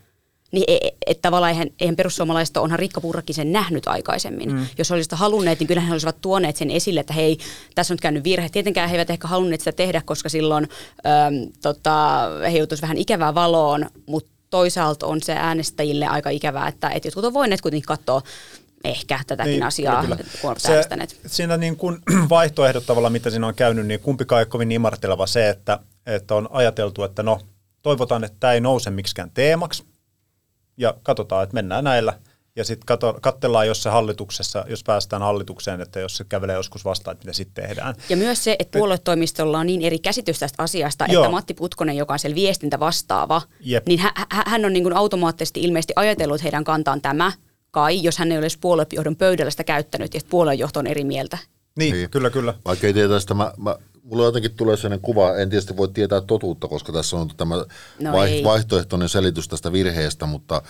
niin 0.53 0.65
e, 0.69 0.77
et, 0.83 0.95
et 1.07 1.23
tavallaan 1.23 1.53
eihän, 1.53 1.69
eihän 1.81 1.97
perussuomalaiset 1.97 2.57
onhan 2.57 2.79
Rikka 2.79 3.01
Purrakin 3.01 3.35
sen 3.35 3.53
nähnyt 3.53 3.89
aikaisemmin. 3.89 4.53
Mm. 4.53 4.67
Jos 4.79 4.91
olisivat 4.91 5.19
halunneet, 5.19 5.59
niin 5.59 5.69
kyllähän 5.69 5.89
he 5.89 5.95
olisivat 5.95 6.21
tuoneet 6.21 6.57
sen 6.57 6.71
esille, 6.71 7.01
että 7.01 7.13
hei, 7.13 7.39
tässä 7.75 7.93
on 7.93 7.95
nyt 7.95 8.01
käynyt 8.01 8.25
virhe. 8.25 8.49
Tietenkään 8.49 8.89
he 8.89 8.95
eivät 8.95 9.11
ehkä 9.11 9.29
halunneet 9.29 9.61
sitä 9.61 9.73
tehdä, 9.73 10.03
koska 10.05 10.29
silloin 10.29 10.69
äm, 11.07 11.53
tota, 11.63 12.21
he 12.53 12.59
joutuisivat 12.59 12.83
vähän 12.83 12.97
ikävää 12.97 13.35
valoon, 13.35 13.87
mutta 14.07 14.32
toisaalta 14.53 15.07
on 15.07 15.23
se 15.23 15.33
äänestäjille 15.33 16.07
aika 16.07 16.31
ikävää, 16.31 16.69
että, 16.69 16.89
että 16.89 17.07
jotkut 17.07 17.25
on 17.25 17.35
voineet 17.35 17.61
kuitenkin 17.61 17.87
katsoa 17.87 18.23
ehkä 18.85 19.21
tätäkin 19.27 19.53
niin, 19.53 19.63
asiaa, 19.63 20.03
kyllä, 20.03 20.17
kyllä. 20.17 20.31
kun 20.41 20.51
on 20.51 20.61
se, 20.61 20.73
äänestäneet. 20.73 21.21
Siinä 21.27 21.57
niin 21.57 21.77
kuin 21.77 21.99
vaihtoehdot 22.31 22.87
tavalla, 22.87 23.11
mitä 23.11 23.31
siinä 23.31 23.47
on 23.47 23.55
käynyt, 23.55 23.87
niin 23.87 24.01
kumpikaan 24.01 24.41
ei 24.41 24.47
kovin 24.47 24.73
imarteleva 24.73 25.27
se, 25.27 25.49
että, 25.49 25.79
että 26.07 26.35
on 26.35 26.49
ajateltu, 26.51 27.05
että 27.05 27.23
no 27.23 27.41
toivotaan, 27.83 28.25
että 28.25 28.37
tämä 28.41 28.53
ei 28.53 28.61
nouse 28.61 28.91
miksikään 28.91 29.31
teemaksi, 29.31 29.85
ja 30.77 30.95
katsotaan, 31.03 31.43
että 31.43 31.55
mennään 31.55 31.85
näillä– 31.85 32.19
ja 32.57 32.65
sitten 32.65 32.99
katsellaan, 33.21 33.67
jos 33.67 33.83
se 33.83 33.91
hallituksessa, 33.91 34.65
jos 34.69 34.85
päästään 34.85 35.23
hallitukseen, 35.23 35.81
että 35.81 36.01
jos 36.01 36.17
se 36.17 36.25
kävelee 36.25 36.57
joskus 36.57 36.85
vastaan, 36.85 37.13
että 37.13 37.27
mitä 37.27 37.37
sitten 37.37 37.65
tehdään. 37.65 37.95
Ja 38.09 38.17
myös 38.17 38.45
se, 38.45 38.57
että 38.59 38.79
puoluetoimistolla 38.79 39.59
on 39.59 39.67
niin 39.67 39.83
eri 39.83 39.99
käsitys 39.99 40.39
tästä 40.39 40.63
asiasta, 40.63 41.07
Joo. 41.09 41.23
että 41.23 41.31
Matti 41.31 41.55
Putkonen, 41.55 41.97
joka 41.97 42.13
on 42.13 42.19
siellä 42.19 42.35
viestintä 42.35 42.81
vastaava, 42.81 43.43
Jep. 43.61 43.87
niin 43.87 43.99
hän, 43.99 44.13
hän 44.31 44.65
on 44.65 44.73
niin 44.73 44.83
kuin 44.83 44.97
automaattisesti 44.97 45.61
ilmeisesti 45.61 45.93
ajatellut, 45.97 46.35
että 46.35 46.43
heidän 46.43 46.65
kantaan 46.65 47.01
tämä, 47.01 47.33
kai, 47.71 48.03
jos 48.03 48.19
hän 48.19 48.33
ei 48.33 48.39
olisi 48.39 48.59
puoluejohdon 48.61 49.17
pöydällä 49.17 49.51
sitä 49.51 49.65
käyttänyt 49.65 50.15
ja 50.15 50.21
puoluejohto 50.31 50.81
on 50.81 50.87
eri 50.87 51.05
mieltä. 51.05 51.39
Niin, 51.77 51.95
niin. 51.95 52.11
kyllä, 52.11 52.31
kyllä. 52.31 52.55
Vaikka 52.65 52.87
ei 52.87 52.93
tietäisi, 52.93 53.35
mä, 53.35 53.53
mä 53.59 53.77
mulla 54.03 54.25
jotenkin 54.25 54.55
tulee 54.55 54.77
sellainen 54.77 55.01
kuva, 55.01 55.37
en 55.37 55.51
tietysti 55.51 55.77
voi 55.77 55.89
tietää 55.89 56.21
totuutta, 56.21 56.69
koska 56.69 56.93
tässä 56.93 57.17
on 57.17 57.31
tämä 57.37 57.55
no 58.01 58.13
vaihtoehtoinen 58.45 59.09
selitys 59.09 59.49
tästä 59.49 59.73
virheestä, 59.73 60.27
mutta 60.27 60.63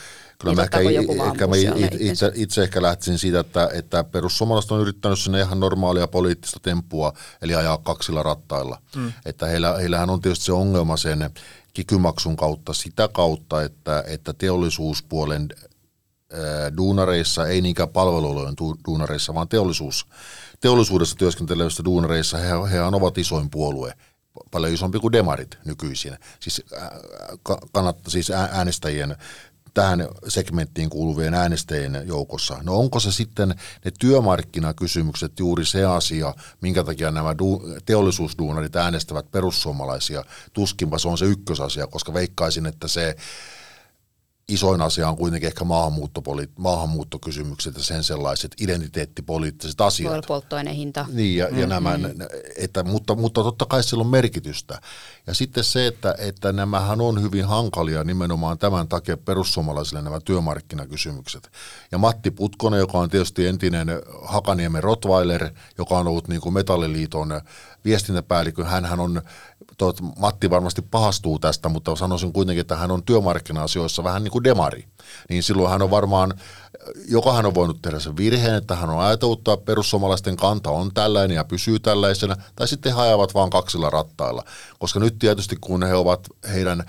kyllä 0.42 0.54
mä 0.54 0.62
ehkä, 0.62 0.78
ehkä 1.26 1.46
mä 1.46 1.56
itse, 1.98 2.32
itse, 2.34 2.62
ehkä 2.62 2.82
lähtisin 2.82 3.18
siitä, 3.18 3.40
että, 3.40 3.68
että 3.72 4.04
perussuomalaiset 4.04 4.70
on 4.70 4.80
yrittänyt 4.80 5.18
sinne 5.18 5.40
ihan 5.40 5.60
normaalia 5.60 6.08
poliittista 6.08 6.60
temppua, 6.62 7.12
eli 7.42 7.54
ajaa 7.54 7.78
kaksilla 7.78 8.22
rattailla. 8.22 8.78
Mm. 8.96 9.12
Että 9.26 9.46
heillä, 9.46 9.76
heillähän 9.78 10.10
on 10.10 10.20
tietysti 10.20 10.44
se 10.44 10.52
ongelma 10.52 10.96
sen 10.96 11.30
kikymaksun 11.74 12.36
kautta 12.36 12.72
sitä 12.72 13.08
kautta, 13.12 13.62
että, 13.62 14.04
että 14.06 14.32
teollisuuspuolen 14.32 15.48
duunareissa, 16.76 17.46
ei 17.46 17.60
niinkään 17.60 17.88
palveluiden 17.88 18.54
duunareissa, 18.86 19.34
vaan 19.34 19.48
teollisuus, 19.48 20.06
teollisuudessa 20.60 21.16
työskentelevissä 21.16 21.84
duunareissa 21.84 22.38
he, 22.38 22.48
he 22.70 22.82
ovat 22.82 23.18
isoin 23.18 23.50
puolue, 23.50 23.94
paljon 24.50 24.72
isompi 24.72 24.98
kuin 24.98 25.12
demarit 25.12 25.58
nykyisin, 25.64 26.18
siis, 26.40 26.64
kannattaa, 27.72 28.10
siis 28.10 28.30
äänestäjien 28.30 29.16
tähän 29.74 30.08
segmenttiin 30.28 30.90
kuuluvien 30.90 31.34
äänestäjien 31.34 32.02
joukossa. 32.04 32.58
No 32.62 32.76
onko 32.76 33.00
se 33.00 33.12
sitten 33.12 33.48
ne 33.84 33.90
työmarkkinakysymykset 33.98 35.38
juuri 35.38 35.64
se 35.66 35.84
asia, 35.84 36.34
minkä 36.60 36.84
takia 36.84 37.10
nämä 37.10 37.32
du- 37.32 37.80
teollisuusduunarit 37.86 38.76
äänestävät 38.76 39.30
perussuomalaisia? 39.30 40.24
Tuskinpa 40.52 40.98
se 40.98 41.08
on 41.08 41.18
se 41.18 41.24
ykkösasia, 41.24 41.86
koska 41.86 42.14
veikkaisin, 42.14 42.66
että 42.66 42.88
se 42.88 43.16
isoin 44.52 44.82
asia 44.82 45.08
on 45.08 45.16
kuitenkin 45.16 45.46
ehkä 45.46 45.64
maahanmuuttopoli- 45.64 46.48
maahanmuuttokysymykset 46.58 47.76
ja 47.76 47.82
sen 47.82 48.04
sellaiset 48.04 48.54
identiteettipoliittiset 48.60 49.80
asiat. 49.80 50.26
Polttoaineen 50.26 50.76
hinta. 50.76 51.06
Niin, 51.12 51.36
ja, 51.36 51.44
mm-hmm. 51.44 51.60
ja 51.60 51.66
nämä, 51.66 51.98
että, 52.56 52.82
mutta, 52.82 53.14
mutta 53.14 53.42
totta 53.42 53.66
kai 53.66 53.82
sillä 53.82 54.00
on 54.00 54.06
merkitystä. 54.06 54.80
Ja 55.26 55.34
sitten 55.34 55.64
se, 55.64 55.86
että, 55.86 56.14
että 56.18 56.52
nämähän 56.52 57.00
on 57.00 57.22
hyvin 57.22 57.44
hankalia 57.44 58.04
nimenomaan 58.04 58.58
tämän 58.58 58.88
takia 58.88 59.16
perussuomalaisille 59.16 60.02
nämä 60.02 60.20
työmarkkinakysymykset. 60.20 61.50
Ja 61.92 61.98
Matti 61.98 62.30
Putkonen, 62.30 62.80
joka 62.80 62.98
on 62.98 63.10
tietysti 63.10 63.46
entinen 63.46 63.88
Hakaniemen 64.22 64.82
Rottweiler, 64.82 65.50
joka 65.78 65.98
on 65.98 66.08
ollut 66.08 66.28
niin 66.28 66.40
kuin 66.40 66.52
Metalliliiton 66.54 67.40
viestintäpäällikkö, 67.84 68.64
hän 68.64 69.00
on 69.00 69.22
Matti 70.18 70.50
varmasti 70.50 70.82
pahastuu 70.82 71.38
tästä, 71.38 71.68
mutta 71.68 71.96
sanoisin 71.96 72.32
kuitenkin, 72.32 72.60
että 72.60 72.76
hän 72.76 72.90
on 72.90 73.02
työmarkkina-asioissa 73.02 74.04
vähän 74.04 74.24
niin 74.24 74.32
kuin 74.32 74.44
demari. 74.44 74.84
Niin 75.28 75.42
silloin 75.42 75.70
hän 75.70 75.82
on 75.82 75.90
varmaan, 75.90 76.34
jokahan 77.08 77.46
on 77.46 77.54
voinut 77.54 77.82
tehdä 77.82 77.98
sen 77.98 78.16
virheen, 78.16 78.54
että 78.54 78.76
hän 78.76 78.90
on 78.90 79.00
ajatellut, 79.00 79.38
että 79.38 79.56
perussuomalaisten 79.56 80.36
kanta 80.36 80.70
on 80.70 80.94
tällainen 80.94 81.34
ja 81.34 81.44
pysyy 81.44 81.78
tällaisena, 81.78 82.36
tai 82.56 82.68
sitten 82.68 82.94
he 82.94 83.00
ajavat 83.00 83.34
vaan 83.34 83.50
kaksilla 83.50 83.90
rattailla. 83.90 84.44
Koska 84.78 85.00
nyt 85.00 85.18
tietysti 85.18 85.56
kun 85.60 85.82
he 85.82 85.94
ovat 85.94 86.28
heidän 86.52 86.84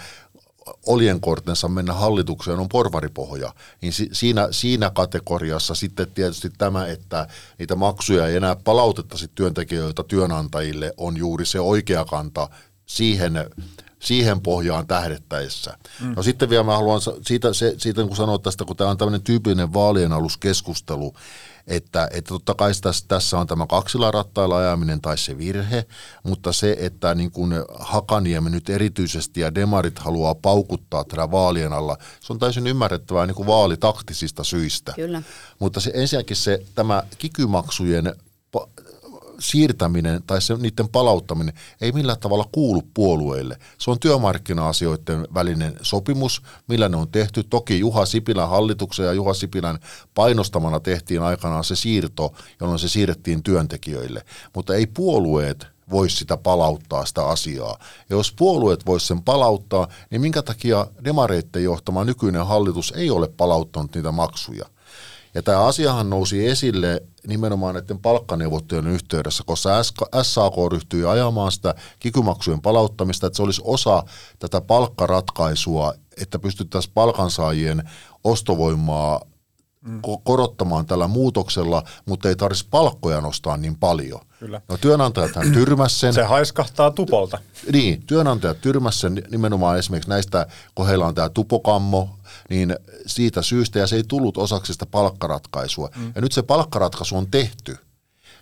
oljenkortensa 0.86 1.68
mennä 1.68 1.94
hallitukseen 1.94 2.60
on 2.60 2.70
porvaripohja, 2.70 3.54
niin 3.82 3.94
si- 3.94 4.10
siinä, 4.12 4.48
siinä 4.52 4.90
kategoriassa 4.90 5.76
sitten 5.76 6.12
tietysti 6.12 6.50
tämä, 6.58 6.88
että 6.88 7.28
niitä 7.60 7.76
maksuja 7.76 8.28
ei 8.28 8.36
enää 8.36 8.56
palautettaisi 8.56 9.32
työntekijöiltä 9.36 10.04
työnantajille, 10.04 10.94
on 10.98 11.18
juuri 11.18 11.46
se 11.46 11.60
oikea 11.60 12.06
kanta 12.06 12.50
siihen, 12.94 13.34
siihen 14.00 14.42
pohjaan 14.42 14.88
tähdettäessä. 14.88 15.78
Mm. 16.02 16.14
No 16.16 16.24
sitten 16.24 16.50
vielä 16.50 16.64
mä 16.64 16.76
haluan, 16.76 17.02
siitä, 17.28 17.54
se, 17.54 17.76
siitä 17.78 18.04
kun 18.04 18.16
sanoa 18.16 18.40
tästä, 18.40 18.66
kun 18.66 18.76
tämä 18.76 18.90
on 18.90 18.98
tämmöinen 18.98 19.22
tyypillinen 19.22 19.74
vaalien 19.74 20.14
aluskeskustelu, 20.14 21.14
että, 21.68 22.08
että 22.12 22.30
totta 22.30 22.54
kai 22.54 22.72
tässä, 22.82 23.06
tässä 23.08 23.40
on 23.40 23.48
tämä 23.48 23.68
kaksilla 23.68 24.12
rattailla 24.12 24.58
ajaminen 24.58 25.02
tai 25.02 25.18
se 25.18 25.38
virhe, 25.38 25.86
mutta 26.24 26.54
se, 26.54 26.76
että 26.80 27.16
niin 27.16 27.32
kuin 27.32 27.54
Hakaniemi 27.80 28.50
nyt 28.50 28.70
erityisesti 28.70 29.42
ja 29.42 29.56
demarit 29.56 30.00
haluaa 30.00 30.36
paukuttaa 30.36 31.04
tätä 31.04 31.32
vaalien 31.32 31.74
alla, 31.74 31.98
se 32.20 32.34
on 32.34 32.40
täysin 32.40 32.68
ymmärrettävää 32.68 33.26
niin 33.26 33.36
kuin 33.36 33.48
vaalitaktisista 33.48 34.44
syistä. 34.44 34.94
Kyllä. 34.96 35.22
Mutta 35.60 35.80
se 35.80 35.92
ensinnäkin 35.94 36.38
se, 36.38 36.66
tämä 36.76 37.04
kikymaksujen 37.18 38.16
siirtäminen 39.44 40.24
tai 40.28 40.42
se, 40.42 40.56
niiden 40.58 40.90
palauttaminen 40.90 41.54
ei 41.82 41.92
millään 41.92 42.20
tavalla 42.20 42.50
kuulu 42.52 42.82
puolueille. 42.94 43.58
Se 43.78 43.92
on 43.92 44.00
työmarkkina-asioiden 44.00 45.28
välinen 45.34 45.78
sopimus, 45.82 46.42
millä 46.68 46.90
ne 46.90 46.98
on 46.98 47.08
tehty. 47.08 47.44
Toki 47.44 47.80
Juha 47.80 48.06
Sipilän 48.06 48.50
hallituksen 48.50 49.06
ja 49.06 49.14
Juha 49.14 49.34
Sipilän 49.34 49.80
painostamana 50.14 50.80
tehtiin 50.80 51.22
aikanaan 51.22 51.64
se 51.64 51.76
siirto, 51.76 52.34
jolloin 52.60 52.80
se 52.80 52.90
siirrettiin 52.90 53.44
työntekijöille. 53.44 54.26
Mutta 54.56 54.76
ei 54.76 54.88
puolueet 54.88 55.74
voisi 55.90 56.16
sitä 56.16 56.38
palauttaa 56.38 57.06
sitä 57.06 57.26
asiaa. 57.26 57.78
Ja 58.10 58.16
jos 58.16 58.34
puolueet 58.38 58.86
voisi 58.86 59.08
sen 59.08 59.22
palauttaa, 59.22 59.88
niin 60.10 60.22
minkä 60.22 60.42
takia 60.42 60.88
demareitten 61.04 61.64
johtama 61.64 62.04
nykyinen 62.04 62.46
hallitus 62.46 62.94
ei 62.96 63.10
ole 63.10 63.28
palauttanut 63.28 63.96
niitä 63.96 64.12
maksuja? 64.12 64.66
Ja 65.36 65.44
tämä 65.44 65.66
asiahan 65.66 66.10
nousi 66.10 66.48
esille 66.48 67.04
nimenomaan 67.28 67.76
näiden 67.76 68.00
palkkaneuvottelujen 68.00 68.94
yhteydessä, 68.94 69.44
koska 69.46 69.84
SAK 70.24 70.54
ryhtyi 70.72 71.06
ajamaan 71.06 71.52
sitä 71.52 71.76
kikymaksujen 72.00 72.62
palauttamista, 72.62 73.28
että 73.28 73.38
se 73.38 73.44
olisi 73.44 73.62
osa 73.66 74.04
tätä 74.40 74.62
palkkaratkaisua, 74.62 75.94
että 76.22 76.40
pystyttäisiin 76.40 76.94
palkansaajien 76.94 77.90
ostovoimaa 78.24 79.22
mm. 79.82 80.02
korottamaan 80.24 80.86
tällä 80.86 81.08
muutoksella, 81.08 81.84
mutta 82.06 82.30
ei 82.30 82.36
tarvitsisi 82.36 82.70
palkkoja 82.70 83.22
nostaa 83.22 83.58
niin 83.58 83.76
paljon. 83.76 84.22
Kyllä. 84.44 84.62
No 84.68 84.78
työnantajathan 84.78 85.52
tyrmäs 85.60 86.00
sen. 86.00 86.14
Se 86.14 86.24
haiskahtaa 86.24 86.92
tupolta. 86.92 87.38
Niin, 87.72 88.04
työnantajat 88.08 88.62
tyrmäs 88.62 89.02
sen 89.02 89.24
nimenomaan 89.32 89.80
esimerkiksi 89.80 90.10
näistä, 90.10 90.48
kun 90.76 90.88
heillä 90.88 91.06
on 91.06 91.16
tämä 91.16 91.30
tupokammo, 91.30 92.10
niin 92.50 92.76
siitä 93.06 93.42
syystä, 93.42 93.80
ja 93.80 93.88
se 93.88 93.96
ei 93.96 94.04
tullut 94.08 94.38
osaksi 94.38 94.74
sitä 94.74 94.86
palkkaratkaisua. 94.86 95.90
Mm. 95.96 96.12
Ja 96.16 96.22
nyt 96.22 96.32
se 96.32 96.42
palkkaratkaisu 96.42 97.18
on 97.18 97.32
tehty 97.32 97.78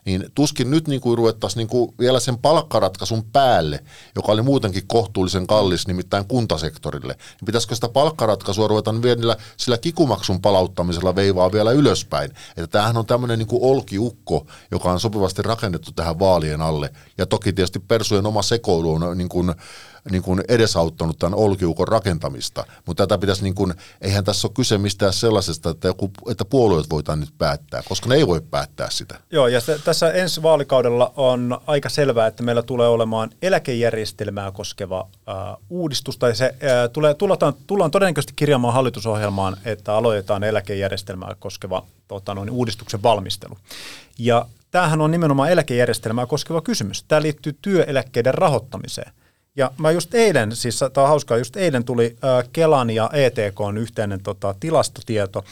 niin 0.06 0.26
tuskin 0.36 0.72
nyt 0.72 0.88
niin 0.88 1.02
kuin 1.02 1.18
ruvettaisiin 1.18 1.58
niin 1.58 1.68
kuin 1.68 1.94
vielä 2.00 2.20
sen 2.20 2.38
palkkaratkaisun 2.38 3.24
päälle, 3.24 3.84
joka 4.16 4.32
oli 4.32 4.42
muutenkin 4.42 4.88
kohtuullisen 4.88 5.48
kallis, 5.48 5.88
nimittäin 5.88 6.26
kuntasektorille, 6.26 7.14
niin 7.14 7.46
pitäisikö 7.46 7.76
sitä 7.76 7.90
palkkaratkaisua 7.90 8.68
ruveta 8.68 9.02
vielä 9.02 9.38
sillä 9.58 9.78
kikumaksun 9.78 10.42
palauttamisella 10.42 11.16
veivaa 11.16 11.52
vielä 11.52 11.72
ylöspäin. 11.72 12.32
Että 12.58 12.68
tämähän 12.68 12.98
on 12.98 13.06
tämmöinen 13.06 13.40
niin 13.40 13.48
kuin 13.48 13.64
olkiukko, 13.64 14.48
joka 14.72 14.92
on 14.92 15.00
sopivasti 15.00 15.42
rakennettu 15.42 15.92
tähän 15.92 16.20
vaalien 16.20 16.62
alle. 16.62 16.90
Ja 17.18 17.26
toki 17.26 17.54
tietysti 17.54 17.80
Persujen 17.80 18.26
oma 18.26 18.42
sekoilu 18.42 18.94
on 18.94 19.18
niin 19.18 19.30
kuin 19.30 19.54
niin 20.12 20.22
kuin 20.22 20.44
edesauttanut 20.48 21.20
tämän 21.20 21.40
olkiukon 21.40 21.88
rakentamista. 21.88 22.66
Mutta 22.86 23.08
tätä 23.08 23.18
pitäisi, 23.18 23.44
niin 23.44 23.56
kuin, 23.56 23.74
eihän 24.02 24.24
tässä 24.24 24.48
ole 24.48 24.54
kyse 24.56 24.78
mistään 24.78 25.14
sellaisesta, 25.14 25.70
että, 25.70 25.88
joku, 25.88 26.12
että 26.30 26.46
puolueet 26.46 26.90
voivat 26.90 27.20
nyt 27.20 27.34
päättää, 27.38 27.84
koska 27.90 28.10
ne 28.10 28.16
ei 28.16 28.28
voi 28.28 28.42
päättää 28.42 28.90
sitä. 28.90 29.20
Joo, 29.32 29.48
ja 29.48 29.62
se, 29.62 29.80
tässä 29.86 30.12
ensi 30.12 30.44
vaalikaudella 30.44 31.14
on 31.16 31.62
aika 31.68 31.90
selvää, 31.90 32.28
että 32.28 32.44
meillä 32.44 32.64
tulee 32.64 32.88
olemaan 32.88 33.30
eläkejärjestelmää 33.42 34.52
koskeva 34.52 35.08
äh, 35.30 35.36
uudistus, 35.70 36.18
tai 36.18 36.36
se 36.36 36.46
äh, 36.46 36.90
tulee, 36.94 37.14
tullaan, 37.14 37.54
tullaan 37.68 37.92
todennäköisesti 37.92 38.34
kirjaamaan 38.36 38.74
hallitusohjelmaan, 38.74 39.58
että 39.66 39.96
aloitetaan 39.96 40.44
eläkejärjestelmää 40.44 41.36
koskeva 41.40 41.86
tota, 42.08 42.34
noin, 42.34 42.50
uudistuksen 42.50 43.04
valmistelu. 43.04 43.58
Ja 44.18 44.46
tämähän 44.72 45.02
on 45.02 45.12
nimenomaan 45.12 45.52
eläkejärjestelmää 45.52 46.26
koskeva 46.26 46.62
kysymys. 46.62 47.04
Tämä 47.04 47.22
liittyy 47.22 47.58
työeläkkeiden 47.62 48.34
rahoittamiseen. 48.34 49.12
Ja 49.56 49.72
mä 49.78 49.92
just 49.92 50.16
eilen, 50.16 50.56
siis 50.56 50.80
tämä 50.80 51.04
on 51.04 51.10
hauskaa, 51.10 51.38
just 51.38 51.56
eilen 51.56 51.84
tuli 51.84 52.16
Kelan 52.54 52.90
ja 52.90 53.10
ETK 53.14 53.60
yhteinen 53.80 54.24
tota, 54.24 54.56
tilastotieto, 54.60 55.46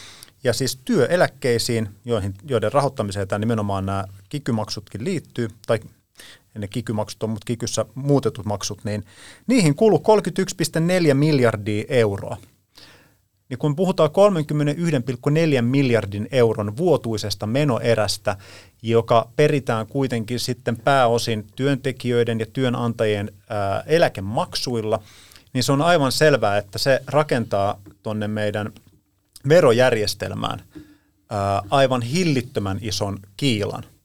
ja 0.43 0.53
siis 0.53 0.79
työeläkkeisiin, 0.85 1.89
joihin, 2.05 2.33
joiden 2.43 2.73
rahoittamiseen 2.73 3.27
tämä 3.27 3.39
nimenomaan 3.39 3.85
nämä 3.85 4.05
kikymaksutkin 4.29 5.03
liittyy, 5.03 5.47
tai 5.67 5.79
ne 6.57 6.67
kikymaksut 6.67 7.23
on, 7.23 7.29
mutta 7.29 7.45
kikyssä 7.45 7.85
muutetut 7.95 8.45
maksut, 8.45 8.83
niin 8.83 9.05
niihin 9.47 9.75
kuuluu 9.75 10.03
31,4 11.09 11.13
miljardia 11.13 11.83
euroa 11.89 12.37
niin 13.49 13.57
kun 13.57 13.75
puhutaan 13.75 14.09
31,4 15.55 15.61
miljardin 15.61 16.27
euron 16.31 16.77
vuotuisesta 16.77 17.47
menoerästä, 17.47 18.35
joka 18.81 19.29
peritään 19.35 19.87
kuitenkin 19.87 20.39
sitten 20.39 20.77
pääosin 20.77 21.47
työntekijöiden 21.55 22.39
ja 22.39 22.45
työnantajien 22.53 23.31
ää, 23.49 23.83
eläkemaksuilla, 23.85 24.99
niin 25.53 25.63
se 25.63 25.71
on 25.71 25.81
aivan 25.81 26.11
selvää, 26.11 26.57
että 26.57 26.77
se 26.77 27.01
rakentaa 27.07 27.81
tuonne 28.03 28.27
meidän 28.27 28.71
verojärjestelmään 29.49 30.61
ää, 31.29 31.61
aivan 31.69 32.01
hillittömän 32.01 32.77
ison 32.81 33.19
kiilan– 33.37 33.83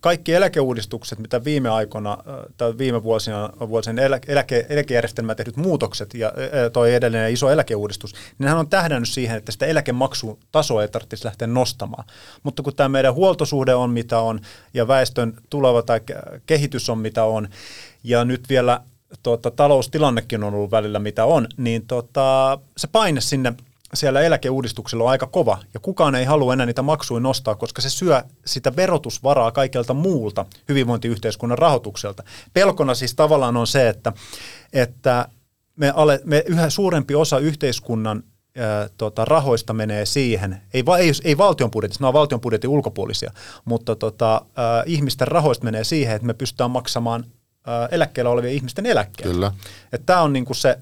kaikki 0.00 0.34
eläkeuudistukset, 0.34 1.18
mitä 1.18 1.44
viime 1.44 1.68
aikoina 1.68 2.18
tai 2.56 2.78
viime 2.78 3.02
vuosina 3.02 3.50
vuosien 3.68 3.98
eläke, 3.98 4.66
eläkejärjestelmään 4.68 5.36
tehdyt 5.36 5.56
muutokset 5.56 6.14
ja 6.14 6.32
toi 6.72 6.94
edellinen 6.94 7.32
iso 7.32 7.50
eläkeuudistus, 7.50 8.14
niin 8.38 8.48
hän 8.48 8.58
on 8.58 8.68
tähdännyt 8.68 9.08
siihen, 9.08 9.36
että 9.36 9.52
sitä 9.52 9.66
eläkemaksutasoa 9.66 10.82
ei 10.82 10.88
tarvitsisi 10.88 11.24
lähteä 11.24 11.48
nostamaan. 11.48 12.04
Mutta 12.42 12.62
kun 12.62 12.76
tämä 12.76 12.88
meidän 12.88 13.14
huoltosuhde 13.14 13.74
on 13.74 13.90
mitä 13.90 14.18
on 14.18 14.40
ja 14.74 14.88
väestön 14.88 15.34
tuleva 15.50 15.82
tai 15.82 16.00
kehitys 16.46 16.90
on 16.90 16.98
mitä 16.98 17.24
on 17.24 17.48
ja 18.04 18.24
nyt 18.24 18.48
vielä 18.48 18.80
tuota, 19.22 19.50
taloustilannekin 19.50 20.44
on 20.44 20.54
ollut 20.54 20.70
välillä 20.70 20.98
mitä 20.98 21.24
on, 21.24 21.46
niin 21.56 21.86
tota, 21.86 22.58
se 22.76 22.86
paine 22.86 23.20
sinne 23.20 23.54
siellä 23.94 24.20
eläkeuudistuksella 24.20 25.04
on 25.04 25.10
aika 25.10 25.26
kova, 25.26 25.58
ja 25.74 25.80
kukaan 25.80 26.14
ei 26.14 26.24
halua 26.24 26.52
enää 26.52 26.66
niitä 26.66 26.82
maksuja 26.82 27.20
nostaa, 27.20 27.54
koska 27.54 27.82
se 27.82 27.90
syö 27.90 28.22
sitä 28.46 28.76
verotusvaraa 28.76 29.50
kaikelta 29.50 29.94
muulta 29.94 30.46
hyvinvointiyhteiskunnan 30.68 31.58
rahoitukselta. 31.58 32.22
Pelkona 32.52 32.94
siis 32.94 33.14
tavallaan 33.14 33.56
on 33.56 33.66
se, 33.66 33.88
että, 33.88 34.12
että 34.72 35.28
me, 35.76 35.92
ale, 35.96 36.20
me 36.24 36.44
yhä 36.46 36.70
suurempi 36.70 37.14
osa 37.14 37.38
yhteiskunnan 37.38 38.22
ää, 38.56 38.88
tota, 38.98 39.24
rahoista 39.24 39.72
menee 39.72 40.06
siihen, 40.06 40.60
ei, 40.74 40.84
ei, 40.98 41.12
ei 41.24 41.38
valtion 41.38 41.70
budjetissa, 41.70 42.04
ne 42.04 42.08
on 42.08 42.14
valtion 42.14 42.40
budjetin 42.40 42.70
ulkopuolisia, 42.70 43.32
mutta 43.64 43.96
tota, 43.96 44.42
ää, 44.56 44.82
ihmisten 44.86 45.28
rahoista 45.28 45.64
menee 45.64 45.84
siihen, 45.84 46.16
että 46.16 46.26
me 46.26 46.34
pystytään 46.34 46.70
maksamaan 46.70 47.24
eläkkeellä 47.90 48.30
olevien 48.30 48.54
ihmisten. 48.54 48.82
Kyllä. 49.32 49.52
Tämä 50.06 50.22
on 50.22 50.32
niinku 50.32 50.54
se 50.54 50.78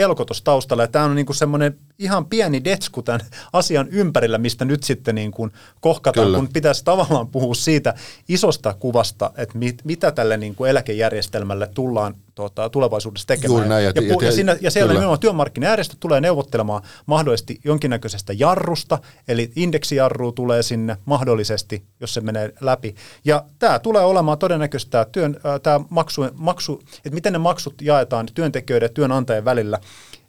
pelko 0.00 0.24
tuossa 0.24 0.44
taustalla. 0.44 0.82
Ja 0.82 0.88
tämä 0.88 1.04
on 1.04 1.14
niinku 1.14 1.32
semmoinen 1.32 1.76
ihan 1.98 2.26
pieni 2.26 2.64
detsku 2.64 3.02
tämän 3.02 3.20
asian 3.52 3.88
ympärillä, 3.88 4.38
mistä 4.38 4.64
nyt 4.64 4.82
sitten 4.82 5.14
niin 5.14 5.30
kuin 5.30 5.52
kohkataan, 5.80 6.26
Kyllä. 6.26 6.38
kun 6.38 6.48
pitäisi 6.52 6.84
tavallaan 6.84 7.28
puhua 7.28 7.54
siitä 7.54 7.94
isosta 8.28 8.74
kuvasta, 8.74 9.30
että 9.36 9.58
mit, 9.58 9.84
mitä 9.84 10.12
tälle 10.12 10.36
niin 10.36 10.54
kuin 10.54 10.70
eläkejärjestelmälle 10.70 11.66
tullaan 11.74 12.14
tuota, 12.40 12.70
tulevaisuudessa 12.70 13.26
tekemään. 13.26 13.56
Juuri 13.56 13.68
näin, 13.68 13.84
ja, 13.84 13.92
ja, 13.94 14.02
ja, 14.02 14.16
ja, 14.22 14.32
siinä, 14.32 14.56
ja 14.60 14.70
siellä 14.70 14.92
nimenomaan 14.92 15.20
työmarkkinajärjestöt 15.20 16.00
tulee 16.00 16.20
neuvottelemaan 16.20 16.82
mahdollisesti 17.06 17.60
jonkinnäköisestä 17.64 18.32
jarrusta, 18.32 18.98
eli 19.28 19.52
indeksijarru 19.56 20.32
tulee 20.32 20.62
sinne 20.62 20.96
mahdollisesti, 21.04 21.82
jos 22.00 22.14
se 22.14 22.20
menee 22.20 22.54
läpi. 22.60 22.94
Ja 23.24 23.44
tämä 23.58 23.78
tulee 23.78 24.04
olemaan 24.04 24.38
todennäköisesti 24.38 24.90
tämä, 24.90 25.04
työn, 25.04 25.36
tämä 25.62 25.80
maksu, 25.88 26.22
maksu, 26.34 26.82
että 26.96 27.14
miten 27.14 27.32
ne 27.32 27.38
maksut 27.38 27.82
jaetaan 27.82 28.26
työntekijöiden 28.34 28.86
ja 28.86 28.94
työnantajien 28.94 29.44
välillä, 29.44 29.78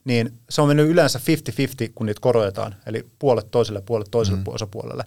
niin 0.05 0.34
se 0.49 0.62
on 0.62 0.68
mennyt 0.68 0.89
yleensä 0.89 1.20
50-50, 1.88 1.91
kun 1.95 2.05
niitä 2.05 2.22
korotetaan, 2.22 2.76
eli 2.86 3.05
puolet 3.20 3.51
toiselle 3.51 3.82
puolet 3.82 4.07
toiselle 4.12 4.39
mm. 4.39 4.43
osapuolelle. 4.47 5.03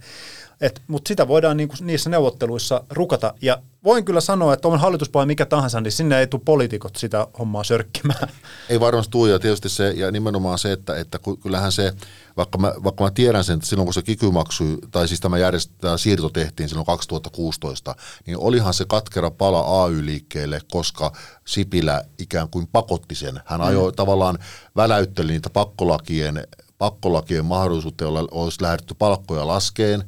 Mutta 0.86 1.09
sitä 1.09 1.28
voidaan 1.28 1.57
niinku 1.57 1.74
niissä 1.80 2.11
neuvotteluissa 2.11 2.84
rukata, 2.90 3.34
ja 3.42 3.62
voin 3.84 4.05
kyllä 4.05 4.20
sanoa, 4.20 4.55
että 4.55 4.68
on 4.68 4.80
hallituspuolella 4.80 5.26
mikä 5.26 5.46
tahansa, 5.46 5.80
niin 5.80 5.92
sinne 5.92 6.18
ei 6.18 6.26
tule 6.26 6.42
poliitikot 6.44 6.96
sitä 6.96 7.26
hommaa 7.38 7.64
sörkkimään. 7.64 8.28
Ei 8.68 8.80
varmasti 8.80 9.11
tule, 9.11 9.30
ja 9.30 9.38
tietysti 9.38 9.68
se, 9.68 9.90
ja 9.90 10.11
nimenomaan 10.11 10.59
se, 10.59 10.72
että, 10.72 10.96
että 10.96 11.18
kyllähän 11.42 11.72
se, 11.72 11.92
vaikka 12.36 12.59
mä, 12.59 12.74
vaikka 12.84 13.05
mä 13.05 13.11
tiedän 13.11 13.44
sen, 13.44 13.55
että 13.55 13.66
silloin 13.66 13.86
kun 13.86 13.94
se 13.94 14.02
kikymaksu, 14.02 14.64
tai 14.90 15.09
siis 15.09 15.20
tämä, 15.20 15.38
järjest, 15.38 15.70
tämä 15.80 15.96
siirto 15.96 16.28
tehtiin 16.28 16.68
silloin 16.68 16.86
2016, 16.86 17.94
niin 18.26 18.38
olihan 18.38 18.74
se 18.74 18.84
katkera 18.84 19.30
pala 19.30 19.84
AY-liikkeelle, 19.84 20.61
koska 20.70 21.12
Sipilä 21.44 22.05
ikään 22.18 22.48
kuin 22.48 22.66
pakotti 22.72 23.14
sen. 23.14 23.40
Hän 23.44 23.61
ajoi 23.61 23.90
mm. 23.90 23.96
tavallaan, 23.96 24.38
väläytteli 24.76 25.32
niitä 25.32 25.50
pakkolakien, 25.50 26.46
pakkolakien 26.78 27.44
mahdollisuutta, 27.44 28.05
jolla 28.05 28.28
olisi 28.30 28.62
lähdetty 28.62 28.94
palkkoja 28.98 29.46
laskeen, 29.46 30.05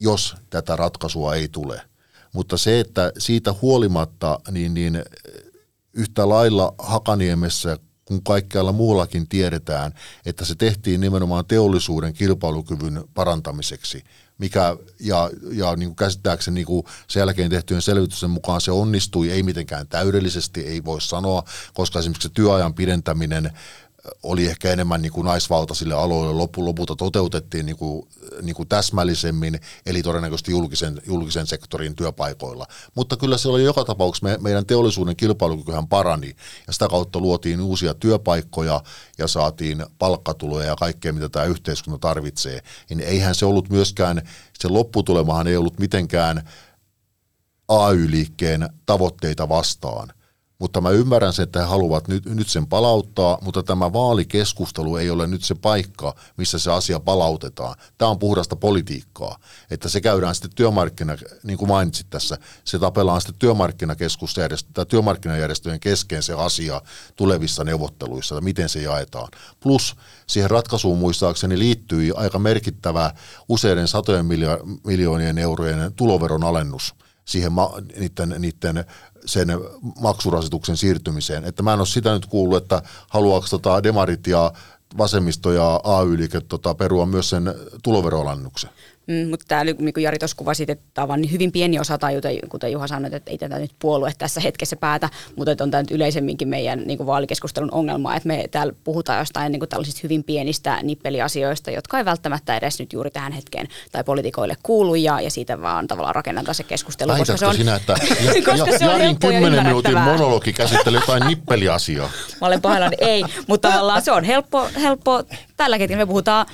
jos 0.00 0.34
tätä 0.50 0.76
ratkaisua 0.76 1.34
ei 1.34 1.48
tule. 1.48 1.82
Mutta 2.32 2.56
se, 2.56 2.80
että 2.80 3.12
siitä 3.18 3.54
huolimatta, 3.62 4.40
niin, 4.50 4.74
niin 4.74 5.04
yhtä 5.92 6.28
lailla 6.28 6.74
Hakaniemessä 6.78 7.78
kun 8.10 8.24
kaikkialla 8.24 8.72
muullakin 8.72 9.28
tiedetään, 9.28 9.94
että 10.26 10.44
se 10.44 10.54
tehtiin 10.54 11.00
nimenomaan 11.00 11.44
teollisuuden 11.46 12.12
kilpailukyvyn 12.12 13.04
parantamiseksi, 13.14 14.04
mikä, 14.38 14.76
ja, 15.00 15.30
ja 15.52 15.76
niin 15.76 15.88
kuin 15.88 15.96
käsittääkseni 15.96 16.54
niin 16.54 16.66
kuin 16.66 16.84
sen 17.08 17.20
jälkeen 17.20 17.50
tehtyjen 17.50 17.82
selvitysten 17.82 18.30
mukaan 18.30 18.60
se 18.60 18.70
onnistui, 18.70 19.30
ei 19.30 19.42
mitenkään 19.42 19.88
täydellisesti, 19.88 20.60
ei 20.60 20.84
voi 20.84 21.00
sanoa, 21.00 21.42
koska 21.74 21.98
esimerkiksi 21.98 22.28
se 22.28 22.34
työajan 22.34 22.74
pidentäminen 22.74 23.50
oli 24.22 24.46
ehkä 24.46 24.72
enemmän 24.72 25.02
niin 25.02 25.12
kuin 25.12 25.24
naisvaltaisille 25.24 25.94
aloille. 25.94 26.34
Lopun 26.34 26.64
lopulta 26.64 26.96
toteutettiin 26.96 27.66
niin 27.66 27.76
kuin, 27.76 28.08
niin 28.42 28.54
kuin 28.54 28.68
täsmällisemmin, 28.68 29.60
eli 29.86 30.02
todennäköisesti 30.02 30.50
julkisen, 30.50 31.02
julkisen 31.06 31.46
sektorin 31.46 31.96
työpaikoilla. 31.96 32.66
Mutta 32.94 33.16
kyllä 33.16 33.38
se 33.38 33.48
oli 33.48 33.64
joka 33.64 33.84
tapauksessa, 33.84 34.26
me, 34.26 34.38
meidän 34.40 34.66
teollisuuden 34.66 35.16
kilpailukykyhän 35.16 35.88
parani, 35.88 36.36
ja 36.66 36.72
sitä 36.72 36.88
kautta 36.88 37.20
luotiin 37.20 37.60
uusia 37.60 37.94
työpaikkoja, 37.94 38.82
ja 39.18 39.28
saatiin 39.28 39.86
palkkatuloja 39.98 40.66
ja 40.66 40.76
kaikkea, 40.76 41.12
mitä 41.12 41.28
tämä 41.28 41.44
yhteiskunta 41.44 41.98
tarvitsee. 41.98 42.60
Niin 42.90 43.00
eihän 43.00 43.34
se 43.34 43.46
ollut 43.46 43.68
myöskään, 43.68 44.22
se 44.58 44.68
lopputulemahan 44.68 45.46
ei 45.46 45.56
ollut 45.56 45.78
mitenkään 45.78 46.48
AY-liikkeen 47.68 48.68
tavoitteita 48.86 49.48
vastaan 49.48 50.12
mutta 50.60 50.80
mä 50.80 50.90
ymmärrän 50.90 51.32
sen, 51.32 51.42
että 51.42 51.58
he 51.58 51.64
haluavat 51.64 52.08
nyt, 52.08 52.24
nyt 52.24 52.48
sen 52.48 52.66
palauttaa, 52.66 53.38
mutta 53.42 53.62
tämä 53.62 53.92
vaalikeskustelu 53.92 54.96
ei 54.96 55.10
ole 55.10 55.26
nyt 55.26 55.44
se 55.44 55.54
paikka, 55.54 56.14
missä 56.36 56.58
se 56.58 56.70
asia 56.70 57.00
palautetaan. 57.00 57.74
Tämä 57.98 58.10
on 58.10 58.18
puhdasta 58.18 58.56
politiikkaa, 58.56 59.38
että 59.70 59.88
se 59.88 60.00
käydään 60.00 60.34
sitten 60.34 60.54
työmarkkina, 60.54 61.16
niin 61.42 61.58
kuin 61.58 61.68
mainitsit 61.68 62.06
tässä, 62.10 62.38
se 62.64 62.78
tapellaan 62.78 63.20
sitten 63.20 63.38
työmarkkinakeskusjärjestö, 63.38 64.84
työmarkkinajärjestöjen 64.84 65.80
kesken 65.80 66.22
se 66.22 66.32
asia 66.32 66.82
tulevissa 67.16 67.64
neuvotteluissa, 67.64 68.34
että 68.34 68.44
miten 68.44 68.68
se 68.68 68.82
jaetaan. 68.82 69.28
Plus 69.60 69.96
siihen 70.26 70.50
ratkaisuun 70.50 70.98
muistaakseni 70.98 71.58
liittyy 71.58 72.12
aika 72.16 72.38
merkittävä 72.38 73.14
useiden 73.48 73.88
satojen 73.88 74.26
miljoonien 74.84 75.38
eurojen 75.38 75.92
tuloveron 75.92 76.44
alennus 76.44 76.94
siihen 77.24 77.52
ma- 77.52 77.72
niiden, 77.98 78.34
niiden 78.38 78.84
sen 79.26 79.48
maksurasituksen 80.00 80.76
siirtymiseen. 80.76 81.44
Että 81.44 81.62
mä 81.62 81.72
en 81.72 81.78
ole 81.78 81.86
sitä 81.86 82.12
nyt 82.12 82.26
kuullut, 82.26 82.62
että 82.62 82.82
haluaako 83.08 83.46
tota 83.50 83.82
demarit 83.82 84.26
ja 84.26 84.52
vasemmisto 84.98 85.52
ja 85.52 85.80
AY-liike 85.84 86.40
tota, 86.40 86.74
perua 86.74 87.06
myös 87.06 87.30
sen 87.30 87.54
tuloveroalennuksen. 87.82 88.70
Mm, 89.10 89.30
mutta 89.30 89.44
tämä, 89.48 89.64
niin 89.64 89.94
kuin 89.94 90.02
Jari 90.02 90.18
tuossa 90.18 90.36
kuvasit, 90.36 90.70
että 90.70 90.84
tämä 90.94 91.02
on 91.02 91.08
vain 91.08 91.32
hyvin 91.32 91.52
pieni 91.52 91.78
osa, 91.78 91.98
tai 91.98 92.20
kuten 92.48 92.72
Juha 92.72 92.86
sanoi, 92.86 93.10
että 93.12 93.30
ei 93.30 93.38
tätä 93.38 93.58
nyt 93.58 93.70
puolue 93.78 94.12
tässä 94.18 94.40
hetkessä 94.40 94.76
päätä, 94.76 95.08
mutta 95.36 95.52
että 95.52 95.64
on 95.64 95.70
tämä 95.70 95.82
nyt 95.82 95.90
yleisemminkin 95.90 96.48
meidän 96.48 96.82
niin 96.86 96.96
kuin 96.96 97.06
vaalikeskustelun 97.06 97.68
ongelma, 97.72 98.16
että 98.16 98.26
me 98.26 98.44
täällä 98.50 98.72
puhutaan 98.84 99.18
jostain 99.18 99.52
niin 99.52 99.60
kuin 99.60 99.68
tällaisista 99.68 100.00
hyvin 100.02 100.24
pienistä 100.24 100.78
nippeliasioista, 100.82 101.70
jotka 101.70 101.98
ei 101.98 102.04
välttämättä 102.04 102.56
edes 102.56 102.78
nyt 102.78 102.92
juuri 102.92 103.10
tähän 103.10 103.32
hetkeen 103.32 103.68
tai 103.92 104.04
poliitikoille 104.04 104.56
kuulu, 104.62 104.94
ja, 104.94 105.20
ja 105.20 105.30
siitä 105.30 105.62
vaan 105.62 105.88
tavallaan 105.88 106.14
rakennetaan 106.14 106.54
se 106.54 106.62
keskustelu. 106.62 107.12
koska 107.16 107.36
se 107.36 107.46
on, 107.46 107.54
sinä, 107.54 107.76
että 107.76 107.92
ja, 108.24 108.32
koska 108.44 108.70
ja, 108.70 108.78
se 108.78 108.88
on 108.88 108.92
Jarin 108.92 109.18
kymmenen 109.18 109.64
minuutin 109.66 109.98
monologi 109.98 110.52
käsitteli 110.52 110.96
jotain 110.96 111.26
nippeliasiaa? 111.26 112.10
Mä 112.40 112.46
olen 112.46 112.60
pahoillani, 112.60 112.96
ei, 113.00 113.24
mutta 113.46 113.68
tavallaan 113.68 114.02
se 114.02 114.12
on 114.12 114.24
helppo, 114.24 114.68
helppo 114.80 115.22
tällä 115.56 115.78
hetkellä 115.78 116.02
me 116.02 116.06
puhutaan 116.06 116.46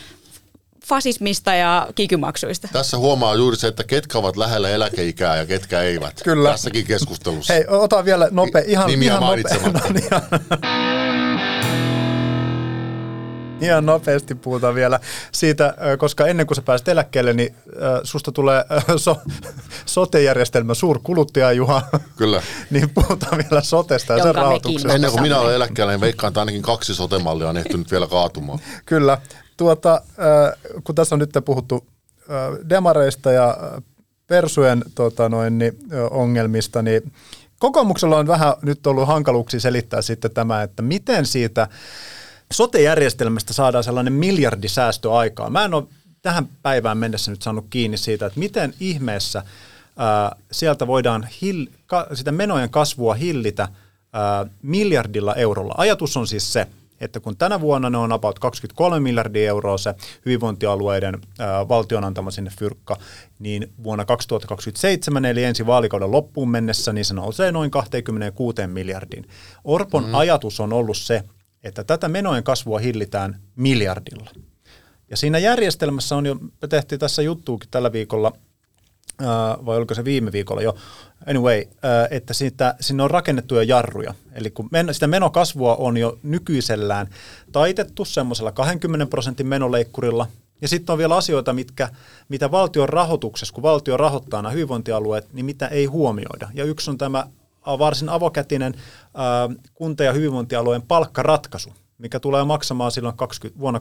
fasismista 0.87 1.55
ja 1.55 1.89
kikymaksuista. 1.95 2.69
Tässä 2.73 2.99
huomaa 2.99 3.35
juuri 3.35 3.57
se, 3.57 3.69
että 3.69 3.85
ketkä 3.85 4.19
ovat 4.19 4.37
lähellä 4.37 4.71
eläkeikää 4.71 5.37
ja 5.37 5.47
ketkä 5.47 5.83
eivät. 5.83 6.21
Kyllä. 6.25 6.51
Tässäkin 6.51 6.87
keskustelussa. 6.87 7.53
Hei, 7.53 7.65
ota 7.69 8.05
vielä 8.05 8.29
nopea, 8.31 8.63
ihan, 8.67 8.91
Nimiä 8.91 9.15
ihan 9.15 9.23
nopea. 9.23 9.73
No, 9.73 9.81
niin, 9.93 10.09
ihan 13.61 13.87
nopeasti 13.87 14.35
puhutaan 14.35 14.75
vielä 14.75 15.01
siitä, 15.33 15.75
koska 15.99 16.27
ennen 16.27 16.47
kuin 16.47 16.57
sä 16.57 16.63
pääset 16.63 16.89
eläkkeelle, 16.89 17.33
niin 17.33 17.57
susta 18.03 18.33
tulee 18.33 18.65
so, 18.97 19.17
sote-järjestelmä 19.87 20.75
suurkuluttaja, 20.75 21.53
Juha. 21.53 21.83
Kyllä. 22.17 22.43
niin 22.71 22.91
puhutaan 22.91 23.39
vielä 23.39 23.63
sotesta 23.63 24.13
ja 24.13 24.23
sen 24.23 24.35
rahoituksesta. 24.35 24.95
Ennen 24.95 25.11
kuin 25.11 25.23
minä 25.23 25.41
olen 25.41 25.55
eläkkeellä, 25.55 25.93
niin 25.93 26.01
veikkaan, 26.01 26.29
että 26.29 26.41
ainakin 26.41 26.63
kaksi 26.63 26.95
sotemallia 26.95 27.49
on 27.49 27.57
ehtynyt 27.57 27.91
vielä 27.91 28.07
kaatumaan. 28.07 28.59
Kyllä. 28.87 29.19
Tuota, 29.57 30.03
kun 30.85 30.95
tässä 30.95 31.15
on 31.15 31.19
nyt 31.19 31.31
puhuttu 31.45 31.87
demareista 32.69 33.33
ja 33.33 33.59
persujen 34.27 34.85
tota 34.95 35.29
noin, 35.29 35.59
niin, 35.59 35.79
ongelmista, 36.11 36.83
niin 36.83 37.13
kokoomuksella 37.59 38.19
on 38.19 38.27
vähän 38.27 38.55
nyt 38.63 38.87
ollut 38.87 39.09
hankaluuksia 39.09 39.61
selittää 39.61 40.03
sitten 40.03 40.31
tämä, 40.31 40.63
että 40.63 40.83
miten 40.83 41.27
siitä 41.27 41.69
sote-järjestelmästä 42.53 43.53
saadaan 43.53 43.85
sellainen 43.85 44.13
miljardisäästö 44.13 45.13
aikaa. 45.13 45.51
Mä 45.51 45.65
en 45.65 45.75
ole 45.75 45.85
tähän 46.23 46.49
päivään 46.63 46.99
mennessä 46.99 47.31
nyt 47.31 47.43
saanut 47.43 47.67
kiinni 47.71 47.97
siitä, 47.97 48.27
että 48.27 48.39
miten 48.39 48.75
ihmeessä 48.81 49.43
ää, 49.97 50.37
sieltä 50.53 50.87
voidaan 50.87 51.29
hill, 51.43 51.67
ka, 51.87 52.07
sitä 52.15 52.33
menojen 52.33 52.71
kasvua 52.71 53.15
hillitä 53.15 53.69
ää, 54.13 54.47
miljardilla 54.63 55.35
eurolla. 55.35 55.75
Ajatus 55.79 56.17
on 56.17 56.27
siis 56.27 56.53
se, 56.53 56.67
että 57.01 57.21
kun 57.21 57.37
tänä 57.37 57.61
vuonna 57.61 57.91
ne 57.91 57.99
on 57.99 58.13
about 58.13 58.39
23 58.39 59.01
miljardia 59.01 59.49
euroa 59.49 59.79
se 59.79 59.95
hyvinvointialueiden 60.27 61.21
ää, 61.39 61.69
valtion 61.69 62.05
antama 62.05 62.31
sinne 62.31 62.51
fyrkka, 62.59 62.97
niin 63.39 63.73
vuonna 63.85 64.05
2027 64.05 65.25
eli 65.25 65.45
ensi 65.45 65.67
vaalikauden 65.67 66.11
loppuun 66.11 66.51
mennessä 66.51 66.93
niin 66.93 67.05
se 67.05 67.15
nousee 67.15 67.53
noin 67.53 67.71
26 67.71 68.67
miljardin. 68.67 69.29
Orpon 69.65 70.05
mm. 70.05 70.15
ajatus 70.15 70.61
on 70.61 70.73
ollut 70.73 70.97
se, 70.97 71.23
että 71.65 71.85
tätä 71.85 72.09
menojen 72.09 72.45
kasvua 72.45 72.79
hillitään 72.79 73.41
miljardilla. 73.57 74.31
Ja 75.11 75.17
siinä 75.17 75.39
järjestelmässä 75.39 76.17
on 76.17 76.27
jo, 76.27 76.35
me 76.35 76.69
tehtiin 76.69 76.99
tässä 76.99 77.23
juttuukin 77.23 77.71
tällä 77.71 77.93
viikolla, 77.93 78.33
vai 79.67 79.77
oliko 79.77 79.95
se 79.95 80.05
viime 80.05 80.33
viikolla 80.33 80.63
jo, 80.63 80.77
anyway, 81.27 81.65
että 82.11 82.35
siitä, 82.35 82.75
sinne 82.81 83.03
on 83.03 83.11
rakennettu 83.11 83.55
jo 83.55 83.63
jarruja. 83.63 84.15
Eli 84.33 84.51
kun 84.51 84.69
men, 84.73 84.95
sitä 84.95 85.07
menokasvua 85.07 85.77
on 85.77 85.97
jo 85.97 86.19
nykyisellään 86.23 87.07
taitettu 87.53 88.05
semmoisella 88.05 88.53
20 88.53 89.07
prosentin 89.07 89.47
menoleikkurilla, 89.47 90.27
ja 90.61 90.69
sitten 90.69 90.93
on 90.93 90.99
vielä 90.99 91.17
asioita, 91.17 91.53
mitkä, 91.53 91.89
mitä 92.29 92.51
valtion 92.51 92.89
rahoituksessa, 92.89 93.55
kun 93.55 93.63
valtio 93.63 93.97
rahoittaa 93.97 94.43
nämä 94.43 94.53
hyvinvointialueet, 94.53 95.33
niin 95.33 95.47
mitä 95.47 95.67
ei 95.67 95.85
huomioida. 95.87 96.49
Ja 96.55 96.65
yksi 96.65 96.91
on 96.91 96.99
tämä 96.99 97.27
varsin 97.67 98.09
avokätinen 98.09 98.75
kunta- 99.75 100.05
ja 100.05 100.13
hyvinvointialueen 100.13 100.83
palkkaratkaisu, 100.83 101.73
mikä 101.99 102.21
tulee 102.21 102.45
maksamaan 102.45 102.91
silloin 102.91 103.17
20, 103.17 103.61
vuonna, 103.61 103.81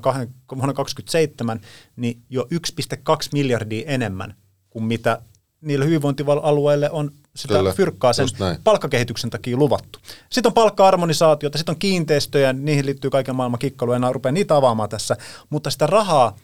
vuonna 0.55 0.73
2027 0.73 1.59
niin 1.95 2.21
jo 2.29 2.47
1,2 2.53 3.29
miljardia 3.33 3.83
enemmän 3.87 4.35
kuin 4.75 4.85
mitä 4.85 5.21
niille 5.61 5.85
hyvinvointialueille 5.85 6.89
on 6.89 7.11
sitä 7.35 7.53
Kyllä, 7.53 7.73
fyrkkaa 7.73 8.13
sen 8.13 8.27
palkkakehityksen 8.63 9.29
takia 9.29 9.57
luvattu. 9.57 9.99
Sitten 10.31 10.49
on 10.49 10.53
palkka-harmonisaatiota, 10.53 11.57
sitten 11.57 11.73
on 11.73 11.79
kiinteistöjä, 11.79 12.53
niihin 12.53 12.85
liittyy 12.85 13.09
kaiken 13.09 13.35
maailman 13.35 13.59
kikkailu, 13.59 13.91
en 13.91 14.03
rupea 14.11 14.31
niitä 14.31 14.55
avaamaan 14.55 14.89
tässä, 14.89 15.17
mutta 15.49 15.69
sitä 15.69 15.87
rahaa 15.87 16.35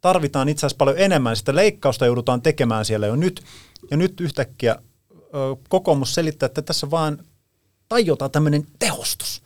tarvitaan 0.00 0.48
itse 0.48 0.66
asiassa 0.66 0.76
paljon 0.78 0.98
enemmän, 0.98 1.36
sitä 1.36 1.54
leikkausta 1.54 2.06
joudutaan 2.06 2.42
tekemään 2.42 2.84
siellä 2.84 3.06
jo 3.06 3.16
nyt, 3.16 3.42
ja 3.90 3.96
nyt 3.96 4.20
yhtäkkiä 4.20 4.76
kokoomus 5.68 6.14
selittää, 6.14 6.46
että 6.46 6.62
tässä 6.62 6.90
vaan 6.90 7.18
tajotaan 7.88 8.30
tämmöinen 8.30 8.66
tehostus. 8.78 9.42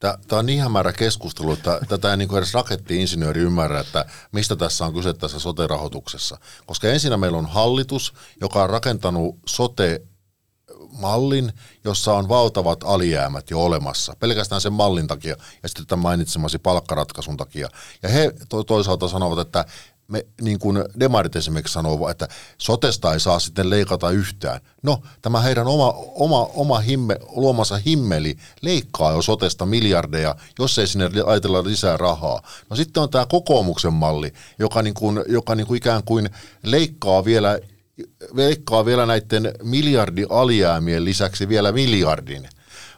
Tämä 0.00 0.38
on 0.38 0.46
niin 0.46 0.62
hämärä 0.62 0.92
keskustelu, 0.92 1.52
että 1.52 1.80
tätä 1.88 2.10
ei 2.10 2.16
niin 2.16 2.36
edes 2.36 2.54
rakettiinsinööri 2.54 3.40
ymmärrä, 3.40 3.80
että 3.80 4.04
mistä 4.32 4.56
tässä 4.56 4.84
on 4.86 4.94
kyse 4.94 5.14
tässä 5.14 5.38
sote-rahoituksessa. 5.38 6.38
Koska 6.66 6.88
ensinnä 6.88 7.16
meillä 7.16 7.38
on 7.38 7.46
hallitus, 7.46 8.14
joka 8.40 8.62
on 8.62 8.70
rakentanut 8.70 9.38
sote 9.46 10.02
mallin, 10.92 11.52
jossa 11.84 12.14
on 12.14 12.28
valtavat 12.28 12.84
alijäämät 12.84 13.50
jo 13.50 13.64
olemassa, 13.64 14.16
pelkästään 14.18 14.60
sen 14.60 14.72
mallin 14.72 15.06
takia 15.06 15.36
ja 15.62 15.68
sitten 15.68 15.86
tämän 15.86 16.02
mainitsemasi 16.02 16.58
palkkaratkaisun 16.58 17.36
takia. 17.36 17.68
Ja 18.02 18.08
he 18.08 18.32
to- 18.48 18.64
toisaalta 18.64 19.08
sanovat, 19.08 19.38
että 19.38 19.64
me, 20.08 20.26
niin 20.40 20.58
kuin 20.58 20.84
demarit 21.00 21.36
esimerkiksi 21.36 21.72
sanoo, 21.72 22.08
että 22.08 22.28
sotesta 22.58 23.12
ei 23.12 23.20
saa 23.20 23.38
sitten 23.38 23.70
leikata 23.70 24.10
yhtään. 24.10 24.60
No, 24.82 25.02
tämä 25.22 25.40
heidän 25.40 25.66
oma, 25.66 25.94
oma, 26.14 26.48
oma 26.54 26.78
himme, 26.78 27.16
luomansa 27.28 27.76
himmeli 27.76 28.36
leikkaa 28.60 29.12
jo 29.12 29.22
sotesta 29.22 29.66
miljardeja, 29.66 30.34
jos 30.58 30.78
ei 30.78 30.86
sinne 30.86 31.10
ajatella 31.26 31.64
lisää 31.64 31.96
rahaa. 31.96 32.42
No 32.70 32.76
sitten 32.76 33.02
on 33.02 33.10
tämä 33.10 33.26
kokoomuksen 33.26 33.92
malli, 33.92 34.32
joka, 34.58 34.82
niin 34.82 34.94
kuin, 34.94 35.24
joka 35.28 35.54
niin 35.54 35.66
kuin 35.66 35.78
ikään 35.78 36.02
kuin 36.04 36.30
leikkaa 36.62 37.24
vielä, 37.24 37.58
leikkaa 38.34 38.84
vielä 38.84 39.06
näiden 39.06 39.52
miljardi 39.62 40.24
alijäämien 40.30 41.04
lisäksi 41.04 41.48
vielä 41.48 41.72
miljardin. 41.72 42.48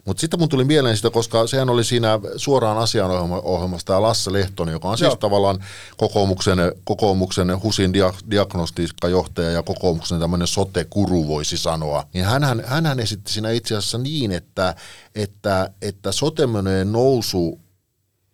Mutta 0.09 0.21
sitten 0.21 0.41
mun 0.41 0.49
tuli 0.49 0.65
mieleen 0.65 0.97
sitä, 0.97 1.11
koska 1.11 1.47
sehän 1.47 1.71
oli 1.71 1.85
siinä 1.85 2.21
suoraan 2.37 2.79
asianohjelmasta 2.79 3.87
tämä 3.87 4.03
Lasse 4.03 4.33
Lehtonen, 4.33 4.73
joka 4.73 4.89
on 4.89 4.99
siis 4.99 5.03
Joo. 5.05 5.11
siis 5.11 5.21
tavallaan 5.21 5.65
kokoomuksen, 5.97 6.59
kokoomuksen 6.85 7.63
HUSin 7.63 7.93
dia, 7.93 8.15
diagnostiikkajohtaja 8.31 9.51
ja 9.51 9.63
kokoomuksen 9.63 10.21
tämmöinen 10.21 10.47
sote-kuru 10.47 11.29
voisi 11.29 11.57
sanoa. 11.57 12.07
Niin 12.15 12.25
hänhän, 12.25 12.63
hänhän 12.67 13.01
esitti 13.01 13.33
siinä 13.33 13.51
itse 13.51 13.77
asiassa 13.77 13.99
niin, 13.99 14.33
että, 14.33 14.75
että, 15.15 15.71
että 15.83 16.13
sote 16.13 16.43
nousu 16.85 17.61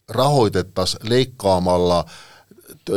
rahoitettaisiin 0.08 1.10
leikkaamalla 1.10 2.04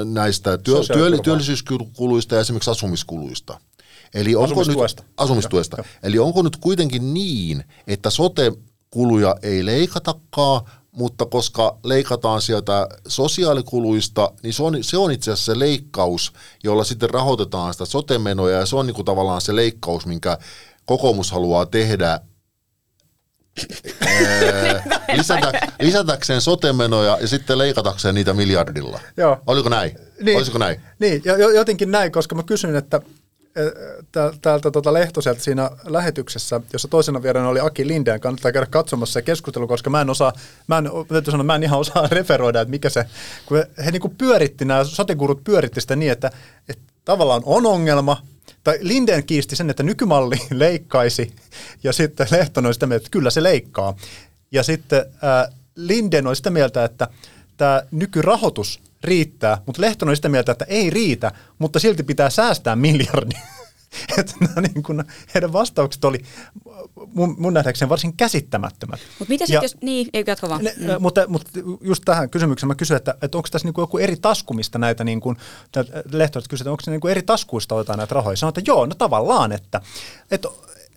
näistä 0.06 0.58
työ, 0.58 0.82
työ, 0.94 1.18
työllisyyskuluista 1.24 2.36
ja 2.36 2.42
esimerkiksi 2.42 2.72
asumiskuluista. 2.72 3.60
Eli 4.14 4.36
onko 4.36 4.62
asumistuesta. 4.62 5.04
Nyt, 5.04 5.14
asumistuesta. 5.18 5.84
Eli 6.04 6.20
onko 6.20 6.42
nyt 6.42 6.58
kuitenkin 6.58 7.14
niin, 7.14 7.64
että 7.88 8.10
sote-kuluja 8.88 9.36
ei 9.42 9.66
leikatakaan, 9.66 10.62
mutta 10.92 11.26
koska 11.26 11.78
leikataan 11.84 12.42
sieltä 12.42 12.88
sosiaalikuluista, 13.08 14.32
niin 14.44 14.54
se 14.54 14.64
on, 14.64 14.84
se 14.84 14.98
on 14.98 15.12
itse 15.12 15.32
asiassa 15.32 15.54
se 15.54 15.60
leikkaus, 15.60 16.34
jolla 16.64 16.84
sitten 16.84 17.10
rahoitetaan 17.10 17.74
sitä 17.74 17.86
sote-menoja, 17.86 18.60
ja 18.60 18.66
se 18.66 18.76
on 18.76 18.88
niin 18.88 18.96
kuin 18.96 19.06
tavallaan 19.06 19.42
se 19.42 19.56
leikkaus, 19.56 20.06
minkä 20.06 20.38
kokoomus 20.86 21.32
haluaa 21.32 21.66
tehdä 21.66 22.20
lisätä, 25.18 25.52
lisätäkseen 25.82 26.42
sotemenoja 26.42 27.18
ja 27.22 27.28
sitten 27.28 27.58
leikatakseen 27.58 28.16
niitä 28.16 28.34
miljardilla. 28.34 29.00
Joo. 29.18 29.38
Oliko 29.48 29.70
näin? 29.70 29.98
Niin, 30.22 30.38
Olisiko 30.38 30.58
näin? 30.58 30.82
Niin, 31.00 31.22
jotenkin 31.56 31.92
näin, 31.92 32.12
koska 32.12 32.36
mä 32.36 32.44
kysyin, 32.44 32.76
että 32.76 33.02
täältä 34.42 34.72
tuota 34.72 34.94
Lehtoselta 34.94 35.42
siinä 35.42 35.72
lähetyksessä, 35.86 36.62
jossa 36.74 36.88
toisena 36.88 37.24
vieraana 37.24 37.50
oli 37.50 37.60
Aki 37.60 37.88
Lindeen, 37.88 38.20
kannattaa 38.20 38.52
käydä 38.52 38.68
katsomassa 38.70 39.14
se 39.14 39.22
keskustelu, 39.22 39.68
koska 39.68 39.90
mä 39.90 40.02
en 40.02 40.10
osaa, 40.10 40.34
mä 40.68 40.78
en, 40.78 40.86
sanoa, 41.26 41.44
mä 41.44 41.56
en 41.56 41.64
ihan 41.64 41.80
osaa 41.80 42.08
referoida, 42.12 42.62
että 42.62 42.70
mikä 42.70 42.90
se, 42.90 43.06
kun 43.46 43.58
he, 43.58 43.68
he 43.86 43.92
niin 43.92 44.02
kuin 44.02 44.16
pyöritti, 44.18 44.66
nämä 44.66 44.84
sotikurut 44.84 45.44
pyöritti 45.44 45.82
sitä 45.82 45.96
niin, 45.96 46.12
että, 46.12 46.32
että 46.70 46.84
tavallaan 47.06 47.42
on 47.46 47.66
ongelma, 47.66 48.22
tai 48.64 48.78
Lindeen 48.82 49.26
kiisti 49.26 49.56
sen, 49.56 49.70
että 49.70 49.84
nykymalli 49.84 50.38
leikkaisi, 50.52 51.34
ja 51.84 51.94
sitten 51.94 52.28
Lehtonen 52.32 52.68
oli 52.68 52.74
sitä 52.74 52.88
mieltä, 52.88 53.02
että 53.02 53.12
kyllä 53.12 53.30
se 53.30 53.44
leikkaa. 53.44 53.96
Ja 54.52 54.64
sitten 54.64 55.00
äh, 55.00 55.56
Linden 55.76 56.28
oli 56.28 56.36
sitä 56.36 56.50
mieltä, 56.50 56.84
että 56.84 57.08
tämä 57.58 57.84
nykyrahoitus 57.92 58.80
riittää, 59.04 59.62
mutta 59.66 59.82
Lehtonen 59.82 60.10
on 60.10 60.16
sitä 60.16 60.30
mieltä, 60.30 60.52
että 60.52 60.66
ei 60.66 60.90
riitä, 60.90 61.32
mutta 61.60 61.80
silti 61.80 62.04
pitää 62.04 62.30
säästää 62.30 62.76
miljardi. 62.76 63.36
että 64.18 64.34
niin 64.62 64.84
kun, 64.84 65.04
heidän 65.34 65.54
vastaukset 65.54 66.06
oli 66.06 66.20
mun, 67.14 67.36
mun 67.38 67.54
nähdäkseni 67.54 67.90
varsin 67.90 68.18
käsittämättömät. 68.18 69.00
Mutta 69.20 69.32
mitä 69.32 69.46
sitten, 69.46 69.64
jos, 69.64 69.78
niin, 69.82 70.10
ei 70.14 70.24
jatko 70.28 70.50
vaan. 70.50 70.64
Ne, 70.64 70.76
mm. 70.78 70.86
mutta, 71.00 71.28
mutta 71.28 71.52
just 71.82 72.04
tähän 72.06 72.30
kysymykseen 72.30 72.68
mä 72.68 72.76
kysyin, 72.76 72.98
että, 72.98 73.16
että 73.22 73.38
onko 73.38 73.50
tässä 73.52 73.68
niin 73.68 73.74
kuin 73.74 73.84
joku 73.84 73.98
eri 73.98 74.16
taskumista 74.18 74.80
näitä, 74.80 75.04
niin 75.04 75.22
kuin, 75.22 75.38
lehtorit 76.12 76.48
kysyivät, 76.48 76.62
että 76.62 76.72
onko 76.72 76.82
se 76.84 76.92
niin 76.92 77.02
kuin 77.02 77.12
eri 77.12 77.24
taskuista 77.24 77.76
otetaan 77.76 77.98
näitä 77.98 78.16
rahoja. 78.16 78.38
Sanoin, 78.38 78.54
että 78.58 78.72
joo, 78.72 78.86
no 78.86 78.96
tavallaan, 78.96 79.52
että, 79.52 79.82
että 80.32 80.50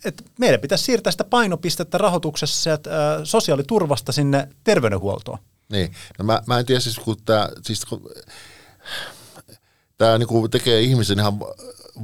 että 0.05 0.23
meidän 0.39 0.59
pitäisi 0.59 0.83
siirtää 0.83 1.11
sitä 1.11 1.23
painopistettä 1.23 1.97
rahoituksessa 1.97 2.71
ä, 2.71 2.77
sosiaaliturvasta 3.23 4.11
sinne 4.11 4.49
terveydenhuoltoon. 4.63 5.37
Niin, 5.71 5.93
no 6.19 6.25
mä, 6.25 6.41
mä 6.47 6.59
en 6.59 6.65
tiedä 6.65 6.81
siis 6.81 6.99
kun 6.99 7.17
tämä, 7.25 7.49
siis 7.61 7.85
niinku 10.17 10.47
tekee 10.49 10.81
ihmisen 10.81 11.19
ihan 11.19 11.39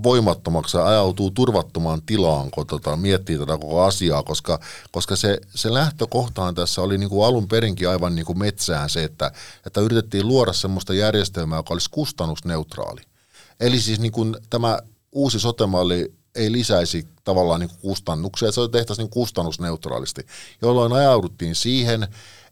voimattomaksi 0.04 0.78
ja 0.78 0.86
ajautuu 0.86 1.32
turvattomaan 1.32 2.02
tilaan, 2.02 2.52
kun 2.52 2.68
tota, 2.68 2.96
miettii 2.96 3.38
tätä 3.38 3.58
koko 3.58 3.82
asiaa, 3.84 4.24
koska, 4.24 4.60
koska 4.92 5.16
se, 5.16 5.38
se 5.56 5.74
lähtökohtaan 5.74 6.56
tässä 6.56 6.82
oli 6.82 6.98
niinku 6.98 7.24
alun 7.24 7.48
perinkin 7.48 7.90
aivan 7.90 8.16
niinku 8.16 8.34
metsään 8.34 8.90
se, 8.90 9.04
että, 9.04 9.32
että 9.66 9.82
yritettiin 9.82 10.28
luoda 10.28 10.54
sellaista 10.54 10.94
järjestelmää, 10.94 11.60
joka 11.60 11.74
olisi 11.74 11.90
kustannusneutraali. 11.92 13.02
Eli 13.60 13.82
siis 13.82 14.00
niinku 14.00 14.26
tämä 14.50 14.80
uusi 15.12 15.40
sotemalli 15.40 16.14
ei 16.36 16.52
lisäisi 16.52 17.08
tavallaan 17.24 17.60
niinku 17.60 17.76
kustannuksia, 17.82 18.50
että 18.50 18.62
se 18.62 18.70
tehtäisiin 18.72 19.04
niinku 19.04 19.20
kustannusneutraalisti, 19.20 20.26
jolloin 20.62 20.94
ajauduttiin 20.94 21.56
siihen, 21.56 22.08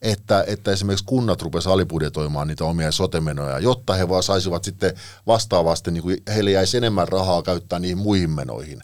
että, 0.06 0.43
että 0.47 0.72
esimerkiksi 0.72 1.06
kunnat 1.06 1.41
rupesivat 1.41 1.74
alibudjetoimaan 1.74 2.47
niitä 2.47 2.66
omia 2.66 2.91
sotemenoja, 2.91 3.60
jotta 3.60 3.93
he 3.93 4.10
vaan 4.10 4.24
saisivat 4.24 4.64
sitten 4.64 4.93
vastaavasti, 5.28 5.91
niin 5.91 6.03
kuin 6.03 6.18
heille 6.28 6.51
jäisi 6.51 6.78
enemmän 6.78 7.08
rahaa 7.08 7.41
käyttää 7.41 7.80
niihin 7.80 7.97
muihin 7.97 8.30
menoihin. 8.30 8.82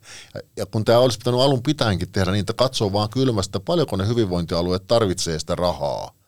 Ja, 0.58 0.66
kun 0.66 0.86
tämä 0.86 1.00
olisi 1.00 1.18
pitänyt 1.18 1.40
alun 1.40 1.64
pitäenkin 1.64 2.12
tehdä, 2.12 2.32
niin 2.32 2.46
katsoo 2.56 2.94
vaan 2.94 3.10
kylmästä, 3.10 3.60
paljonko 3.60 3.96
ne 3.96 4.08
hyvinvointialueet 4.08 4.88
tarvitsee 4.88 5.40
sitä 5.40 5.56
rahaa 5.56 6.21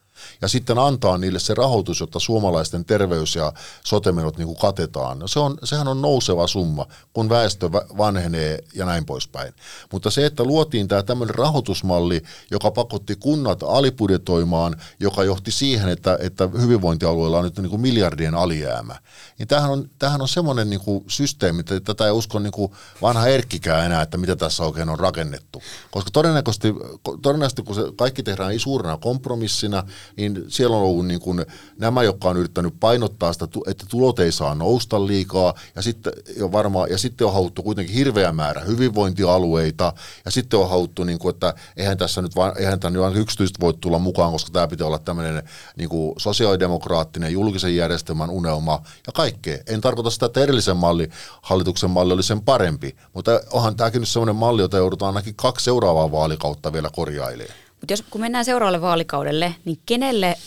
ja 0.44 0.48
sitten 0.48 0.78
antaa 0.78 1.18
niille 1.18 1.40
se 1.40 1.54
rahoitus, 1.54 2.00
jotta 2.00 2.20
suomalaisten 2.20 2.86
terveys- 2.86 3.36
ja 3.36 3.54
sotemenot 3.84 4.38
niin 4.38 4.46
kuin 4.46 4.58
katetaan. 4.58 5.20
No 5.20 5.28
se 5.28 5.40
on, 5.40 5.58
sehän 5.64 5.88
on 5.88 6.02
nouseva 6.02 6.48
summa, 6.48 6.88
kun 7.14 7.30
väestö 7.30 7.72
vanhenee 7.72 8.60
ja 8.76 8.86
näin 8.86 9.06
poispäin. 9.06 9.54
Mutta 9.92 10.12
se, 10.12 10.26
että 10.26 10.44
luotiin 10.44 10.88
tämä 10.88 11.04
tämmöinen 11.04 11.36
rahoitusmalli, 11.36 12.22
joka 12.52 12.72
pakotti 12.72 13.16
kunnat 13.16 13.64
alibudjetoimaan, 13.64 14.76
joka 15.00 15.24
johti 15.24 15.52
siihen, 15.52 15.90
että, 15.90 16.18
että 16.22 16.50
hyvinvointialueilla 16.62 17.38
on 17.38 17.44
nyt 17.44 17.58
niin 17.58 17.70
kuin 17.70 17.82
miljardien 17.82 18.36
alijäämä, 18.36 18.96
niin 19.40 19.48
tämähän 19.48 19.72
on, 19.72 19.90
tämähän 20.00 20.22
on 20.22 20.28
semmoinen 20.28 20.70
niin 20.70 20.82
kuin 20.82 21.04
systeemi, 21.08 21.60
että 21.60 21.80
tätä 21.80 22.06
ei 22.06 22.12
usko 22.12 22.40
niin 22.40 22.52
kuin 22.52 22.72
vanha 23.02 23.28
Erkkikään 23.28 23.86
enää, 23.86 24.02
että 24.02 24.18
mitä 24.18 24.36
tässä 24.36 24.64
oikein 24.64 24.90
on 24.90 25.00
rakennettu. 25.00 25.62
Koska 25.92 26.12
todennäköisesti, 26.12 26.74
todennäköisesti 27.22 27.64
kun 27.64 27.76
se 27.76 27.82
kaikki 27.96 28.24
tehdään 28.24 28.60
suurena 28.60 28.98
kompromissina, 28.98 29.84
niin 30.18 30.33
siellä 30.48 30.78
on 30.78 30.84
ollut 30.84 31.08
niin 31.08 31.20
kuin 31.20 31.46
nämä, 31.80 32.04
jotka 32.04 32.30
on 32.30 32.38
yrittänyt 32.38 32.74
painottaa 32.80 33.34
sitä, 33.34 33.48
että 33.68 33.86
tulot 33.90 34.20
ei 34.20 34.32
saa 34.32 34.56
nousta 34.56 35.08
liikaa, 35.08 35.54
ja 35.76 35.82
sitten, 35.82 36.14
jo 36.38 36.52
varmaan, 36.52 36.90
ja 36.90 36.98
sitten 36.98 37.28
on 37.28 37.34
haluttu 37.34 37.64
kuitenkin 37.64 37.96
hirveä 37.96 38.32
määrä 38.32 38.62
hyvinvointialueita, 38.62 39.94
ja 40.26 40.32
sitten 40.32 40.60
on 40.60 40.70
haluttu, 40.70 41.04
niin 41.04 41.20
kuin, 41.20 41.34
että 41.34 41.54
eihän 41.78 41.98
tässä 41.98 42.22
nyt 42.22 42.36
vain, 42.36 42.54
eihän 42.58 42.80
tämä 42.80 43.00
nyt 43.00 43.18
yksityiset 43.18 43.60
voi 43.60 43.74
tulla 43.74 44.00
mukaan, 44.00 44.32
koska 44.32 44.52
tämä 44.52 44.68
pitää 44.68 44.88
olla 44.88 45.00
tämmöinen 45.00 45.44
niin 45.78 45.90
kuin 45.90 46.14
sosiaalidemokraattinen 46.18 47.34
julkisen 47.34 47.76
järjestelmän 47.76 48.30
unelma, 48.30 48.82
ja 49.08 49.14
kaikkea. 49.14 49.58
En 49.68 49.82
tarkoita 49.82 50.10
sitä, 50.10 50.26
että 50.26 50.42
edellisen 50.42 50.78
malli, 50.78 51.10
hallituksen 51.42 51.90
malli 51.90 52.14
oli 52.14 52.24
sen 52.24 52.42
parempi, 52.42 52.96
mutta 53.14 53.42
onhan 53.52 53.76
tämäkin 53.76 54.00
nyt 54.00 54.10
sellainen 54.10 54.36
malli, 54.36 54.62
jota 54.62 54.78
joudutaan 54.78 55.16
ainakin 55.16 55.36
kaksi 55.36 55.64
seuraavaa 55.64 56.12
vaalikautta 56.12 56.74
vielä 56.74 56.90
korjailemaan. 56.96 57.63
Mutta 57.84 57.94
jos 57.94 58.02
kun 58.10 58.22
mennään 58.22 58.46
seuraavalle 58.46 58.82
vaalikaudelle, 58.82 59.56
niin 59.66 59.80
kenelle 59.86 60.38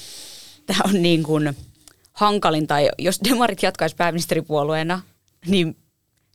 tämä 0.67 0.81
on 0.85 1.03
niin 1.03 1.23
kuin 1.23 1.57
hankalin, 2.13 2.67
tai 2.67 2.91
jos 2.99 3.21
demarit 3.25 3.63
jatkaisi 3.63 3.97
pääministeripuolueena, 3.97 5.03
niin 5.47 5.77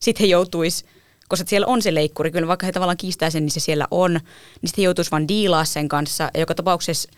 sitten 0.02 0.24
he 0.24 0.28
joutuisi, 0.28 0.86
koska 1.28 1.46
siellä 1.50 1.68
on 1.68 1.82
se 1.82 1.94
leikkuri, 1.94 2.32
kyllä 2.32 2.48
vaikka 2.48 2.66
he 2.66 2.72
tavallaan 2.72 2.98
kiistää 2.98 3.30
sen, 3.30 3.44
niin 3.44 3.52
se 3.52 3.60
siellä 3.60 3.88
on, 3.92 4.14
niin 4.14 4.68
sitten 4.70 4.84
joutuisi 4.84 5.12
vaan 5.12 5.28
diilaa 5.28 5.66
sen 5.66 5.90
kanssa, 5.90 6.30
ja 6.34 6.40
joka 6.40 6.56
tapauksessa 6.56 7.10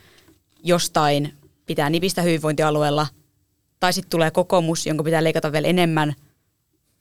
jostain 0.64 1.34
pitää 1.66 1.90
nipistä 1.90 2.22
hyvinvointialueella, 2.22 3.08
tai 3.80 3.94
sitten 3.94 4.10
tulee 4.12 4.32
kokoomus, 4.32 4.86
jonka 4.86 5.04
pitää 5.04 5.24
leikata 5.24 5.52
vielä 5.52 5.68
enemmän– 5.68 6.14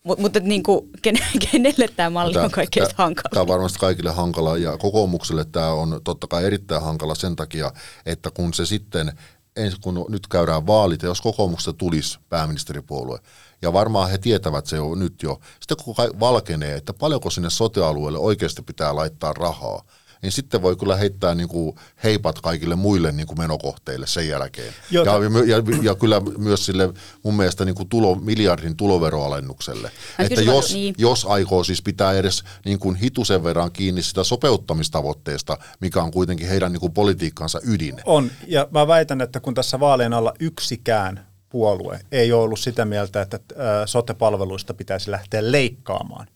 Mut, 0.05 0.19
mutta 0.19 0.41
niin 0.41 0.63
kuin, 0.63 0.91
kenelle 1.51 1.89
tämä 1.97 2.11
malli 2.11 2.35
tämä, 2.35 2.45
on 2.45 2.51
kaikkein 2.51 2.87
hankala? 2.95 3.31
Tämä 3.31 3.43
on 3.43 3.49
varmasti 3.49 3.79
kaikille 3.79 4.11
hankala 4.11 4.57
ja 4.57 4.79
kokoomukselle 4.79 5.45
tämä 5.45 5.73
on 5.73 6.01
totta 6.05 6.27
kai 6.27 6.45
erittäin 6.45 6.83
hankala 6.83 7.15
sen 7.15 7.37
takia, 7.37 7.73
että 8.07 8.31
kun 8.31 8.55
se 8.55 8.67
sitten, 8.67 9.13
ensin 9.57 9.81
kun 9.81 10.07
nyt 10.09 10.27
käydään 10.27 10.67
vaalit 10.67 11.03
ja 11.03 11.09
jos 11.09 11.21
kokoomuksesta 11.21 11.73
tulisi 11.73 12.19
pääministeripuolue, 12.29 13.19
ja 13.63 13.73
varmaan 13.73 14.11
he 14.11 14.19
tietävät 14.19 14.67
se 14.67 14.77
jo 14.77 14.95
nyt 14.95 15.23
jo, 15.23 15.41
sitten 15.61 15.77
kun 15.85 15.95
valkenee, 16.21 16.75
että 16.75 16.93
paljonko 16.93 17.31
sinne 17.31 17.51
sotealueelle 17.51 18.19
oikeasti 18.19 18.63
pitää 18.63 18.97
laittaa 18.97 19.33
rahaa, 19.33 19.83
niin 20.23 20.33
sitten 20.33 20.63
voi 20.63 20.77
kyllä 20.77 20.97
heittää 20.97 21.35
niin 21.35 21.49
kuin 21.49 21.77
heipat 22.05 22.41
kaikille 22.41 22.75
muille 22.75 23.13
niin 23.13 23.27
kuin 23.27 23.39
menokohteille 23.39 24.07
sen 24.07 24.29
jälkeen. 24.29 24.75
Ja, 24.91 25.05
ja, 25.47 25.63
ja, 25.83 25.95
kyllä 25.95 26.21
myös 26.39 26.67
sille 26.67 26.93
mun 27.23 27.37
mielestä 27.37 27.65
niin 27.65 27.75
kuin 27.75 27.89
tulo, 27.89 28.15
miljardin 28.15 28.77
tuloveroalennukselle. 28.77 29.91
Mä 30.19 30.25
että 30.25 30.41
jos, 30.41 30.75
niin. 30.75 30.95
jos 30.99 31.27
aikoo 31.27 31.65
siis 31.65 31.83
pitää 31.83 32.13
edes 32.13 32.45
niin 32.65 32.79
kuin 32.79 32.97
hitusen 32.97 33.45
verran 33.45 33.73
kiinni 33.73 34.03
sitä 34.03 34.25
sopeuttamistavoitteesta, 34.25 35.59
mikä 35.81 36.03
on 36.03 36.11
kuitenkin 36.11 36.49
heidän 36.49 36.73
niin 36.73 36.81
kuin 36.81 36.93
politiikkansa 36.93 37.61
ydin. 37.67 38.01
On, 38.05 38.31
ja 38.47 38.69
mä 38.71 38.87
väitän, 38.87 39.21
että 39.21 39.41
kun 39.41 39.55
tässä 39.55 39.81
vaalien 39.81 40.13
alla 40.13 40.35
yksikään 40.41 41.27
puolue 41.49 42.01
ei 42.13 42.33
ole 42.33 42.43
ollut 42.43 42.61
sitä 42.61 42.85
mieltä, 42.85 43.23
että 43.23 43.39
ää, 43.57 43.87
sote-palveluista 43.87 44.75
pitäisi 44.75 45.11
lähteä 45.11 45.53
leikkaamaan, 45.53 46.27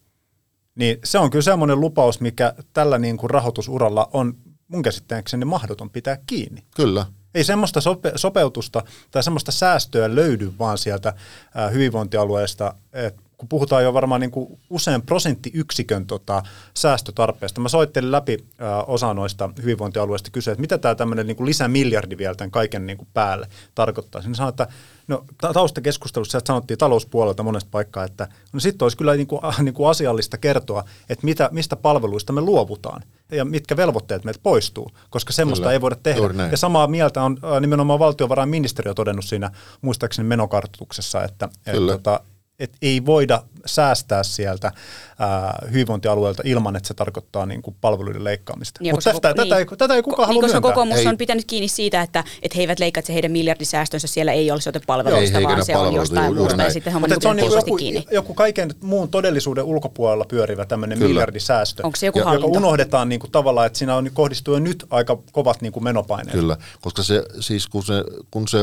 niin 0.76 0.98
se 1.04 1.18
on 1.18 1.30
kyllä 1.30 1.42
semmoinen 1.42 1.80
lupaus, 1.80 2.20
mikä 2.20 2.54
tällä 2.72 2.98
niin 2.98 3.16
kuin 3.16 3.30
rahoitusuralla 3.30 4.10
on 4.12 4.34
mun 4.68 4.82
käsittääkseni 4.82 5.44
mahdoton 5.44 5.90
pitää 5.90 6.18
kiinni. 6.26 6.64
Kyllä. 6.76 7.06
Ei 7.34 7.44
semmoista 7.44 7.80
sope- 7.80 8.12
sopeutusta 8.16 8.82
tai 9.10 9.22
semmoista 9.22 9.52
säästöä 9.52 10.14
löydy 10.14 10.52
vaan 10.58 10.78
sieltä 10.78 11.14
ää, 11.54 11.68
hyvinvointialueesta, 11.68 12.74
että 12.92 13.22
kun 13.36 13.48
puhutaan 13.48 13.82
jo 13.82 13.94
varmaan 13.94 14.20
niin 14.20 14.30
kuin 14.30 14.60
usein 14.70 15.02
prosenttiyksikön 15.02 16.06
tota, 16.06 16.42
säästötarpeesta. 16.74 17.60
Mä 17.60 17.68
soittelin 17.68 18.12
läpi 18.12 18.44
ää, 18.58 18.82
osa 18.82 19.14
noista 19.14 19.50
hyvinvointialueista 19.62 20.30
kysyä, 20.30 20.52
että 20.52 20.60
mitä 20.60 20.78
tämä 20.78 20.94
tämmöinen 20.94 21.26
niin 21.26 21.46
lisämiljardi 21.46 22.18
vielä 22.18 22.34
tämän 22.34 22.50
kaiken 22.50 22.86
niin 22.86 22.96
kuin 22.98 23.08
päälle 23.14 23.48
tarkoittaa. 23.74 24.22
Sinne 24.22 24.34
sanoin, 24.34 24.52
että 24.52 24.68
no, 25.08 25.24
ta- 25.40 25.52
taustakeskustelussa 25.52 26.40
sanottiin 26.46 26.78
talouspuolelta 26.78 27.42
monesta 27.42 27.68
paikkaa, 27.70 28.04
että 28.04 28.28
no 28.52 28.60
sitten 28.60 28.84
olisi 28.84 28.96
kyllä 28.96 29.14
niin 29.14 29.26
kuin, 29.26 29.40
niin 29.62 29.74
kuin 29.74 29.90
asiallista 29.90 30.38
kertoa, 30.38 30.84
että 31.08 31.24
mitä, 31.24 31.48
mistä 31.52 31.76
palveluista 31.76 32.32
me 32.32 32.40
luovutaan 32.40 33.02
ja 33.32 33.44
mitkä 33.44 33.76
velvoitteet 33.76 34.24
meiltä 34.24 34.40
poistuu, 34.42 34.90
koska 35.10 35.32
semmoista 35.32 35.62
Kyllä, 35.62 35.72
ei 35.72 35.80
voida 35.80 35.96
tehdä. 36.02 36.48
Ja 36.50 36.56
samaa 36.56 36.86
mieltä 36.86 37.22
on 37.22 37.38
ää, 37.42 37.60
nimenomaan 37.60 37.98
valtiovarainministeriö 37.98 38.94
todennut 38.94 39.24
siinä 39.24 39.50
muistaakseni 39.80 40.28
menokartoituksessa, 40.28 41.24
että, 41.24 41.44
että 41.44 41.72
Kyllä. 41.72 41.92
tota, 41.92 42.20
et 42.60 42.72
ei 42.82 43.06
voida 43.06 43.42
säästää 43.66 44.22
sieltä 44.22 44.72
ää, 45.18 45.58
hyvinvointialueelta 45.68 46.42
ilman, 46.46 46.76
että 46.76 46.86
se 46.88 46.94
tarkoittaa 46.94 47.46
niin 47.46 47.62
kuin 47.62 47.76
palveluiden 47.80 48.24
leikkaamista. 48.24 48.80
Ja 48.84 48.92
Mutta 48.94 49.10
tätä, 49.12 49.28
koko- 49.28 49.42
tätä, 49.44 49.56
ei, 49.58 49.66
tätä 49.78 49.94
ei 49.94 50.02
kukaan 50.02 50.28
niin, 50.28 50.34
halua 50.34 50.42
koska 50.42 50.54
myöntää. 50.54 50.70
kokoomus 50.70 50.98
Ei. 50.98 51.06
on 51.06 51.16
pitänyt 51.16 51.44
kiinni 51.44 51.68
siitä, 51.68 52.02
että, 52.02 52.24
että 52.42 52.56
he 52.56 52.60
eivät 52.62 52.78
leikkaa, 52.78 52.98
että 52.98 53.06
se 53.06 53.12
heidän 53.14 53.30
miljardisäästönsä 53.32 54.06
siellä 54.06 54.32
ei 54.32 54.50
ole 54.50 54.56
Ei 54.58 54.62
sote-palveluista, 54.62 55.38
heikennä 55.38 55.48
vaan 55.56 55.64
se 55.66 55.76
on 55.76 55.94
jostain 55.94 56.26
juuri 56.26 56.40
muusta 56.40 56.62
ja 56.62 56.70
sitten 56.70 56.92
homma 56.92 57.08
Mutta 57.08 57.14
niin 57.14 57.18
et 57.18 57.22
se 57.22 57.28
on 57.28 57.36
niin 57.36 57.52
joku, 57.66 57.76
kiinni. 57.76 58.04
joku 58.12 58.34
kaiken 58.34 58.70
muun 58.80 59.08
todellisuuden 59.08 59.64
ulkopuolella 59.64 60.24
pyörivä 60.24 60.66
tämmöinen 60.66 60.98
Kyllä. 60.98 61.08
miljardisäästö, 61.08 61.82
Onko 61.86 61.96
se 61.96 62.06
joku 62.06 62.18
joka 62.18 62.30
hallinto? 62.30 62.58
unohdetaan 62.58 63.08
niin 63.08 63.20
kuin 63.20 63.30
tavallaan, 63.30 63.66
että 63.66 63.78
siinä 63.78 63.96
on, 63.96 64.10
kohdistuu 64.14 64.54
jo 64.54 64.60
nyt 64.60 64.86
aika 64.90 65.18
kovat 65.32 65.60
niin 65.62 65.72
kuin 65.72 65.84
menopaineet. 65.84 66.38
Kyllä, 66.38 66.56
koska 66.80 67.02
se, 67.02 67.22
siis 67.40 67.68
kun, 67.68 67.84
se, 67.84 67.94
kun 68.30 68.48
se 68.48 68.58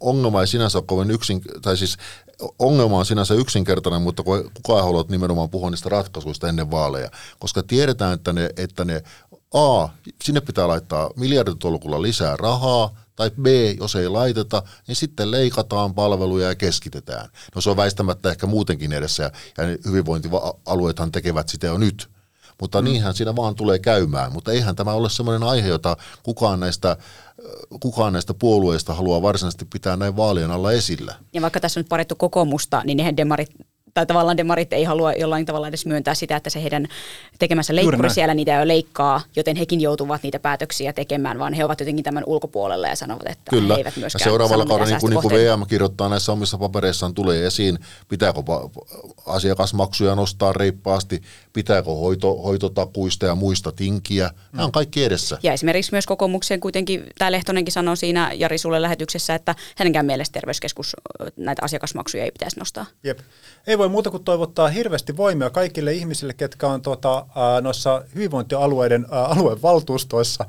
ongelma 0.00 0.40
ei 0.40 0.46
sinänsä 0.46 0.78
ole 0.78 0.84
kovin 0.86 1.10
yksin, 1.10 1.42
tai 1.62 1.76
siis 1.76 1.96
ongelma 2.58 2.98
on 2.98 3.06
sinänsä 3.06 3.27
yksinkertainen, 3.34 4.02
mutta 4.02 4.22
kukaan 4.22 4.78
ei 4.78 4.82
halua 4.82 5.04
nimenomaan 5.08 5.50
puhua 5.50 5.70
niistä 5.70 5.88
ratkaisuista 5.88 6.48
ennen 6.48 6.70
vaaleja, 6.70 7.10
koska 7.38 7.62
tiedetään, 7.62 8.14
että 8.14 8.32
ne, 8.32 8.50
että 8.56 8.84
ne 8.84 9.02
A, 9.54 9.88
sinne 10.24 10.40
pitää 10.40 10.68
laittaa 10.68 11.10
miljarditolkulla 11.16 12.02
lisää 12.02 12.36
rahaa, 12.36 12.96
tai 13.16 13.30
B, 13.30 13.46
jos 13.78 13.96
ei 13.96 14.08
laiteta, 14.08 14.62
niin 14.88 14.96
sitten 14.96 15.30
leikataan 15.30 15.94
palveluja 15.94 16.48
ja 16.48 16.54
keskitetään. 16.54 17.28
No 17.54 17.60
se 17.60 17.70
on 17.70 17.76
väistämättä 17.76 18.30
ehkä 18.30 18.46
muutenkin 18.46 18.92
edessä, 18.92 19.22
ja, 19.22 19.64
hyvinvointialueethan 19.86 21.12
tekevät 21.12 21.48
sitä 21.48 21.66
jo 21.66 21.78
nyt. 21.78 22.10
Mutta 22.60 22.82
mm. 22.82 22.84
niinhän 22.84 23.14
siinä 23.14 23.36
vaan 23.36 23.54
tulee 23.54 23.78
käymään. 23.78 24.32
Mutta 24.32 24.52
eihän 24.52 24.76
tämä 24.76 24.92
ole 24.92 25.10
sellainen 25.10 25.48
aihe, 25.48 25.68
jota 25.68 25.96
kukaan 26.22 26.60
näistä, 26.60 26.96
kukaan 27.80 28.12
näistä 28.12 28.34
puolueista 28.34 28.94
haluaa 28.94 29.22
varsinaisesti 29.22 29.64
pitää 29.64 29.96
näin 29.96 30.16
vaalien 30.16 30.50
alla 30.50 30.72
esillä. 30.72 31.14
Ja 31.32 31.42
vaikka 31.42 31.60
tässä 31.60 31.80
on 31.80 31.82
nyt 31.82 31.88
parittu 31.88 32.14
kokoomusta, 32.16 32.82
niin 32.84 32.96
nehän 32.96 33.16
demarit 33.16 33.50
tai 33.98 34.06
tavallaan 34.06 34.36
demarit 34.36 34.72
ei 34.72 34.84
halua 34.84 35.12
jollain 35.12 35.46
tavalla 35.46 35.68
edes 35.68 35.86
myöntää 35.86 36.14
sitä, 36.14 36.36
että 36.36 36.50
se 36.50 36.62
heidän 36.62 36.88
tekemänsä 37.38 37.72
Juuri 37.72 37.86
leikkuri 37.86 38.10
siellä 38.10 38.34
niitä 38.34 38.52
jo 38.52 38.68
leikkaa, 38.68 39.20
joten 39.36 39.56
hekin 39.56 39.80
joutuvat 39.80 40.22
niitä 40.22 40.38
päätöksiä 40.38 40.92
tekemään, 40.92 41.38
vaan 41.38 41.52
he 41.52 41.64
ovat 41.64 41.80
jotenkin 41.80 42.04
tämän 42.04 42.24
ulkopuolella 42.26 42.88
ja 42.88 42.96
sanovat, 42.96 43.26
että 43.26 43.50
Kyllä. 43.50 43.74
he 43.74 43.80
eivät 43.80 43.96
ja 43.96 44.00
myöskään 44.00 44.24
seuraavalla 44.24 44.64
sano 44.64 44.74
mitään 44.74 45.00
kaudella, 45.00 45.08
niin 45.08 45.20
kuin, 45.22 45.32
niin 45.34 45.50
kuin. 45.50 45.60
VM 45.60 45.66
kirjoittaa 45.66 46.08
näissä 46.08 46.32
omissa 46.32 46.58
papereissaan, 46.58 47.14
tulee 47.14 47.46
esiin, 47.46 47.78
pitääkö 48.08 48.42
asiakasmaksuja 49.26 50.14
nostaa 50.14 50.52
reippaasti, 50.52 51.22
pitääkö 51.52 51.90
hoito, 51.90 52.36
hoitotakuista 52.36 53.26
ja 53.26 53.34
muista 53.34 53.72
tinkiä. 53.72 54.30
Nämä 54.52 54.64
on 54.64 54.72
kaikki 54.72 55.04
edessä. 55.04 55.38
Ja 55.42 55.52
esimerkiksi 55.52 55.92
myös 55.92 56.06
kokoomuksen 56.06 56.60
kuitenkin, 56.60 57.06
tämä 57.18 57.32
Lehtonenkin 57.32 57.72
sanoi 57.72 57.96
siinä 57.96 58.32
Jari 58.34 58.58
sulle 58.58 58.82
lähetyksessä, 58.82 59.34
että 59.34 59.54
hänenkään 59.76 60.06
mielestä 60.06 60.32
terveyskeskus 60.32 60.96
näitä 61.36 61.62
asiakasmaksuja 61.64 62.24
ei 62.24 62.30
pitäisi 62.30 62.58
nostaa. 62.58 62.86
Jep. 63.04 63.18
Ei 63.66 63.78
voi 63.78 63.87
muuta 63.88 64.10
kuin 64.10 64.24
toivottaa 64.24 64.68
hirveästi 64.68 65.16
voimia 65.16 65.50
kaikille 65.50 65.92
ihmisille, 65.92 66.32
ketkä 66.32 66.66
on 66.66 66.82
tuota, 66.82 67.26
noissa 67.62 68.02
hyvinvointialueiden 68.14 69.06
aluevaltuustoissa 69.10 70.44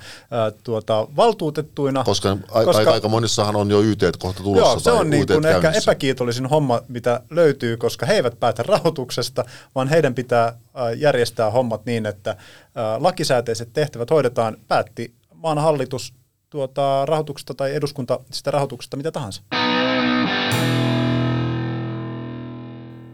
tuota, 0.63 1.07
valtuutettuina. 1.15 2.03
Koska, 2.03 2.37
a- 2.51 2.63
koska 2.63 2.91
aika, 2.91 3.07
monissahan 3.09 3.55
on 3.55 3.69
jo 3.69 3.81
YT 3.81 4.01
kohta 4.19 4.43
tulossa. 4.43 4.69
Joo, 4.69 4.79
se 4.79 4.91
on 4.91 5.09
niin 5.09 5.27
kuin 5.27 5.45
ehkä 5.45 5.71
epäkiitollisin 5.71 6.45
homma, 6.45 6.81
mitä 6.87 7.21
löytyy, 7.29 7.77
koska 7.77 8.05
he 8.05 8.13
eivät 8.13 8.39
päätä 8.39 8.63
rahoituksesta, 8.63 9.45
vaan 9.75 9.87
heidän 9.87 10.15
pitää 10.15 10.59
ää, 10.73 10.91
järjestää 10.91 11.51
hommat 11.51 11.85
niin, 11.85 12.05
että 12.05 12.35
ää, 12.75 13.03
lakisääteiset 13.03 13.73
tehtävät 13.73 14.09
hoidetaan, 14.09 14.57
päätti 14.67 15.13
maan 15.33 15.57
hallitus 15.57 16.13
tuota, 16.49 17.05
rahoituksesta 17.05 17.53
tai 17.53 17.75
eduskunta 17.75 18.19
sitä 18.31 18.51
rahoituksesta, 18.51 18.97
mitä 18.97 19.11
tahansa. 19.11 19.41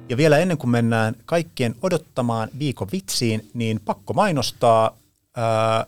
Ja 0.09 0.17
vielä 0.17 0.37
ennen 0.37 0.57
kuin 0.57 0.69
mennään 0.69 1.15
kaikkien 1.25 1.75
odottamaan 1.81 2.49
viikon 2.59 2.87
vitsiin, 2.91 3.49
niin 3.53 3.81
pakko 3.85 4.13
mainostaa 4.13 4.97
ää, 5.37 5.85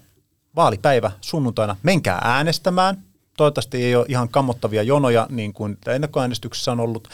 vaalipäivä 0.55 1.11
sunnuntaina. 1.21 1.75
Menkää 1.83 2.21
äänestämään. 2.23 2.97
Toivottavasti 3.37 3.83
ei 3.83 3.95
ole 3.95 4.05
ihan 4.09 4.29
kammottavia 4.29 4.83
jonoja, 4.83 5.27
niin 5.29 5.53
kuin 5.53 5.77
ennakkoäänestyksessä 5.87 6.71
on 6.71 6.79
ollut, 6.79 7.07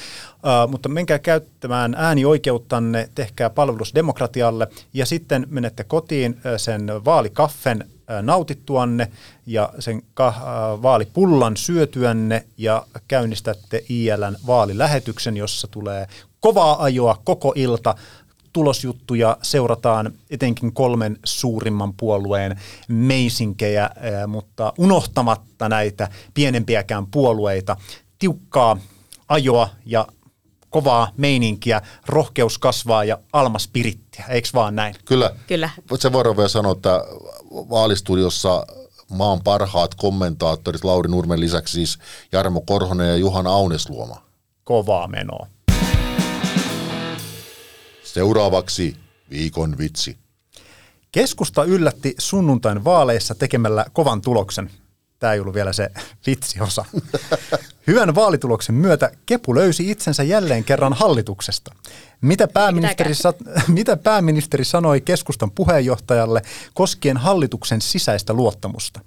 ää, 0.43 0.67
mutta 0.67 0.89
menkää 0.89 1.19
käyttämään 1.19 1.95
äänioikeuttanne, 1.97 3.09
tehkää 3.15 3.49
palvelus 3.49 3.95
demokratialle 3.95 4.67
ja 4.93 5.05
sitten 5.05 5.47
menette 5.49 5.83
kotiin 5.83 6.39
sen 6.57 6.87
vaalikaffen 7.05 7.89
nautittuanne 8.21 9.11
ja 9.45 9.73
sen 9.79 10.01
vaalipullan 10.81 11.57
syötyänne 11.57 12.45
ja 12.57 12.85
käynnistätte 13.07 13.83
ILN 13.89 14.35
vaalilähetyksen, 14.47 15.37
jossa 15.37 15.67
tulee 15.67 16.07
kovaa 16.43 16.83
ajoa 16.83 17.21
koko 17.23 17.53
ilta. 17.55 17.95
Tulosjuttuja 18.53 19.37
seurataan 19.41 20.13
etenkin 20.29 20.73
kolmen 20.73 21.19
suurimman 21.25 21.93
puolueen 21.93 22.59
meisinkejä, 22.87 23.83
ää, 23.83 24.27
mutta 24.27 24.73
unohtamatta 24.77 25.69
näitä 25.69 26.09
pienempiäkään 26.33 27.07
puolueita. 27.07 27.77
Tiukkaa 28.19 28.77
ajoa 29.29 29.69
ja 29.85 30.07
kovaa 30.69 31.11
meininkiä, 31.17 31.81
rohkeus 32.07 32.57
kasvaa 32.57 33.03
ja 33.03 33.17
almaspirittiä, 33.33 34.25
eikö 34.29 34.49
vaan 34.53 34.75
näin? 34.75 34.95
Kyllä. 35.05 35.31
Kyllä. 35.47 35.69
Sen 35.99 36.13
voidaan 36.13 36.37
vielä 36.37 36.49
sanoa, 36.49 36.71
että 36.71 37.03
vaalistudiossa 37.51 38.65
maan 39.09 39.43
parhaat 39.43 39.95
kommentaattorit 39.95 40.83
Lauri 40.83 41.09
Nurmen 41.09 41.39
lisäksi 41.39 41.73
siis 41.73 41.99
Jarmo 42.31 42.61
Korhonen 42.61 43.07
ja 43.07 43.15
Juhana 43.15 43.49
Aunesluoma. 43.49 44.21
Kovaa 44.63 45.07
menoa. 45.07 45.47
Seuraavaksi 48.13 48.95
viikon 49.29 49.77
vitsi. 49.77 50.17
Keskusta 51.11 51.63
yllätti 51.63 52.15
sunnuntain 52.17 52.83
vaaleissa 52.83 53.35
tekemällä 53.35 53.85
kovan 53.93 54.21
tuloksen. 54.21 54.71
Tämä 55.19 55.33
ei 55.33 55.39
ollut 55.39 55.53
vielä 55.53 55.73
se 55.73 55.89
vitsiosa. 56.27 56.85
Hyvän 57.87 58.15
vaalituloksen 58.15 58.75
myötä 58.75 59.11
Kepu 59.25 59.55
löysi 59.55 59.91
itsensä 59.91 60.23
jälleen 60.23 60.63
kerran 60.63 60.93
hallituksesta. 60.93 61.75
Mitä 62.21 62.47
pääministeri, 62.47 63.15
sa- 63.15 63.33
mitä 63.67 63.97
pääministeri 63.97 64.65
sanoi 64.65 65.01
keskustan 65.01 65.51
puheenjohtajalle 65.51 66.41
koskien 66.73 67.17
hallituksen 67.17 67.81
sisäistä 67.81 68.33
luottamusta? 68.33 68.99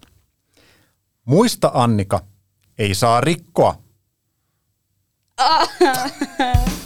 Muista 1.24 1.70
Annika, 1.74 2.20
ei 2.78 2.94
saa 2.94 3.20
rikkoa. 3.20 3.78